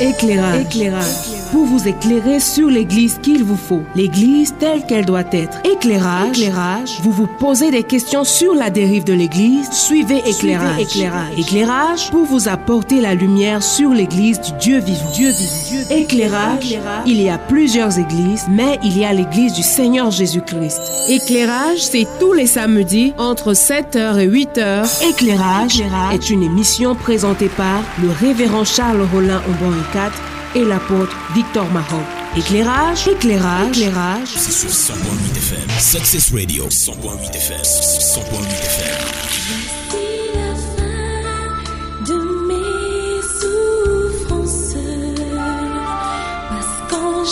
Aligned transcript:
Éclairage. 0.00 0.62
Éclairage. 0.62 1.33
Pour 1.52 1.64
vous 1.64 1.86
éclairer 1.86 2.40
sur 2.40 2.68
l'église 2.68 3.18
qu'il 3.22 3.44
vous 3.44 3.56
faut. 3.56 3.82
L'église 3.94 4.54
telle 4.58 4.84
qu'elle 4.86 5.04
doit 5.04 5.24
être. 5.32 5.58
Éclairage. 5.64 6.38
Éclairage. 6.38 6.98
Vous 7.02 7.12
vous 7.12 7.28
posez 7.38 7.70
des 7.70 7.82
questions 7.82 8.24
sur 8.24 8.54
la 8.54 8.70
dérive 8.70 9.04
de 9.04 9.12
l'église. 9.12 9.70
Suivez 9.70 10.22
éclairage. 10.26 10.80
éclairage. 10.80 11.38
Éclairage 11.38 12.10
pour 12.10 12.24
vous 12.24 12.48
apporter 12.48 13.00
la 13.00 13.14
lumière 13.14 13.62
sur 13.62 13.90
l'église 13.90 14.40
du 14.40 14.52
Dieu 14.60 14.78
vivant. 14.80 15.10
Dieu 15.14 15.30
vivant. 15.30 15.90
Éclairage. 15.90 16.78
Il 17.06 17.20
y 17.20 17.28
a 17.28 17.38
plusieurs 17.38 17.98
églises, 17.98 18.46
mais 18.50 18.78
il 18.82 18.98
y 18.98 19.04
a 19.04 19.12
l'église 19.12 19.52
du 19.52 19.62
Seigneur 19.62 20.10
Jésus-Christ. 20.10 20.80
Éclairage, 21.08 21.78
c'est 21.78 22.06
tous 22.18 22.32
les 22.32 22.46
samedis 22.46 23.14
entre 23.18 23.52
7h 23.52 24.18
et 24.18 24.28
8h. 24.28 25.10
Éclairage, 25.10 25.82
est 26.12 26.30
une 26.30 26.42
émission 26.42 26.94
présentée 26.94 27.48
par 27.48 27.82
le 28.02 28.10
révérend 28.10 28.64
Charles 28.64 29.06
Rollin 29.12 29.40
Aubon 29.48 29.74
4 29.92 30.33
et 30.54 30.64
l'apôtre 30.64 31.16
Victor 31.34 31.70
Maroc. 31.70 32.04
Éclairage, 32.36 33.08
éclairage, 33.08 33.78
éclairage. 33.78 34.28
C'est 34.36 34.52
sur 34.52 34.70
100.8 34.70 35.36
FM. 35.36 35.68
Success 35.78 36.32
Radio, 36.32 36.66
100.8 36.68 37.36
FM. 37.36 37.62
100.8 37.62 38.44
FM. 38.50 39.34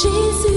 C'est 0.02 0.52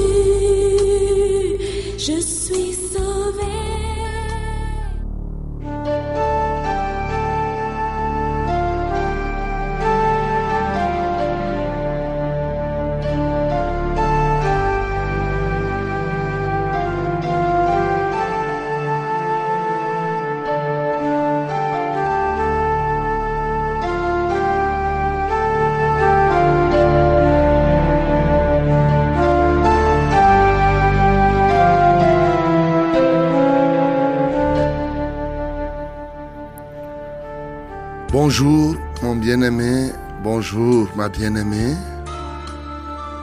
Bonjour 38.28 38.76
mon 39.04 39.16
bien-aimé, 39.16 39.92
bonjour 40.23 40.90
ma 40.95 41.09
bien-aimée. 41.09 41.76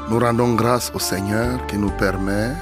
Nous 0.08 0.18
rendons 0.20 0.54
grâce 0.54 0.92
au 0.94 1.00
Seigneur 1.00 1.66
qui 1.66 1.76
nous 1.76 1.90
permet 1.90 2.52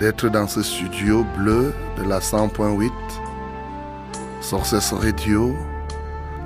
d'être 0.00 0.28
dans 0.28 0.48
ce 0.48 0.60
studio 0.60 1.24
bleu 1.36 1.72
de 1.96 2.02
la 2.02 2.18
100.8, 2.18 2.90
Sources 4.40 4.92
Radio, 4.92 5.54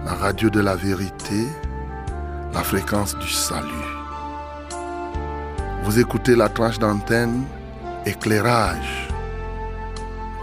la 0.04 0.12
radio 0.12 0.50
de 0.50 0.60
la 0.60 0.76
vérité, 0.76 1.46
la 2.52 2.62
fréquence 2.62 3.16
du 3.16 3.30
salut. 3.30 3.88
Vous 5.84 5.98
écoutez 5.98 6.36
la 6.36 6.50
tranche 6.50 6.78
d'antenne 6.78 7.42
éclairage 8.04 9.08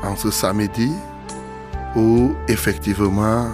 en 0.02 0.16
ce 0.16 0.32
samedi 0.32 0.92
où 1.96 2.34
effectivement 2.48 3.52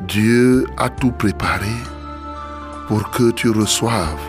Dieu 0.00 0.66
a 0.76 0.88
tout 0.88 1.12
préparé 1.12 1.72
pour 2.88 3.10
que 3.10 3.30
tu 3.30 3.48
reçoives 3.50 4.20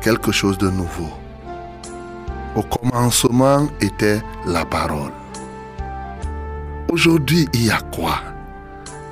quelque 0.00 0.32
chose 0.32 0.58
de 0.58 0.68
nouveau. 0.68 1.10
Au 2.56 2.62
commencement 2.62 3.68
était 3.80 4.20
la 4.44 4.64
parole. 4.64 5.12
Aujourd'hui, 6.90 7.48
il 7.52 7.66
y 7.66 7.70
a 7.70 7.80
quoi? 7.94 8.20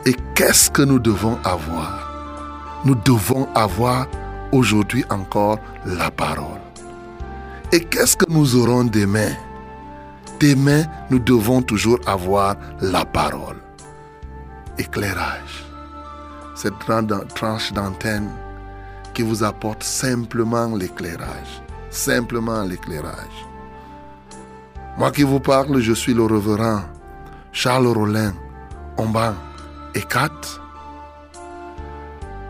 Et 0.04 0.14
qu'est-ce 0.34 0.70
que 0.70 0.82
nous 0.82 0.98
devons 0.98 1.38
avoir? 1.44 2.82
Nous 2.84 2.97
devons 2.97 3.48
avoir 3.54 4.06
aujourd'hui 4.53 5.04
encore 5.10 5.59
la 5.87 6.10
parole. 6.10 6.60
Et 7.72 7.81
qu'est-ce 7.81 8.16
que 8.16 8.31
nous 8.31 8.56
aurons 8.56 8.84
demain? 8.84 9.32
Demain, 10.41 10.84
nous 11.10 11.19
devons 11.19 11.62
toujours 11.62 11.98
avoir 12.06 12.56
la 12.81 13.04
parole 13.04 13.63
éclairage. 14.79 15.65
Cette 16.55 16.75
tranche 17.35 17.73
d'antenne 17.73 18.31
qui 19.12 19.23
vous 19.23 19.43
apporte 19.43 19.83
simplement 19.83 20.75
l'éclairage. 20.77 21.62
Simplement 21.91 22.62
l'éclairage. 22.62 23.47
Moi 24.99 25.11
qui 25.11 25.23
vous 25.23 25.41
parle, 25.41 25.81
je 25.81 25.93
suis 25.93 26.15
le 26.15 26.25
reverend 26.25 26.83
Charles 27.53 27.87
Rollin, 27.87 28.33
Omban 28.97 29.35
et 29.95 30.03
Kat. 30.03 30.31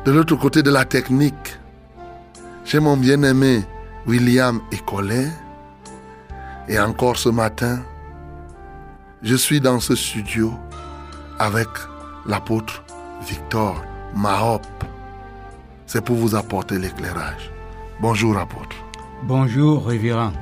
De 0.04 0.12
l'autre 0.12 0.36
côté 0.36 0.62
de 0.62 0.70
la 0.70 0.84
technique, 0.84 1.58
j'ai 2.64 2.80
mon 2.80 2.96
bien-aimé 2.96 3.64
William 4.06 4.60
Ecollet. 4.72 5.28
Et 6.68 6.78
encore 6.78 7.18
ce 7.18 7.28
matin, 7.28 7.80
je 9.22 9.34
suis 9.34 9.60
dans 9.60 9.80
ce 9.80 9.94
studio 9.94 10.52
avec 11.38 11.68
l'apôtre 12.26 12.82
Victor 13.22 13.82
Mahop. 14.14 14.62
C'est 15.86 16.04
pour 16.04 16.16
vous 16.16 16.34
apporter 16.34 16.78
l'éclairage. 16.78 17.50
Bonjour 18.00 18.36
apôtre. 18.38 18.76
Bonjour 19.22 19.86
révérend. 19.86 20.32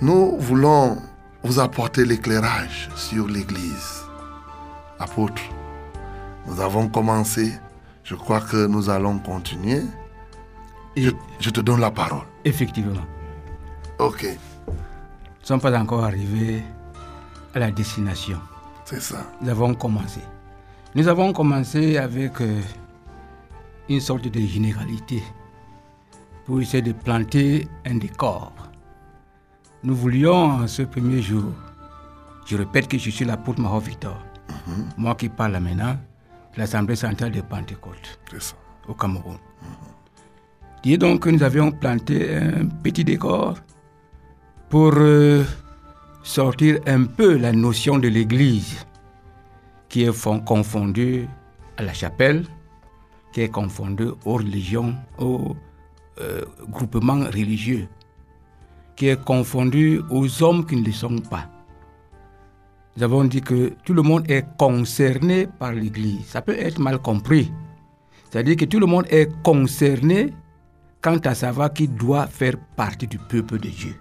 Nous 0.00 0.36
voulons 0.38 0.98
vous 1.42 1.58
apporter 1.60 2.04
l'éclairage 2.04 2.88
sur 2.96 3.26
l'Église. 3.26 4.02
Apôtre, 4.98 5.42
nous 6.46 6.60
avons 6.60 6.88
commencé. 6.88 7.52
Je 8.04 8.14
crois 8.14 8.40
que 8.40 8.66
nous 8.66 8.90
allons 8.90 9.18
continuer. 9.18 9.82
Et 10.96 11.02
Je, 11.02 11.10
je 11.40 11.50
te 11.50 11.60
donne 11.60 11.80
la 11.80 11.90
parole. 11.90 12.24
effectivement, 12.44 12.94
Ok, 13.98 14.22
nous 14.24 14.72
ne 14.72 15.46
sommes 15.46 15.60
pas 15.60 15.76
encore 15.76 16.04
arrivés 16.04 16.62
à 17.54 17.58
la 17.58 17.70
destination. 17.72 18.38
C'est 18.88 19.02
ça. 19.02 19.26
Nous 19.42 19.50
avons 19.50 19.74
commencé. 19.74 20.20
Nous 20.94 21.06
avons 21.08 21.32
commencé 21.34 21.98
avec 21.98 22.40
euh, 22.40 22.58
une 23.90 24.00
sorte 24.00 24.26
de 24.28 24.40
généralité 24.40 25.22
pour 26.46 26.62
essayer 26.62 26.82
de 26.82 26.92
planter 26.92 27.68
un 27.84 27.96
décor. 27.96 28.50
Nous 29.82 29.94
voulions 29.94 30.62
en 30.62 30.66
ce 30.66 30.82
premier 30.82 31.20
jour, 31.20 31.52
je 32.46 32.56
répète 32.56 32.88
que 32.88 32.96
je 32.96 33.10
suis 33.10 33.26
l'apôtre 33.26 33.60
Mahor 33.60 33.80
Victor, 33.80 34.18
moi 34.96 35.14
qui 35.14 35.28
parle 35.28 35.58
maintenant 35.60 35.96
de 36.54 36.58
l'Assemblée 36.58 36.96
centrale 36.96 37.32
de 37.32 37.42
Pentecôte. 37.42 38.18
Ça. 38.38 38.54
au 38.88 38.94
Cameroun. 38.94 39.36
Et 40.84 40.96
donc 40.96 41.26
nous 41.26 41.42
avions 41.42 41.70
planté 41.72 42.36
un 42.36 42.66
petit 42.82 43.04
décor 43.04 43.56
pour 44.70 44.94
euh, 44.96 45.44
sortir 46.28 46.78
un 46.86 47.04
peu 47.04 47.38
la 47.38 47.52
notion 47.52 47.96
de 47.98 48.06
l'Église 48.08 48.84
qui 49.88 50.02
est 50.02 50.12
fon- 50.12 50.40
confondue 50.40 51.26
à 51.78 51.82
la 51.82 51.94
chapelle, 51.94 52.44
qui 53.32 53.40
est 53.40 53.48
confondue 53.48 54.10
aux 54.26 54.34
religions, 54.34 54.94
aux 55.18 55.56
euh, 56.20 56.42
groupements 56.68 57.24
religieux, 57.24 57.88
qui 58.94 59.08
est 59.08 59.24
confondue 59.24 60.02
aux 60.10 60.42
hommes 60.42 60.66
qui 60.66 60.76
ne 60.76 60.84
le 60.84 60.92
sont 60.92 61.18
pas. 61.18 61.48
Nous 62.96 63.02
avons 63.04 63.24
dit 63.24 63.40
que 63.40 63.72
tout 63.84 63.94
le 63.94 64.02
monde 64.02 64.30
est 64.30 64.44
concerné 64.58 65.46
par 65.46 65.72
l'Église. 65.72 66.26
Ça 66.26 66.42
peut 66.42 66.58
être 66.58 66.78
mal 66.78 66.98
compris. 66.98 67.50
C'est-à-dire 68.28 68.56
que 68.56 68.66
tout 68.66 68.80
le 68.80 68.86
monde 68.86 69.06
est 69.08 69.30
concerné 69.42 70.34
quant 71.00 71.16
à 71.24 71.34
savoir 71.34 71.72
qui 71.72 71.88
doit 71.88 72.26
faire 72.26 72.56
partie 72.76 73.06
du 73.06 73.16
peuple 73.16 73.58
de 73.60 73.68
Dieu. 73.68 73.94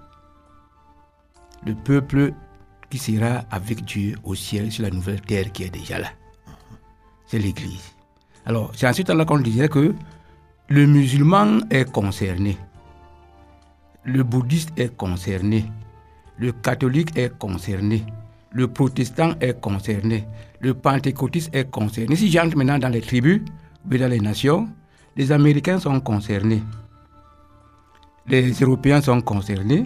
Le 1.65 1.75
peuple 1.75 2.33
qui 2.89 2.97
sera 2.97 3.43
avec 3.51 3.83
Dieu 3.85 4.15
au 4.23 4.35
ciel 4.35 4.71
sur 4.71 4.83
la 4.83 4.89
nouvelle 4.89 5.21
terre 5.21 5.51
qui 5.51 5.63
est 5.63 5.69
déjà 5.69 5.99
là. 5.99 6.09
C'est 7.25 7.39
l'Église. 7.39 7.93
Alors, 8.45 8.71
c'est 8.75 8.87
ensuite 8.87 9.09
là 9.09 9.25
qu'on 9.25 9.39
disait 9.39 9.67
que 9.67 9.93
le 10.69 10.85
musulman 10.85 11.59
est 11.69 11.91
concerné. 11.91 12.57
Le 14.03 14.23
bouddhiste 14.23 14.71
est 14.77 14.95
concerné. 14.95 15.65
Le 16.37 16.53
catholique 16.53 17.17
est 17.17 17.37
concerné. 17.37 18.05
Le 18.51 18.67
protestant 18.67 19.33
est 19.41 19.59
concerné. 19.59 20.25
Le 20.61 20.73
pentecôtiste 20.73 21.53
est 21.53 21.69
concerné. 21.69 22.15
Si 22.15 22.31
j'entre 22.31 22.55
maintenant 22.55 22.79
dans 22.79 22.89
les 22.89 23.01
tribus, 23.01 23.41
ou 23.89 23.97
dans 23.97 24.09
les 24.09 24.19
nations, 24.19 24.67
les 25.15 25.31
Américains 25.31 25.79
sont 25.79 25.99
concernés. 25.99 26.63
Les 28.27 28.51
Européens 28.51 29.01
sont 29.01 29.21
concernés. 29.21 29.85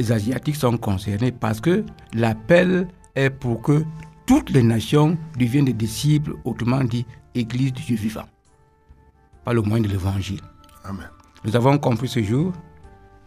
Les 0.00 0.12
Asiatiques 0.12 0.56
sont 0.56 0.78
concernés 0.78 1.30
parce 1.30 1.60
que 1.60 1.84
l'appel 2.14 2.88
est 3.16 3.28
pour 3.28 3.60
que 3.60 3.84
toutes 4.24 4.48
les 4.48 4.62
nations 4.62 5.18
deviennent 5.38 5.66
des 5.66 5.74
disciples, 5.74 6.36
autrement 6.46 6.82
dit, 6.82 7.04
Église 7.34 7.74
du 7.74 7.82
Dieu 7.82 7.96
vivant. 7.96 8.24
par 9.44 9.52
le 9.52 9.60
moyen 9.60 9.84
de 9.84 9.88
l'évangile. 9.88 10.40
Amen. 10.84 11.10
Nous 11.44 11.54
avons 11.54 11.76
compris 11.76 12.08
ce 12.08 12.22
jour 12.22 12.54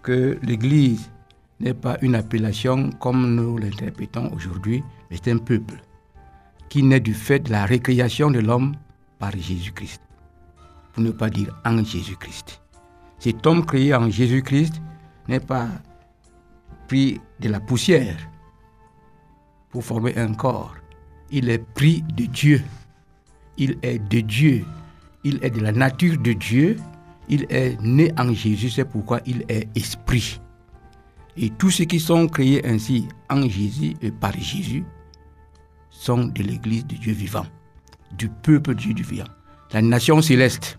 que 0.02 0.40
l'Église 0.42 1.12
n'est 1.60 1.76
pas 1.76 2.00
une 2.02 2.16
appellation 2.16 2.90
comme 3.00 3.36
nous 3.36 3.60
l'interprétons 3.60 4.32
aujourd'hui, 4.34 4.84
mais 5.12 5.18
c'est 5.24 5.32
un 5.32 5.38
peuple 5.38 5.76
qui 6.70 6.82
naît 6.82 7.00
du 7.00 7.14
fait 7.14 7.42
de 7.42 7.52
la 7.52 7.66
récréation 7.68 8.32
de 8.32 8.40
l'homme 8.40 8.74
par 9.20 9.30
Jésus-Christ. 9.32 10.02
Pour 10.94 11.04
ne 11.04 11.12
pas 11.12 11.30
dire 11.30 11.56
en 11.66 11.84
Jésus-Christ. 11.84 12.62
Cet 13.20 13.46
homme 13.46 13.64
créé 13.64 13.94
en 13.94 14.10
Jésus-Christ 14.10 14.82
n'est 15.28 15.40
pas 15.40 15.68
pris 16.88 17.20
de 17.40 17.50
la 17.50 17.60
poussière 17.60 18.18
pour 19.70 19.84
former 19.84 20.16
un 20.18 20.34
corps. 20.34 20.76
Il 21.32 21.50
est 21.50 21.64
pris 21.74 22.04
de 22.16 22.26
Dieu. 22.26 22.62
Il 23.58 23.78
est 23.82 24.00
de 24.00 24.20
Dieu. 24.22 24.66
Il 25.24 25.40
est 25.44 25.50
de 25.50 25.62
la 25.62 25.72
nature 25.72 26.18
de 26.18 26.34
Dieu. 26.34 26.78
Il 27.30 27.46
est 27.50 27.82
né 27.82 28.12
en 28.18 28.34
Jésus. 28.34 28.70
C'est 28.70 28.86
pourquoi 28.86 29.20
il 29.26 29.44
est 29.50 29.68
esprit. 29.76 30.40
Et 31.36 31.50
tous 31.50 31.72
ceux 31.72 31.86
qui 31.86 32.00
sont 32.00 32.28
créés 32.28 32.66
ainsi 32.68 33.08
en 33.30 33.48
Jésus 33.50 33.96
et 34.02 34.12
par 34.12 34.34
Jésus 34.34 34.86
sont 35.90 36.26
de 36.26 36.44
l'Église 36.44 36.86
de 36.86 36.96
Dieu 36.96 37.14
vivant, 37.14 37.46
du 38.18 38.30
peuple 38.30 38.76
de 38.76 38.80
Dieu 38.80 39.04
vivant, 39.04 39.30
la 39.72 39.82
nation 39.82 40.22
céleste. 40.22 40.78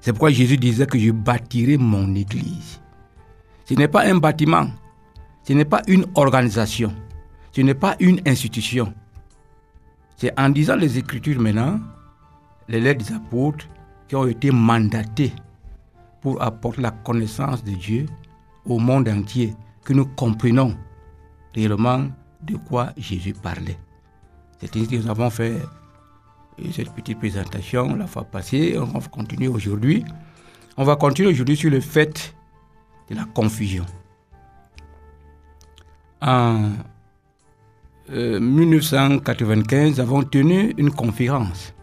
C'est 0.00 0.12
pourquoi 0.12 0.30
Jésus 0.30 0.56
disait 0.56 0.86
que 0.86 0.98
je 0.98 1.10
bâtirai 1.10 1.76
mon 1.76 2.14
Église. 2.14 2.80
Ce 3.68 3.74
n'est 3.74 3.88
pas 3.88 4.06
un 4.06 4.16
bâtiment, 4.16 4.66
ce 5.42 5.52
n'est 5.52 5.66
pas 5.66 5.82
une 5.88 6.06
organisation, 6.14 6.90
ce 7.52 7.60
n'est 7.60 7.74
pas 7.74 7.96
une 8.00 8.18
institution. 8.26 8.94
C'est 10.16 10.32
en 10.40 10.48
disant 10.48 10.76
les 10.76 10.96
Écritures 10.96 11.38
maintenant, 11.38 11.78
les 12.66 12.80
lettres 12.80 13.04
des 13.04 13.12
apôtres 13.14 13.66
qui 14.08 14.16
ont 14.16 14.26
été 14.26 14.50
mandatés 14.50 15.34
pour 16.22 16.40
apporter 16.42 16.80
la 16.80 16.92
connaissance 16.92 17.62
de 17.62 17.72
Dieu 17.72 18.06
au 18.64 18.78
monde 18.78 19.06
entier 19.06 19.54
que 19.84 19.92
nous 19.92 20.06
comprenons 20.06 20.74
réellement 21.54 22.06
de 22.40 22.56
quoi 22.56 22.94
Jésus 22.96 23.34
parlait. 23.34 23.78
C'est 24.60 24.74
ainsi 24.76 24.88
que 24.88 24.96
nous 24.96 25.10
avons 25.10 25.28
fait 25.28 25.60
euh, 26.58 26.64
cette 26.72 26.90
petite 26.94 27.18
présentation 27.18 27.94
la 27.96 28.06
fois 28.06 28.24
passée. 28.24 28.76
On 28.78 28.98
va 28.98 29.00
continuer 29.08 29.48
aujourd'hui. 29.48 30.04
On 30.78 30.84
va 30.84 30.96
continuer 30.96 31.28
aujourd'hui 31.28 31.56
sur 31.56 31.70
le 31.70 31.80
fait 31.80 32.34
de 33.10 33.14
la 33.16 33.24
confusion. 33.24 33.86
En 36.20 36.70
euh, 38.10 38.40
1995, 38.40 39.90
nous 39.90 40.00
avons 40.00 40.22
tenu 40.22 40.74
une 40.78 40.90
conférence 40.90 41.74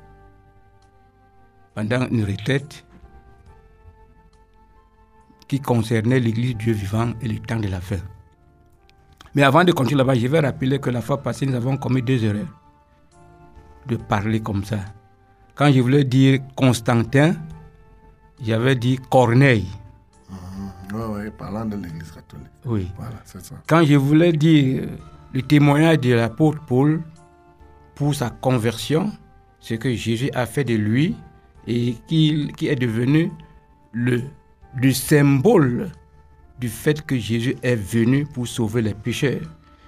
pendant 1.73 2.07
une 2.07 2.23
retraite 2.23 2.85
qui 5.47 5.59
concernait 5.59 6.19
l'Église 6.19 6.55
Dieu 6.57 6.73
vivant 6.73 7.13
et 7.21 7.27
le 7.27 7.39
temps 7.39 7.59
de 7.59 7.67
la 7.67 7.79
fin. 7.79 7.99
Mais 9.35 9.43
avant 9.43 9.63
de 9.63 9.71
continuer 9.71 9.99
là-bas, 9.99 10.15
je 10.15 10.27
vais 10.27 10.39
rappeler 10.39 10.79
que 10.79 10.89
la 10.89 11.01
fois 11.01 11.21
passée, 11.21 11.45
nous 11.45 11.55
avons 11.55 11.77
commis 11.77 12.01
deux 12.01 12.23
erreurs 12.23 12.47
de 13.87 13.97
parler 13.97 14.39
comme 14.39 14.63
ça. 14.63 14.79
Quand 15.53 15.71
je 15.71 15.79
voulais 15.81 16.03
dire 16.03 16.39
Constantin, 16.55 17.35
j'avais 18.41 18.75
dit 18.75 18.97
Corneille. 19.09 19.67
Oui, 20.93 21.01
oui, 21.09 21.31
parlant 21.37 21.65
de 21.65 21.75
l'Église 21.75 22.11
catholique. 22.11 22.47
Oui. 22.65 22.91
Voilà, 22.97 23.15
c'est 23.25 23.43
ça. 23.43 23.55
Quand 23.67 23.83
je 23.83 23.95
voulais 23.95 24.31
dire 24.31 24.87
le 25.33 25.41
témoignage 25.41 25.99
de 25.99 26.13
l'apôtre 26.13 26.61
Paul 26.65 27.01
pour 27.95 28.13
sa 28.13 28.29
conversion, 28.29 29.11
ce 29.59 29.73
que 29.75 29.93
Jésus 29.93 30.29
a 30.33 30.45
fait 30.45 30.63
de 30.63 30.75
lui 30.75 31.15
et 31.67 31.95
qui 32.07 32.53
est 32.61 32.75
devenu 32.75 33.31
le, 33.91 34.21
le 34.75 34.91
symbole 34.91 35.91
du 36.59 36.69
fait 36.69 37.05
que 37.05 37.17
Jésus 37.17 37.55
est 37.63 37.75
venu 37.75 38.25
pour 38.25 38.47
sauver 38.47 38.81
les 38.81 38.93
pécheurs. 38.93 39.41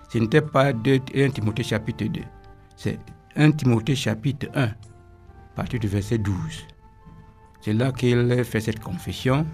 Ce 0.09 0.17
n'était 0.17 0.41
pas 0.41 0.73
de 0.73 0.99
1 1.15 1.29
Timothée 1.31 1.63
chapitre 1.63 2.05
2, 2.05 2.21
c'est 2.75 2.99
1 3.35 3.51
Timothée 3.51 3.95
chapitre 3.95 4.47
1, 4.55 4.63
à 4.63 4.69
partir 5.55 5.79
du 5.79 5.87
verset 5.87 6.17
12. 6.17 6.33
C'est 7.61 7.73
là 7.73 7.91
qu'il 7.91 8.43
fait 8.45 8.61
cette 8.61 8.79
confession 8.79 9.45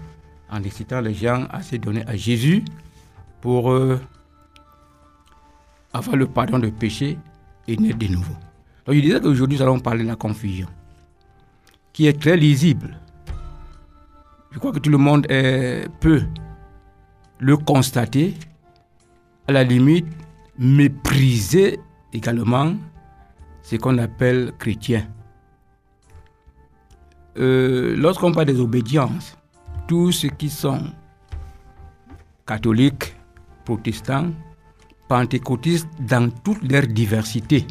en 0.50 0.62
incitant 0.64 1.00
les 1.00 1.14
gens 1.14 1.46
à 1.50 1.62
se 1.62 1.76
donner 1.76 2.04
à 2.06 2.16
Jésus 2.16 2.64
pour 3.40 3.70
euh, 3.72 4.00
avoir 5.92 6.16
le 6.16 6.26
pardon 6.26 6.58
de 6.58 6.70
péché 6.70 7.18
et 7.68 7.76
naître 7.76 7.98
de 7.98 8.06
nouveau. 8.08 8.34
Donc 8.86 8.94
je 8.96 9.00
disais 9.00 9.20
qu'aujourd'hui 9.20 9.56
nous 9.58 9.62
allons 9.62 9.80
parler 9.80 10.02
de 10.04 10.08
la 10.08 10.16
confusion, 10.16 10.66
qui 11.92 12.06
est 12.06 12.20
très 12.20 12.36
lisible. 12.36 12.98
Je 14.50 14.58
crois 14.58 14.72
que 14.72 14.78
tout 14.78 14.90
le 14.90 14.98
monde 14.98 15.26
est- 15.30 15.88
peut 16.00 16.22
le 17.38 17.56
constater, 17.56 18.34
à 19.48 19.52
la 19.52 19.64
limite 19.64 20.06
mépriser 20.58 21.80
également 22.12 22.74
ce 23.62 23.76
qu'on 23.76 23.98
appelle 23.98 24.52
chrétien. 24.58 25.06
Euh, 27.36 27.96
Lorsqu'on 27.96 28.32
parle 28.32 28.46
des 28.46 28.60
obédiences, 28.60 29.36
tous 29.86 30.12
ceux 30.12 30.28
qui 30.28 30.50
sont 30.50 30.80
catholiques, 32.46 33.14
protestants, 33.64 34.30
pentecôtistes 35.08 35.88
dans 36.00 36.30
toute 36.30 36.62
leur 36.70 36.86
diversité 36.86 37.66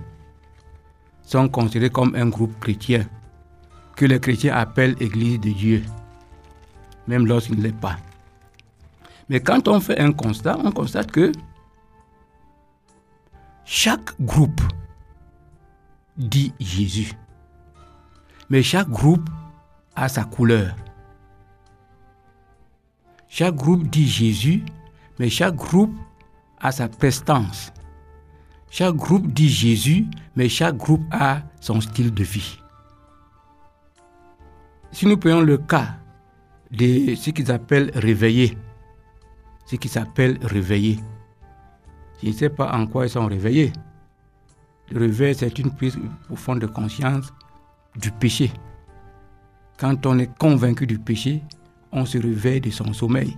sont 1.24 1.50
considérés 1.50 1.90
comme 1.90 2.16
un 2.16 2.28
groupe 2.28 2.60
chrétien 2.60 3.06
que 3.96 4.06
les 4.06 4.20
chrétiens 4.20 4.56
appellent 4.56 4.96
Église 5.00 5.40
de 5.40 5.50
Dieu, 5.52 5.84
même 7.08 7.26
lorsqu'il 7.26 7.58
ne 7.58 7.64
l'est 7.64 7.80
pas. 7.80 7.98
Mais 9.30 9.40
quand 9.40 9.68
on 9.68 9.80
fait 9.80 10.00
un 10.00 10.12
constat, 10.12 10.58
on 10.64 10.72
constate 10.72 11.12
que 11.12 11.32
chaque 13.66 14.20
groupe 14.22 14.62
dit 16.18 16.54
Jésus. 16.60 17.14
Mais 18.50 18.62
chaque 18.62 18.90
groupe 18.90 19.30
a 19.96 20.10
sa 20.10 20.24
couleur. 20.26 20.76
Chaque 23.36 23.56
groupe 23.56 23.88
dit 23.88 24.08
Jésus, 24.08 24.64
mais 25.18 25.28
chaque 25.28 25.56
groupe 25.56 25.92
a 26.62 26.72
sa 26.72 26.88
prestance. 26.88 27.74
Chaque 28.70 28.94
groupe 28.94 29.26
dit 29.34 29.50
Jésus, 29.50 30.06
mais 30.36 30.48
chaque 30.50 30.78
groupe 30.78 31.02
a 31.10 31.42
son 31.60 31.82
style 31.82 32.14
de 32.14 32.24
vie. 32.24 32.60
Si 34.92 35.08
nous 35.08 35.18
prenons 35.18 35.42
le 35.42 35.58
cas 35.58 35.96
de 36.70 37.16
ce 37.16 37.32
qu'ils 37.32 37.52
appellent 37.52 37.90
réveillés, 37.96 38.56
ce 39.66 39.78
qui 39.78 39.90
s'appelle 39.90 40.38
réveillés, 40.44 41.00
je 42.22 42.28
ne 42.28 42.34
sais 42.34 42.52
pas 42.52 42.72
en 42.72 42.86
quoi 42.86 43.08
ils 43.08 43.10
sont 43.10 43.26
réveillés. 43.26 43.74
Le 44.92 45.00
réveil, 45.00 45.34
c'est 45.34 45.58
une 45.58 45.72
prise 45.72 45.98
profonde 46.28 46.60
de 46.60 46.68
conscience 46.68 47.34
du 47.96 48.12
péché. 48.12 48.52
Quand 49.80 50.06
on 50.06 50.20
est 50.20 50.38
convaincu 50.38 50.86
du 50.86 51.00
péché, 51.00 51.42
on 51.94 52.06
se 52.06 52.18
réveille 52.18 52.62
de 52.62 52.70
son 52.70 52.92
sommeil 52.94 53.38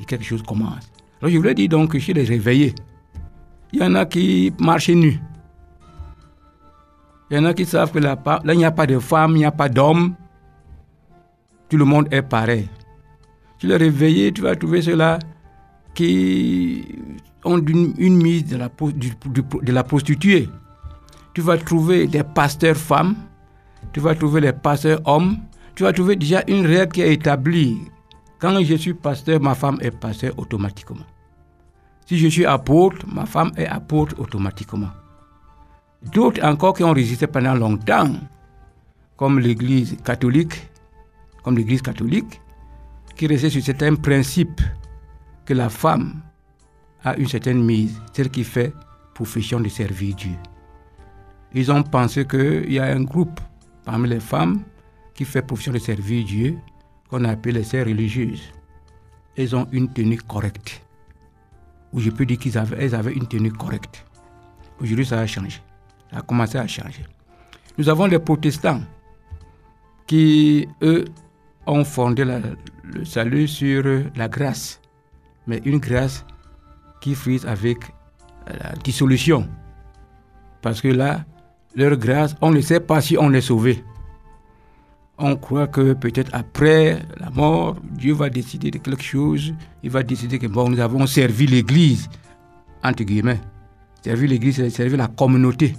et 0.00 0.04
quelque 0.04 0.24
chose 0.24 0.42
commence. 0.42 0.90
Alors 1.20 1.32
je 1.32 1.38
voulais 1.38 1.54
dire 1.54 1.68
donc 1.68 1.92
que 1.92 1.98
chez 1.98 2.12
les 2.12 2.24
réveillés, 2.24 2.74
il 3.72 3.80
y 3.80 3.84
en 3.84 3.94
a 3.94 4.04
qui 4.04 4.52
marchent 4.58 4.90
nus. 4.90 5.20
Il 7.30 7.36
y 7.36 7.40
en 7.40 7.44
a 7.44 7.54
qui 7.54 7.64
savent 7.64 7.90
que 7.90 7.98
là, 7.98 8.16
il 8.44 8.56
n'y 8.56 8.64
a 8.64 8.70
pas 8.70 8.86
de 8.86 8.98
femme, 8.98 9.32
il 9.32 9.38
n'y 9.38 9.44
a 9.44 9.50
pas 9.50 9.68
d'homme. 9.68 10.14
Tout 11.68 11.76
le 11.76 11.84
monde 11.84 12.06
est 12.12 12.22
pareil. 12.22 12.68
Tu 13.58 13.66
les 13.66 13.76
réveillés, 13.76 14.32
tu 14.32 14.42
vas 14.42 14.54
trouver 14.54 14.82
ceux-là 14.82 15.18
qui 15.94 16.84
ont 17.42 17.58
une, 17.58 18.16
mise 18.16 18.44
de 18.46 18.56
la, 18.56 18.68
de 18.68 19.72
la 19.72 19.82
prostituée. 19.82 20.48
Tu 21.34 21.40
vas 21.40 21.58
trouver 21.58 22.06
des 22.06 22.22
pasteurs 22.22 22.76
femmes, 22.76 23.16
tu 23.92 24.00
vas 24.00 24.14
trouver 24.14 24.40
les 24.40 24.52
pasteurs 24.52 25.00
hommes, 25.04 25.38
tu 25.76 25.82
vas 25.82 25.92
trouver 25.92 26.16
déjà 26.16 26.42
une 26.48 26.66
règle 26.66 26.92
qui 26.92 27.02
est 27.02 27.12
établie. 27.12 27.78
Quand 28.38 28.58
je 28.64 28.74
suis 28.76 28.94
pasteur, 28.94 29.40
ma 29.40 29.54
femme 29.54 29.76
est 29.82 29.90
pasteur 29.90 30.32
automatiquement. 30.38 31.04
Si 32.06 32.16
je 32.16 32.28
suis 32.28 32.46
apôtre, 32.46 33.06
ma 33.06 33.26
femme 33.26 33.52
est 33.56 33.66
apôtre 33.66 34.18
automatiquement. 34.18 34.88
D'autres 36.12 36.42
encore 36.42 36.74
qui 36.74 36.82
ont 36.82 36.92
résisté 36.92 37.26
pendant 37.26 37.54
longtemps, 37.54 38.10
comme 39.16 39.38
l'Église 39.38 39.98
catholique, 40.02 40.54
comme 41.42 41.58
l'Église 41.58 41.82
catholique, 41.82 42.40
qui 43.14 43.26
restait 43.26 43.50
sur 43.50 43.62
certains 43.62 43.96
principes 43.96 44.62
que 45.44 45.52
la 45.52 45.68
femme 45.68 46.22
a 47.04 47.16
une 47.16 47.28
certaine 47.28 47.62
mise, 47.62 48.00
celle 48.14 48.30
qui 48.30 48.44
fait 48.44 48.72
profession 49.14 49.60
de 49.60 49.68
servir 49.68 50.14
Dieu. 50.16 50.36
Ils 51.52 51.70
ont 51.70 51.82
pensé 51.82 52.26
qu'il 52.26 52.72
y 52.72 52.78
a 52.78 52.84
un 52.86 53.02
groupe 53.02 53.40
parmi 53.84 54.08
les 54.08 54.20
femmes 54.20 54.62
qui 55.16 55.24
fait 55.24 55.42
profession 55.42 55.72
de 55.72 55.78
servir 55.78 56.24
Dieu, 56.24 56.58
qu'on 57.08 57.24
appelle 57.24 57.54
les 57.54 57.64
sœurs 57.64 57.86
religieuses. 57.86 58.42
Elles 59.36 59.56
ont 59.56 59.66
une 59.72 59.92
tenue 59.92 60.18
correcte. 60.18 60.82
Ou 61.92 62.00
je 62.00 62.10
peux 62.10 62.26
dire 62.26 62.38
qu'elles 62.38 62.58
avaient, 62.94 63.12
une 63.12 63.26
tenue 63.26 63.52
correcte. 63.52 64.04
Aujourd'hui, 64.80 65.06
ça 65.06 65.20
a 65.20 65.26
changé. 65.26 65.60
Ça 66.10 66.18
a 66.18 66.22
commencé 66.22 66.58
à 66.58 66.66
changer. 66.66 67.04
Nous 67.78 67.88
avons 67.88 68.06
les 68.06 68.18
protestants 68.18 68.80
qui, 70.06 70.68
eux, 70.82 71.04
ont 71.66 71.84
fondé 71.84 72.24
le 72.24 73.04
salut 73.04 73.48
sur 73.48 73.84
la 74.14 74.28
grâce, 74.28 74.80
mais 75.46 75.60
une 75.64 75.78
grâce 75.78 76.24
qui 77.00 77.14
frise 77.14 77.46
avec 77.46 77.78
la 78.46 78.72
dissolution. 78.84 79.48
Parce 80.62 80.80
que 80.80 80.88
là, 80.88 81.24
leur 81.74 81.96
grâce, 81.96 82.34
on 82.40 82.50
ne 82.50 82.60
sait 82.60 82.80
pas 82.80 83.00
si 83.00 83.16
on 83.18 83.32
est 83.32 83.40
sauvé. 83.40 83.84
On 85.18 85.34
croit 85.36 85.66
que 85.66 85.94
peut-être 85.94 86.30
après 86.34 87.02
la 87.18 87.30
mort, 87.30 87.76
Dieu 87.92 88.12
va 88.12 88.28
décider 88.28 88.70
de 88.70 88.78
quelque 88.78 89.02
chose. 89.02 89.54
Il 89.82 89.90
va 89.90 90.02
décider 90.02 90.38
que 90.38 90.46
bon, 90.46 90.68
nous 90.68 90.80
avons 90.80 91.06
servi 91.06 91.46
l'Église, 91.46 92.10
entre 92.84 93.02
guillemets. 93.02 93.40
Servir 94.02 94.28
l'Église, 94.28 94.56
c'est 94.56 94.68
servir 94.70 94.98
la 94.98 95.08
communauté. 95.08 95.74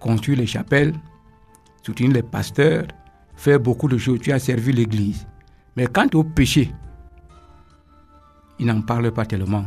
Construire 0.00 0.38
les 0.38 0.46
chapelles, 0.46 0.94
soutenir 1.82 2.12
les 2.12 2.22
pasteurs, 2.22 2.86
faire 3.36 3.60
beaucoup 3.60 3.88
de 3.88 3.98
choses. 3.98 4.18
Tu 4.20 4.32
as 4.32 4.40
servi 4.40 4.72
l'Église. 4.72 5.26
Mais 5.76 5.86
quant 5.86 6.08
au 6.14 6.24
péché, 6.24 6.72
ils 8.58 8.66
n'en 8.66 8.80
parlent 8.82 9.12
pas 9.12 9.26
tellement. 9.26 9.64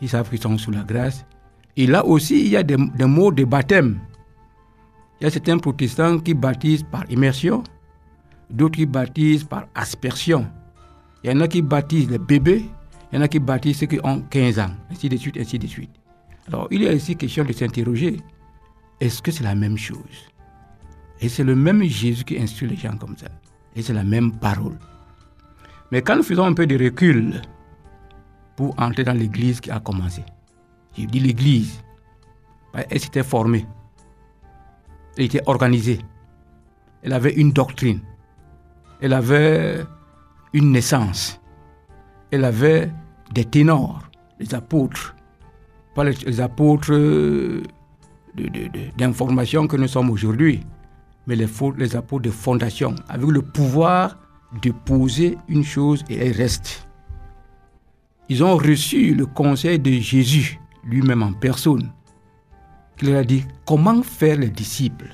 Ils 0.00 0.08
savent 0.08 0.28
qu'ils 0.30 0.40
sont 0.40 0.56
sous 0.56 0.70
la 0.70 0.82
grâce. 0.82 1.26
Et 1.76 1.86
là 1.86 2.04
aussi, 2.06 2.40
il 2.40 2.48
y 2.48 2.56
a 2.56 2.62
des, 2.62 2.76
des 2.76 3.04
mots 3.04 3.30
de 3.32 3.44
baptême. 3.44 3.98
Il 5.20 5.24
y 5.24 5.26
a 5.26 5.30
certains 5.30 5.58
protestants 5.58 6.18
qui 6.18 6.34
baptisent 6.34 6.82
par 6.82 7.10
immersion, 7.10 7.64
d'autres 8.50 8.76
qui 8.76 8.86
baptisent 8.86 9.44
par 9.44 9.66
aspersion. 9.74 10.46
Il 11.24 11.30
y 11.30 11.32
en 11.32 11.40
a 11.40 11.48
qui 11.48 11.62
baptisent 11.62 12.10
les 12.10 12.18
bébés, 12.18 12.66
il 13.12 13.16
y 13.16 13.18
en 13.18 13.22
a 13.22 13.28
qui 13.28 13.38
baptisent 13.38 13.78
ceux 13.78 13.86
qui 13.86 13.98
ont 14.04 14.20
15 14.20 14.58
ans, 14.58 14.70
ainsi 14.90 15.08
de 15.08 15.16
suite, 15.16 15.36
ainsi 15.38 15.58
de 15.58 15.66
suite. 15.66 15.90
Alors, 16.48 16.68
il 16.70 16.82
y 16.82 16.88
a 16.88 16.92
ici 16.92 17.16
question 17.16 17.44
de 17.44 17.52
s'interroger 17.52 18.18
est-ce 19.00 19.20
que 19.20 19.30
c'est 19.30 19.44
la 19.44 19.54
même 19.54 19.76
chose? 19.76 20.30
Et 21.20 21.28
c'est 21.28 21.44
le 21.44 21.54
même 21.54 21.82
Jésus 21.82 22.24
qui 22.24 22.38
instruit 22.38 22.68
les 22.68 22.76
gens 22.76 22.96
comme 22.96 23.16
ça. 23.16 23.26
Et 23.74 23.82
c'est 23.82 23.92
la 23.92 24.04
même 24.04 24.32
parole. 24.32 24.78
Mais 25.90 26.02
quand 26.02 26.16
nous 26.16 26.22
faisons 26.22 26.44
un 26.44 26.54
peu 26.54 26.66
de 26.66 26.82
recul 26.82 27.40
pour 28.56 28.74
entrer 28.78 29.04
dans 29.04 29.12
l'église 29.12 29.60
qui 29.60 29.70
a 29.70 29.80
commencé, 29.80 30.22
je 30.96 31.04
dis 31.04 31.20
l'église, 31.20 31.82
elle 32.74 33.00
s'était 33.00 33.22
formée, 33.22 33.66
elle 35.16 35.24
était 35.24 35.42
organisée, 35.46 36.00
elle 37.02 37.12
avait 37.12 37.34
une 37.34 37.52
doctrine, 37.52 38.00
elle 39.00 39.12
avait 39.12 39.84
une 40.52 40.72
naissance, 40.72 41.40
elle 42.30 42.44
avait 42.44 42.90
des 43.32 43.44
ténors, 43.44 44.02
les 44.38 44.54
apôtres, 44.54 45.14
pas 45.94 46.04
les, 46.04 46.40
apôtres 46.40 46.92
euh, 46.92 47.62
d'information 48.96 49.66
que 49.66 49.76
nous 49.76 49.88
sommes 49.88 50.10
aujourd'hui, 50.10 50.60
mais 51.26 51.36
les 51.36 51.96
apôtres 51.96 52.22
de 52.22 52.30
fondation, 52.30 52.94
avec 53.08 53.28
le 53.28 53.42
pouvoir 53.42 54.18
de 54.62 54.70
poser 54.70 55.38
une 55.48 55.64
chose 55.64 56.04
et 56.08 56.16
elle 56.16 56.36
reste. 56.36 56.86
Ils 58.28 58.42
ont 58.42 58.56
reçu 58.56 59.14
le 59.14 59.26
conseil 59.26 59.78
de 59.78 59.92
Jésus, 59.92 60.60
lui-même 60.84 61.22
en 61.22 61.32
personne, 61.32 61.90
qui 62.96 63.06
leur 63.06 63.20
a 63.20 63.24
dit 63.24 63.44
comment 63.66 64.02
faire 64.02 64.38
les 64.38 64.48
disciples? 64.48 65.10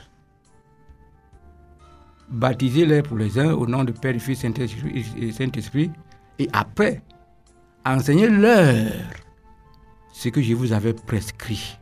Baptisez-les 2.28 3.02
pour 3.02 3.18
les 3.18 3.38
uns 3.38 3.52
au 3.52 3.66
nom 3.66 3.84
du 3.84 3.92
Père, 3.92 4.14
du 4.14 4.20
Fils 4.20 4.44
et 4.44 5.32
Saint-Esprit, 5.32 5.90
et 6.38 6.48
après, 6.52 7.02
enseignez-leur 7.84 8.92
ce 10.12 10.28
que 10.30 10.40
je 10.40 10.54
vous 10.54 10.72
avais 10.72 10.94
prescrit. 10.94 11.78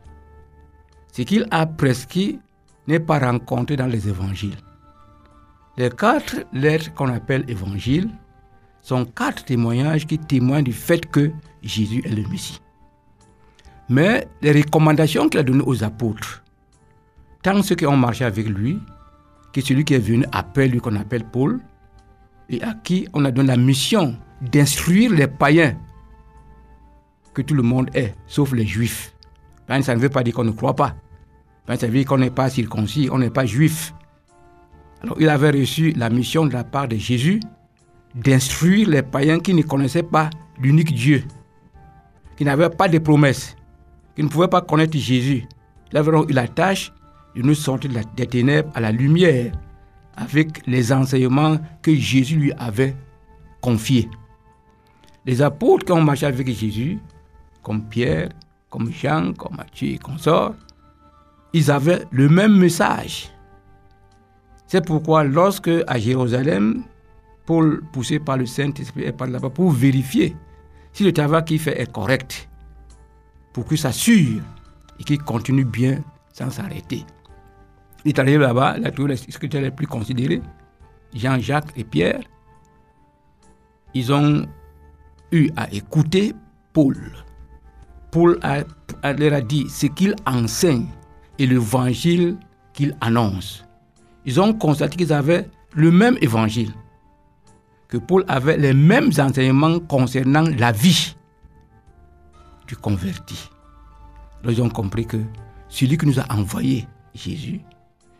Ce 1.13 1.21
qu'il 1.21 1.47
a 1.51 1.65
prescrit 1.65 2.39
n'est 2.87 2.99
pas 2.99 3.19
rencontré 3.19 3.75
dans 3.77 3.87
les 3.87 4.07
évangiles. 4.09 4.57
Les 5.77 5.89
quatre 5.89 6.45
lettres 6.51 6.93
qu'on 6.93 7.13
appelle 7.13 7.45
évangiles 7.47 8.09
sont 8.81 9.05
quatre 9.05 9.45
témoignages 9.45 10.05
qui 10.05 10.17
témoignent 10.17 10.65
du 10.65 10.73
fait 10.73 11.05
que 11.05 11.31
Jésus 11.61 12.01
est 12.03 12.15
le 12.15 12.27
Messie. 12.27 12.59
Mais 13.91 14.25
les 14.41 14.53
recommandations 14.53 15.27
qu'il 15.27 15.41
a 15.41 15.43
données 15.43 15.65
aux 15.65 15.83
apôtres, 15.83 16.41
tant 17.43 17.61
ceux 17.61 17.75
qui 17.75 17.85
ont 17.85 17.97
marché 17.97 18.23
avec 18.23 18.47
lui, 18.47 18.79
que 19.51 19.59
celui 19.59 19.83
qui 19.83 19.95
est 19.95 19.99
venu 19.99 20.23
après 20.31 20.69
lui 20.69 20.79
qu'on 20.79 20.95
appelle 20.95 21.25
Paul, 21.25 21.59
et 22.49 22.63
à 22.63 22.73
qui 22.73 23.09
on 23.13 23.25
a 23.25 23.31
donné 23.31 23.49
la 23.49 23.57
mission 23.57 24.15
d'instruire 24.39 25.11
les 25.11 25.27
païens 25.27 25.75
que 27.33 27.41
tout 27.41 27.53
le 27.53 27.63
monde 27.63 27.89
est, 27.93 28.15
sauf 28.27 28.53
les 28.53 28.65
juifs. 28.65 29.13
Ben, 29.67 29.81
ça 29.81 29.93
ne 29.93 29.99
veut 29.99 30.07
pas 30.07 30.23
dire 30.23 30.35
qu'on 30.35 30.45
ne 30.45 30.51
croit 30.51 30.75
pas. 30.75 30.95
Ben, 31.67 31.75
ça 31.75 31.87
veut 31.87 31.93
dire 31.93 32.05
qu'on 32.05 32.17
n'est 32.17 32.31
pas 32.31 32.49
circoncis, 32.49 33.09
on 33.11 33.19
n'est 33.19 33.29
pas 33.29 33.45
juif. 33.45 33.93
Alors 35.03 35.17
il 35.19 35.27
avait 35.27 35.51
reçu 35.51 35.91
la 35.97 36.09
mission 36.09 36.45
de 36.45 36.53
la 36.53 36.63
part 36.63 36.87
de 36.87 36.95
Jésus 36.95 37.41
d'instruire 38.15 38.87
les 38.87 39.01
païens 39.01 39.39
qui 39.39 39.53
ne 39.53 39.63
connaissaient 39.63 40.01
pas 40.01 40.29
l'unique 40.61 40.93
Dieu, 40.93 41.25
qui 42.37 42.45
n'avaient 42.45 42.69
pas 42.69 42.87
de 42.87 42.97
promesses, 42.97 43.57
qui 44.15 44.23
ne 44.23 44.27
pouvaient 44.27 44.47
pas 44.47 44.61
connaître 44.61 44.97
Jésus. 44.97 45.47
Il 45.91 45.97
avait 45.97 46.11
donc 46.11 46.29
eu 46.29 46.33
la 46.33 46.47
tâche 46.47 46.91
de 47.35 47.41
nous 47.41 47.55
sortir 47.55 47.91
des 48.15 48.27
ténèbres 48.27 48.71
à 48.75 48.79
la 48.79 48.91
lumière 48.91 49.51
avec 50.15 50.65
les 50.67 50.91
enseignements 50.91 51.57
que 51.81 51.93
Jésus 51.95 52.35
lui 52.35 52.51
avait 52.53 52.95
confiés. 53.61 54.09
Les 55.25 55.41
apôtres 55.41 55.85
qui 55.85 55.91
ont 55.91 56.01
marché 56.01 56.25
avec 56.25 56.47
Jésus, 56.47 56.99
comme 57.63 57.83
Pierre, 57.87 58.29
comme 58.69 58.91
Jean, 58.91 59.33
comme 59.33 59.55
Matthieu 59.55 59.89
et 59.89 59.97
consorts, 59.97 60.55
ils 61.53 61.69
avaient 61.69 62.05
le 62.11 62.29
même 62.29 62.57
message. 62.57 63.29
C'est 64.67 64.85
pourquoi 64.85 65.23
lorsque 65.23 65.69
à 65.87 65.99
Jérusalem, 65.99 66.83
Paul, 67.45 67.83
poussé 67.91 68.19
par 68.19 68.37
le 68.37 68.45
Saint-Esprit, 68.45 69.03
est 69.03 69.11
par 69.11 69.27
là-bas 69.27 69.49
pour 69.49 69.71
vérifier 69.71 70.35
si 70.93 71.03
le 71.03 71.13
travail 71.13 71.43
qu'il 71.45 71.59
fait 71.59 71.79
est 71.79 71.91
correct, 71.91 72.49
pour 73.53 73.65
qu'il 73.65 73.77
s'assure 73.77 74.41
et 74.99 75.03
qu'il 75.03 75.19
continue 75.19 75.65
bien 75.65 76.03
sans 76.33 76.49
s'arrêter. 76.49 77.05
Il 78.05 78.09
est 78.09 78.19
arrivé 78.19 78.37
là-bas, 78.39 78.75
il 78.77 78.85
a 78.85 78.91
trouvé 78.91 79.09
les 79.09 79.17
scriptures 79.17 79.61
les 79.61 79.71
plus 79.71 79.87
considérés, 79.87 80.41
Jean-Jacques 81.13 81.71
et 81.75 81.83
Pierre. 81.83 82.21
Ils 83.93 84.11
ont 84.13 84.45
eu 85.31 85.49
à 85.57 85.71
écouter 85.71 86.33
Paul. 86.73 86.97
Paul 88.11 88.39
a- 88.41 88.63
leur 89.13 89.33
a 89.33 89.41
dit 89.41 89.67
ce 89.69 89.87
qu'il 89.87 90.15
enseigne 90.25 90.85
et 91.39 91.45
l'évangile 91.47 92.37
qu'il 92.73 92.95
annonce. 93.01 93.65
Ils 94.25 94.39
ont 94.39 94.53
constaté 94.53 94.97
qu'ils 94.97 95.13
avaient 95.13 95.49
le 95.73 95.91
même 95.91 96.17
évangile, 96.21 96.71
que 97.87 97.97
Paul 97.97 98.23
avait 98.27 98.57
les 98.57 98.73
mêmes 98.73 99.11
enseignements 99.17 99.79
concernant 99.79 100.43
la 100.57 100.71
vie 100.71 101.15
du 102.71 102.77
converti. 102.77 103.49
Alors 104.39 104.53
ils 104.53 104.61
ont 104.61 104.69
compris 104.69 105.05
que 105.05 105.21
celui 105.67 105.97
qui 105.97 106.05
nous 106.05 106.21
a 106.21 106.33
envoyé, 106.33 106.87
Jésus, 107.13 107.59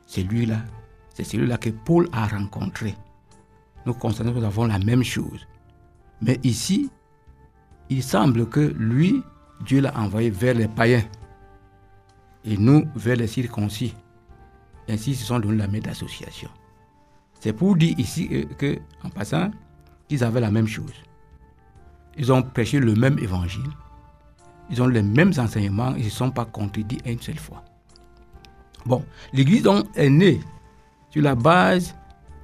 c'est 0.05 0.24
lui-là, 0.24 0.58
c'est 1.13 1.24
celui-là 1.24 1.58
que 1.58 1.70
Paul 1.70 2.10
a 2.12 2.27
rencontré. 2.27 2.93
Nous 3.86 3.93
constatons 3.93 4.34
que 4.34 4.39
nous 4.39 4.46
avons 4.46 4.65
la 4.65 4.77
même 4.79 5.03
chose. 5.03 5.48
Mais 6.22 6.38
ici, 6.43 6.89
il 7.89 8.03
semble 8.03 8.50
que 8.50 8.60
lui, 8.77 9.24
Dieu 9.65 9.79
l'a 9.79 9.98
envoyé 9.98 10.29
vers 10.29 10.53
les 10.53 10.67
païens 10.67 11.05
et 12.43 12.58
nous 12.58 12.86
vers 12.96 13.15
les 13.15 13.27
circoncis. 13.27 13.96
Ainsi, 14.89 15.12
ils 15.12 15.15
se 15.15 15.25
sont 15.25 15.39
donné 15.39 15.60
la 15.60 15.67
main 15.70 15.79
d'association. 15.79 16.50
C'est 17.39 17.53
pour 17.53 17.77
dire 17.77 17.98
ici 17.98 18.27
euh, 18.34 18.43
que, 18.58 18.79
en 19.03 19.10
passant, 19.10 19.50
qu'ils 20.10 20.25
avaient 20.25 20.41
la 20.41 20.51
même 20.51 20.67
chose. 20.67 20.93
Ils 22.17 22.34
ont 22.34 22.41
prêché 22.41 22.79
le 22.79 22.96
même 22.96 23.17
évangile. 23.17 23.72
Ils 24.70 24.82
ont 24.82 24.88
les 24.88 25.01
mêmes 25.01 25.34
enseignements. 25.38 25.96
Ils 25.98 26.06
ne 26.06 26.10
sont 26.10 26.32
pas 26.32 26.46
contredits 26.46 27.00
une 27.06 27.20
seule 27.20 27.39
fois. 27.39 27.63
Bon, 28.86 29.03
l'Église 29.34 29.68
est 29.96 30.10
née 30.10 30.39
sur 31.10 31.22
la 31.22 31.36
base 31.36 31.96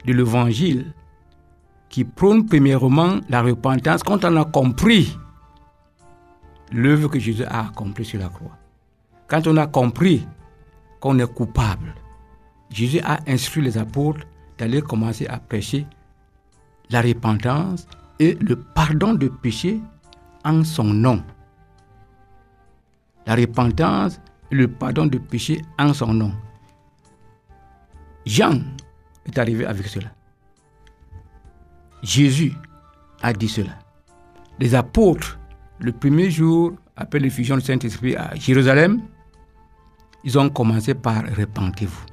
de 0.06 0.14
l'évangile 0.14 0.94
qui 1.90 2.04
prône 2.04 2.46
premièrement 2.46 3.20
la 3.30 3.42
repentance 3.42 4.04
quand 4.04 4.26
on 4.26 4.36
a 4.36 4.46
compris 4.46 5.18
l'œuvre 6.72 7.08
que 7.08 7.20
Jésus 7.20 7.44
a 7.46 7.68
accomplie 7.68 8.06
sur 8.06 8.20
la 8.20 8.30
croix. 8.30 8.58
Quand 9.28 9.48
on 9.48 9.58
a 9.58 9.68
compris 9.68 10.28
qu'on 11.00 11.18
est 11.20 11.34
coupable, 11.34 11.94
Jésus 12.70 13.00
a 13.04 13.20
instruit 13.28 13.64
les 13.64 13.78
apôtres 13.78 14.26
d'aller 14.58 14.82
commencer 14.82 15.28
à 15.28 15.38
prêcher 15.38 15.86
la 16.90 17.02
repentance 17.02 17.88
et 18.20 18.36
le 18.36 18.56
pardon 18.56 19.14
de 19.14 19.28
péché 19.28 19.80
en 20.44 20.64
son 20.64 20.86
nom. 20.86 21.24
La 23.28 23.36
repentance 23.36 24.20
et 24.52 24.56
le 24.56 24.68
pardon 24.68 25.06
de 25.06 25.18
péché 25.18 25.62
en 25.78 25.94
son 25.94 26.14
nom. 26.14 26.32
Jean 28.26 28.62
est 29.26 29.38
arrivé 29.38 29.66
avec 29.66 29.88
cela. 29.88 30.08
Jésus 32.02 32.54
a 33.22 33.34
dit 33.34 33.50
cela. 33.50 33.78
Les 34.60 34.74
apôtres, 34.76 35.38
le 35.80 35.92
premier 35.92 36.32
jour, 36.32 36.74
après 36.96 37.20
l'effusion 37.20 37.58
du 37.58 37.64
Saint-Esprit 37.64 38.16
à 38.16 38.34
Jérusalem, 38.36 39.02
ils 40.24 40.38
ont 40.40 40.50
commencé 40.50 40.94
par 40.94 41.24
repentez-vous. 41.36 42.06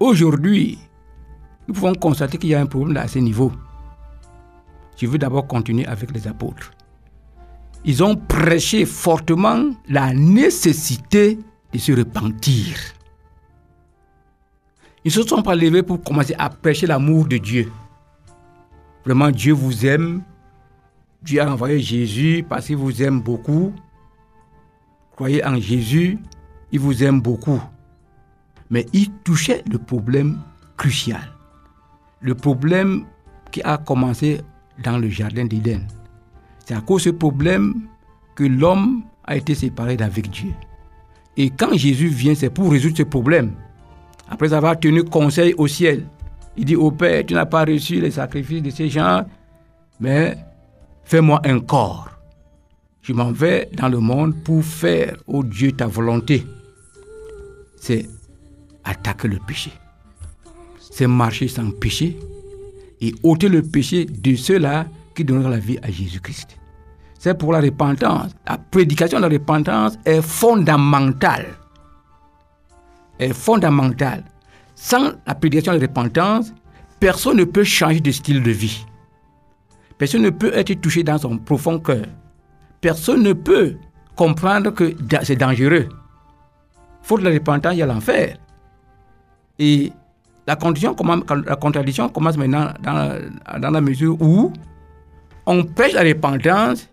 Aujourd'hui, 0.00 0.78
nous 1.66 1.74
pouvons 1.74 1.94
constater 1.94 2.38
qu'il 2.38 2.50
y 2.50 2.54
a 2.54 2.60
un 2.60 2.66
problème 2.66 2.96
à 2.96 3.08
ce 3.08 3.18
niveau. 3.18 3.52
Je 4.96 5.06
veux 5.06 5.18
d'abord 5.18 5.46
continuer 5.46 5.86
avec 5.86 6.12
les 6.12 6.26
apôtres. 6.26 6.72
Ils 7.84 8.02
ont 8.02 8.16
prêché 8.16 8.84
fortement 8.84 9.70
la 9.88 10.12
nécessité 10.12 11.38
de 11.72 11.78
se 11.78 11.92
repentir. 11.92 12.76
Ils 15.04 15.08
ne 15.08 15.12
se 15.12 15.22
sont 15.22 15.42
pas 15.42 15.54
levés 15.54 15.82
pour 15.82 16.02
commencer 16.02 16.34
à 16.38 16.50
prêcher 16.50 16.86
l'amour 16.86 17.26
de 17.26 17.38
Dieu. 17.38 17.70
Vraiment, 19.04 19.30
Dieu 19.30 19.52
vous 19.52 19.86
aime. 19.86 20.22
Dieu 21.22 21.40
a 21.40 21.50
envoyé 21.50 21.80
Jésus 21.80 22.44
parce 22.48 22.66
qu'il 22.66 22.76
vous 22.76 23.02
aime 23.02 23.20
beaucoup. 23.20 23.72
Croyez 25.12 25.44
en 25.44 25.58
Jésus, 25.58 26.18
il 26.70 26.80
vous 26.80 27.02
aime 27.02 27.20
beaucoup. 27.20 27.60
Mais 28.70 28.86
il 28.92 29.10
touchait 29.24 29.64
le 29.70 29.78
problème 29.78 30.40
crucial. 30.76 31.32
Le 32.20 32.34
problème 32.34 33.04
qui 33.50 33.62
a 33.62 33.78
commencé 33.78 34.40
dans 34.82 34.98
le 34.98 35.08
jardin 35.08 35.46
d'Éden. 35.46 35.86
C'est 36.68 36.74
à 36.74 36.82
cause 36.82 37.04
de 37.04 37.10
ce 37.12 37.14
problème 37.14 37.76
que 38.34 38.44
l'homme 38.44 39.02
a 39.24 39.38
été 39.38 39.54
séparé 39.54 39.96
d'avec 39.96 40.28
Dieu. 40.28 40.52
Et 41.34 41.48
quand 41.48 41.74
Jésus 41.74 42.08
vient, 42.08 42.34
c'est 42.34 42.50
pour 42.50 42.70
résoudre 42.70 42.98
ce 42.98 43.04
problème. 43.04 43.52
Après 44.28 44.52
avoir 44.52 44.78
tenu 44.78 45.02
conseil 45.02 45.54
au 45.56 45.66
ciel, 45.66 46.04
il 46.58 46.66
dit 46.66 46.76
au 46.76 46.90
Père, 46.90 47.24
tu 47.24 47.32
n'as 47.32 47.46
pas 47.46 47.64
reçu 47.64 48.02
les 48.02 48.10
sacrifices 48.10 48.62
de 48.62 48.68
ces 48.68 48.90
gens, 48.90 49.24
mais 49.98 50.36
fais-moi 51.04 51.40
un 51.44 51.58
corps. 51.60 52.10
Je 53.00 53.14
m'en 53.14 53.32
vais 53.32 53.70
dans 53.72 53.88
le 53.88 54.00
monde 54.00 54.34
pour 54.44 54.62
faire, 54.62 55.16
au 55.26 55.42
Dieu, 55.42 55.72
ta 55.72 55.86
volonté. 55.86 56.44
C'est 57.80 58.06
attaquer 58.84 59.28
le 59.28 59.38
péché. 59.38 59.72
C'est 60.78 61.06
marcher 61.06 61.48
sans 61.48 61.70
péché 61.70 62.18
et 63.00 63.14
ôter 63.22 63.48
le 63.48 63.62
péché 63.62 64.04
de 64.04 64.34
ceux-là 64.36 64.84
qui 65.18 65.24
donneront 65.24 65.48
la 65.48 65.58
vie 65.58 65.78
à 65.82 65.90
Jésus-Christ. 65.90 66.56
C'est 67.18 67.36
pour 67.36 67.52
la 67.52 67.60
repentance. 67.60 68.30
La 68.46 68.56
prédication 68.56 69.18
de 69.18 69.24
la 69.24 69.28
repentance 69.28 69.98
est 70.04 70.22
fondamentale. 70.22 71.46
Est 73.18 73.32
fondamentale. 73.32 74.22
Sans 74.76 75.10
la 75.26 75.34
prédication 75.34 75.72
de 75.72 75.78
la 75.78 75.86
repentance, 75.88 76.54
personne 77.00 77.38
ne 77.38 77.44
peut 77.44 77.64
changer 77.64 77.98
de 77.98 78.12
style 78.12 78.44
de 78.44 78.52
vie. 78.52 78.86
Personne 79.98 80.22
ne 80.22 80.30
peut 80.30 80.52
être 80.54 80.72
touché 80.80 81.02
dans 81.02 81.18
son 81.18 81.36
profond 81.36 81.80
cœur. 81.80 82.06
Personne 82.80 83.24
ne 83.24 83.32
peut 83.32 83.76
comprendre 84.14 84.70
que 84.70 84.94
c'est 85.24 85.34
dangereux. 85.34 85.88
Faute 87.02 87.22
de 87.22 87.28
la 87.28 87.34
repentance, 87.34 87.72
il 87.72 87.78
y 87.78 87.82
a 87.82 87.86
l'enfer. 87.86 88.36
Et 89.58 89.92
la, 90.46 90.56
la 90.56 91.56
contradiction 91.56 92.08
commence 92.08 92.36
maintenant 92.36 92.68
dans 92.84 93.70
la 93.70 93.80
mesure 93.80 94.16
où 94.22 94.52
on 95.48 95.64
prêche 95.64 95.94
la 95.94 96.02
repentance 96.02 96.88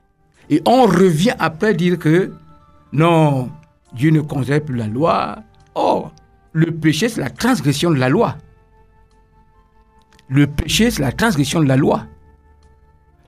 et 0.50 0.62
on 0.66 0.86
revient 0.86 1.36
après 1.40 1.74
dire 1.74 2.00
que 2.00 2.32
non, 2.94 3.50
Dieu 3.94 4.12
ne 4.12 4.22
conserve 4.22 4.62
plus 4.62 4.78
la 4.78 4.88
loi. 4.88 5.44
Or, 5.76 6.14
le 6.54 6.72
péché, 6.72 7.10
c'est 7.10 7.20
la 7.20 7.30
transgression 7.30 7.92
de 7.92 7.98
la 7.98 8.08
loi. 8.08 8.38
Le 10.30 10.48
péché, 10.48 10.90
c'est 10.90 11.02
la 11.02 11.12
transgression 11.12 11.62
de 11.62 11.68
la 11.68 11.76
loi. 11.76 12.06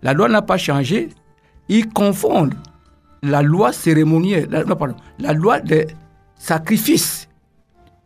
La 0.01 0.13
loi 0.13 0.29
n'a 0.29 0.41
pas 0.41 0.57
changé. 0.57 1.09
Ils 1.67 1.89
confondent 1.89 2.55
la 3.21 3.41
loi 3.41 3.73
cérémonielle, 3.73 4.47
non, 4.49 4.95
la 5.19 5.33
loi 5.33 5.59
des 5.59 5.87
sacrifices 6.37 7.27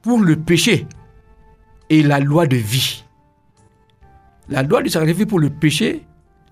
pour 0.01 0.19
le 0.21 0.37
péché 0.37 0.87
et 1.91 2.01
la 2.01 2.19
loi 2.19 2.47
de 2.47 2.55
vie. 2.55 3.03
La 4.49 4.63
loi 4.63 4.81
du 4.81 4.89
sacrifice 4.89 5.27
pour 5.27 5.39
le 5.39 5.51
péché 5.51 6.03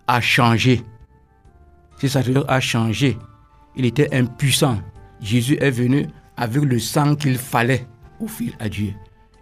a 0.10 0.22
changé. 0.22 0.82
Ce 2.02 2.08
sacrifice 2.08 2.44
a 2.48 2.60
changé. 2.60 3.18
Il 3.76 3.86
était 3.86 4.14
impuissant. 4.14 4.80
Jésus 5.22 5.56
est 5.62 5.70
venu 5.70 6.08
avec 6.36 6.64
le 6.64 6.80
sang 6.80 7.16
qu'il 7.16 7.38
fallait 7.38 7.86
offrir 8.20 8.54
à 8.60 8.70
Dieu. 8.70 8.94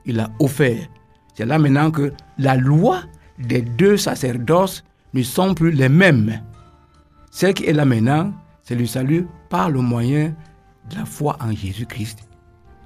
Il 0.06 0.20
a 0.20 0.30
offert. 0.39 0.86
C'est 1.34 1.46
là 1.46 1.58
maintenant 1.58 1.89
que 1.89 2.12
la 2.38 2.58
loi 2.58 3.02
des 3.39 3.62
deux 3.62 3.96
sacerdoces 3.96 4.84
ne 5.13 5.24
sont 5.24 5.54
plus 5.54 5.72
les 5.72 5.88
mêmes. 5.88 6.41
Ce 7.32 7.46
qui 7.48 7.65
est 7.65 7.74
là 7.74 7.86
maintenant, 7.86 8.34
c'est 8.62 8.76
le 8.76 8.86
salut 8.86 9.26
par 9.50 9.70
le 9.70 9.80
moyen 9.80 10.36
de 10.89 10.96
la 10.98 11.06
foi 11.06 11.38
en 11.39 11.52
Jésus-Christ, 11.54 12.28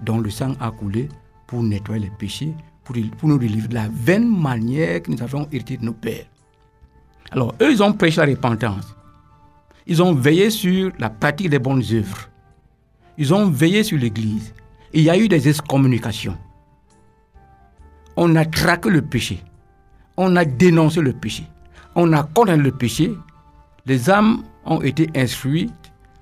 dont 0.03 0.19
le 0.19 0.29
sang 0.29 0.53
a 0.59 0.69
coulé 0.69 1.09
pour 1.47 1.63
nettoyer 1.63 2.03
les 2.03 2.11
péchés, 2.19 2.53
pour, 2.83 2.95
pour 3.17 3.29
nous 3.29 3.39
délivrer 3.39 3.69
de 3.69 3.73
la 3.73 3.89
vaine 3.91 4.27
manière 4.27 5.01
que 5.01 5.09
nous 5.09 5.23
avons 5.23 5.47
hérité 5.51 5.77
de 5.77 5.85
nos 5.85 5.93
pères. 5.93 6.30
Alors, 7.31 7.55
eux, 7.61 7.71
ils 7.71 7.81
ont 7.81 7.93
prêché 7.93 8.19
la 8.19 8.27
repentance. 8.27 8.95
Ils 9.87 10.03
ont 10.03 10.13
veillé 10.13 10.49
sur 10.49 10.91
la 10.99 11.09
pratique 11.09 11.49
des 11.49 11.59
bonnes 11.59 11.83
œuvres. 11.93 12.29
Ils 13.17 13.33
ont 13.33 13.49
veillé 13.49 13.83
sur 13.83 13.97
l'Église. 13.97 14.53
Il 14.93 15.03
y 15.03 15.09
a 15.09 15.17
eu 15.17 15.27
des 15.27 15.47
excommunications. 15.47 16.37
On 18.17 18.35
a 18.35 18.45
traqué 18.45 18.89
le 18.89 19.01
péché. 19.01 19.41
On 20.17 20.35
a 20.35 20.43
dénoncé 20.43 21.01
le 21.01 21.13
péché. 21.13 21.43
On 21.95 22.11
a 22.13 22.23
condamné 22.23 22.63
le 22.63 22.71
péché. 22.71 23.13
Les 23.85 24.09
âmes 24.09 24.43
ont 24.65 24.81
été 24.81 25.09
instruites 25.15 25.71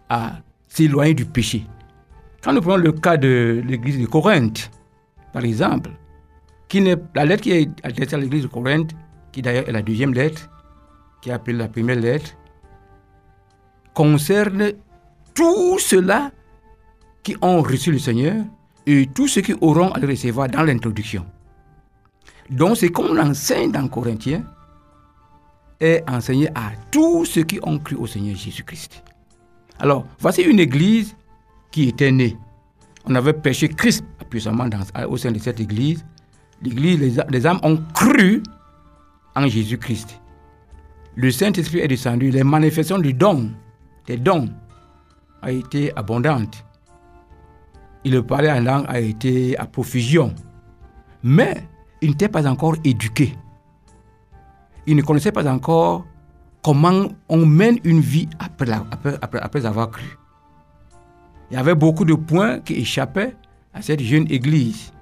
à 0.09 0.33
s'éloigner 0.67 1.15
du 1.15 1.25
péché. 1.25 1.65
Quand 2.43 2.53
nous 2.53 2.61
prenons 2.61 2.77
le 2.77 2.91
cas 2.91 3.17
de 3.17 3.61
l'église 3.67 3.99
de 3.99 4.05
Corinthe, 4.05 4.71
par 5.33 5.43
exemple, 5.43 5.89
qui 6.67 6.81
la 7.15 7.25
lettre 7.25 7.43
qui 7.43 7.51
est 7.51 7.69
adressée 7.83 8.15
à 8.15 8.19
l'église 8.19 8.43
de 8.43 8.47
Corinthe, 8.47 8.91
qui 9.31 9.41
d'ailleurs 9.41 9.67
est 9.67 9.71
la 9.73 9.81
deuxième 9.81 10.13
lettre, 10.13 10.49
qui 11.21 11.29
est 11.29 11.34
appelée 11.34 11.58
la 11.58 11.67
première 11.67 11.99
lettre, 11.99 12.32
concerne 13.93 14.71
tous 15.34 15.79
ceux-là 15.79 16.32
qui 17.23 17.36
ont 17.41 17.62
reçu 17.62 17.91
le 17.91 17.99
Seigneur 17.99 18.36
et 18.86 19.08
tous 19.13 19.27
ceux 19.27 19.41
qui 19.41 19.53
auront 19.62 19.91
à 19.91 19.99
le 19.99 20.08
recevoir 20.08 20.47
dans 20.47 20.63
l'introduction. 20.63 21.25
Donc, 22.49 22.77
ce 22.77 22.88
qu'on 22.88 23.17
enseigne 23.17 23.71
dans 23.71 23.88
Corinthiens 23.88 24.43
est 25.79 26.03
enseigné 26.10 26.49
à 26.55 26.71
tous 26.91 27.25
ceux 27.25 27.43
qui 27.43 27.60
ont 27.62 27.77
cru 27.79 27.95
au 27.95 28.08
Seigneur 28.08 28.36
Jésus-Christ. 28.36 29.03
Alors, 29.79 30.05
voici 30.19 30.41
une 30.41 30.60
église 30.60 31.15
qui 31.71 31.89
était 31.89 32.12
née. 32.12 32.36
On 33.05 33.15
avait 33.15 33.34
péché 33.34 33.69
Christ 33.69 34.03
puissamment 34.29 34.67
dans, 34.67 34.79
au 35.08 35.17
sein 35.17 35.32
de 35.32 35.39
cette 35.39 35.60
église. 35.60 36.05
L'église, 36.62 37.23
les 37.29 37.47
âmes 37.47 37.60
ont 37.63 37.77
cru 37.93 38.43
en 39.36 39.47
Jésus-Christ. 39.47 40.19
Le 41.21 41.32
Saint-Esprit 41.32 41.79
est 41.79 41.89
descendu, 41.89 42.32
les 42.32 42.45
manifestations 42.45 42.97
du 42.97 43.13
don, 43.13 43.51
des 44.08 44.15
dons, 44.15 44.47
a 45.41 45.51
été 45.51 45.91
abondantes. 45.97 46.63
Il 48.05 48.23
parlait 48.23 48.49
en 48.49 48.62
langue 48.62 48.86
a 48.88 49.01
été 49.01 49.58
à 49.58 49.65
profusion. 49.65 50.34
Mais 51.21 51.67
il 52.01 52.12
n'était 52.12 52.29
pas 52.29 52.47
encore 52.47 52.77
éduqué. 52.86 53.36
Il 54.88 54.95
ne 54.95 55.01
connaissait 55.01 55.34
pas 55.34 55.45
encore 55.51 56.05
comment 56.63 57.10
on 57.27 57.45
mène 57.45 57.79
une 57.84 57.99
vie 57.99 58.29
après 58.39 58.71
avoir 58.71 59.91
cru. 59.91 60.17
Il 61.51 61.55
y 61.55 61.58
avait 61.58 61.75
beaucoup 61.75 62.05
de 62.05 62.13
points 62.13 62.62
qui 62.62 62.75
échappaient 62.75 63.36
à 63.73 63.82
cette 63.82 63.99
jeune 63.99 64.32
église. 64.32 64.93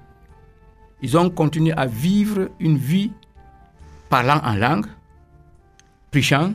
Ils 1.00 1.16
ont 1.16 1.30
continué 1.30 1.74
à 1.74 1.86
vivre 1.86 2.48
une 2.58 2.76
vie 2.76 3.12
parlant 4.08 4.40
en 4.42 4.56
langue, 4.56 4.86
prêchant, 6.10 6.52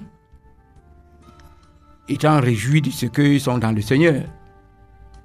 étant 2.08 2.40
réjouis 2.40 2.82
de 2.82 2.90
ce 2.90 3.06
qu'ils 3.06 3.42
sont 3.42 3.58
dans 3.58 3.72
le 3.72 3.82
Seigneur. 3.82 4.24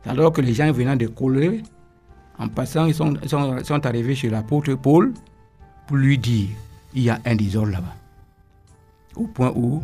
Alors 0.07 0.33
que 0.33 0.41
les 0.41 0.55
gens 0.55 0.71
venant 0.73 0.97
de 0.97 1.07
Colère, 1.07 1.61
en 2.39 2.49
passant, 2.49 2.87
ils 2.87 2.95
sont, 2.95 3.87
arrivés 3.87 4.15
chez 4.15 4.31
l'apôtre 4.31 4.75
Paul 4.75 5.13
pour 5.87 5.97
lui 5.97 6.19
dire, 6.19 6.49
il 6.95 7.03
y 7.03 7.11
a 7.11 7.21
un 7.25 7.35
désordre 7.35 7.73
là-bas. 7.73 7.95
Au 9.17 9.27
point 9.27 9.53
où 9.55 9.83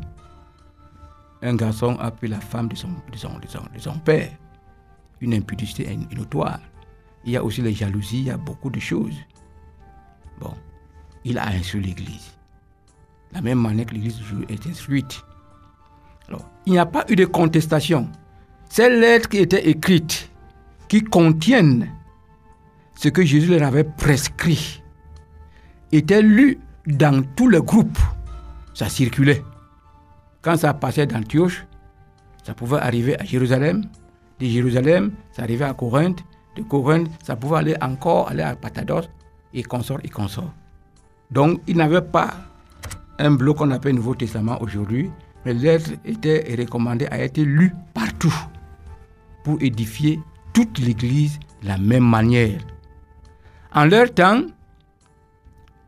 un 1.42 1.57
garçon 1.57 1.96
a 1.98 2.11
pris 2.11 2.28
la 2.28 2.40
femme 2.40 2.68
de 2.68 2.76
son, 2.76 3.98
père. 4.04 4.30
Une 5.20 5.35
impudicité 5.35 5.98
notoire. 6.16 6.61
Il 7.24 7.33
y 7.33 7.37
a 7.37 7.44
aussi 7.44 7.61
les 7.61 7.72
jalousies, 7.72 8.20
il 8.20 8.24
y 8.26 8.30
a 8.30 8.37
beaucoup 8.37 8.70
de 8.70 8.80
choses. 8.80 9.16
Bon, 10.40 10.54
il 11.24 11.38
a 11.38 11.48
instruit 11.48 11.83
l'Église. 11.83 12.34
La 13.35 13.40
même 13.40 13.59
manière 13.59 13.87
que 13.87 13.94
l'Église 13.94 14.20
est 14.49 14.66
instruite. 14.66 15.23
Alors, 16.29 16.49
il 16.66 16.73
n'y 16.73 16.79
a 16.79 16.87
pas 16.87 17.05
eu 17.09 17.16
de 17.16 17.25
contestation. 17.25 18.09
Ces 18.68 18.88
lettres 18.88 19.29
qui 19.29 19.38
étaient 19.38 19.68
écrites, 19.68 20.31
qui 20.88 21.03
contiennent 21.03 21.90
ce 22.94 23.09
que 23.09 23.25
Jésus 23.25 23.51
leur 23.51 23.64
avait 23.64 23.85
prescrit, 23.85 24.83
étaient 25.92 26.23
lues 26.23 26.59
dans 26.87 27.23
tous 27.37 27.49
les 27.49 27.61
groupes. 27.61 27.99
Ça 28.73 28.88
circulait. 28.88 29.42
Quand 30.42 30.57
ça 30.57 30.75
passait 30.75 31.07
d'Antioche, 31.07 31.66
ça 32.44 32.55
pouvait 32.55 32.79
arriver 32.79 33.18
à 33.20 33.25
Jérusalem. 33.25 33.85
De 34.38 34.47
Jérusalem, 34.47 35.12
ça 35.33 35.42
arrivait 35.42 35.64
à 35.64 35.75
Corinthe. 35.75 36.25
De 36.57 36.62
Corinthe, 36.62 37.09
ça 37.23 37.35
pouvait 37.37 37.59
aller 37.59 37.77
encore 37.81 38.29
aller 38.29 38.42
à 38.42 38.55
Patados 38.55 39.09
et 39.53 39.62
consort 39.62 39.99
et 40.05 40.09
consort. 40.09 40.53
Donc, 41.31 41.61
ils 41.66 41.77
n'avaient 41.77 42.03
pas 42.03 42.35
un 43.18 43.31
bloc 43.33 43.59
qu'on 43.59 43.70
appelle 43.70 43.94
Nouveau 43.94 44.14
Testament 44.14 44.61
aujourd'hui, 44.61 45.11
mais 45.44 45.55
les 45.55 45.61
lettres 45.61 45.90
étaient 46.05 46.55
recommandées 46.59 47.07
à 47.11 47.18
être 47.20 47.38
lues 47.40 47.74
partout 47.92 48.35
pour 49.44 49.61
édifier 49.61 50.20
toute 50.53 50.79
l'Église 50.79 51.38
de 51.62 51.68
la 51.68 51.79
même 51.79 52.05
manière. 52.09 52.61
En 53.74 53.85
leur 53.87 54.12
temps, 54.12 54.42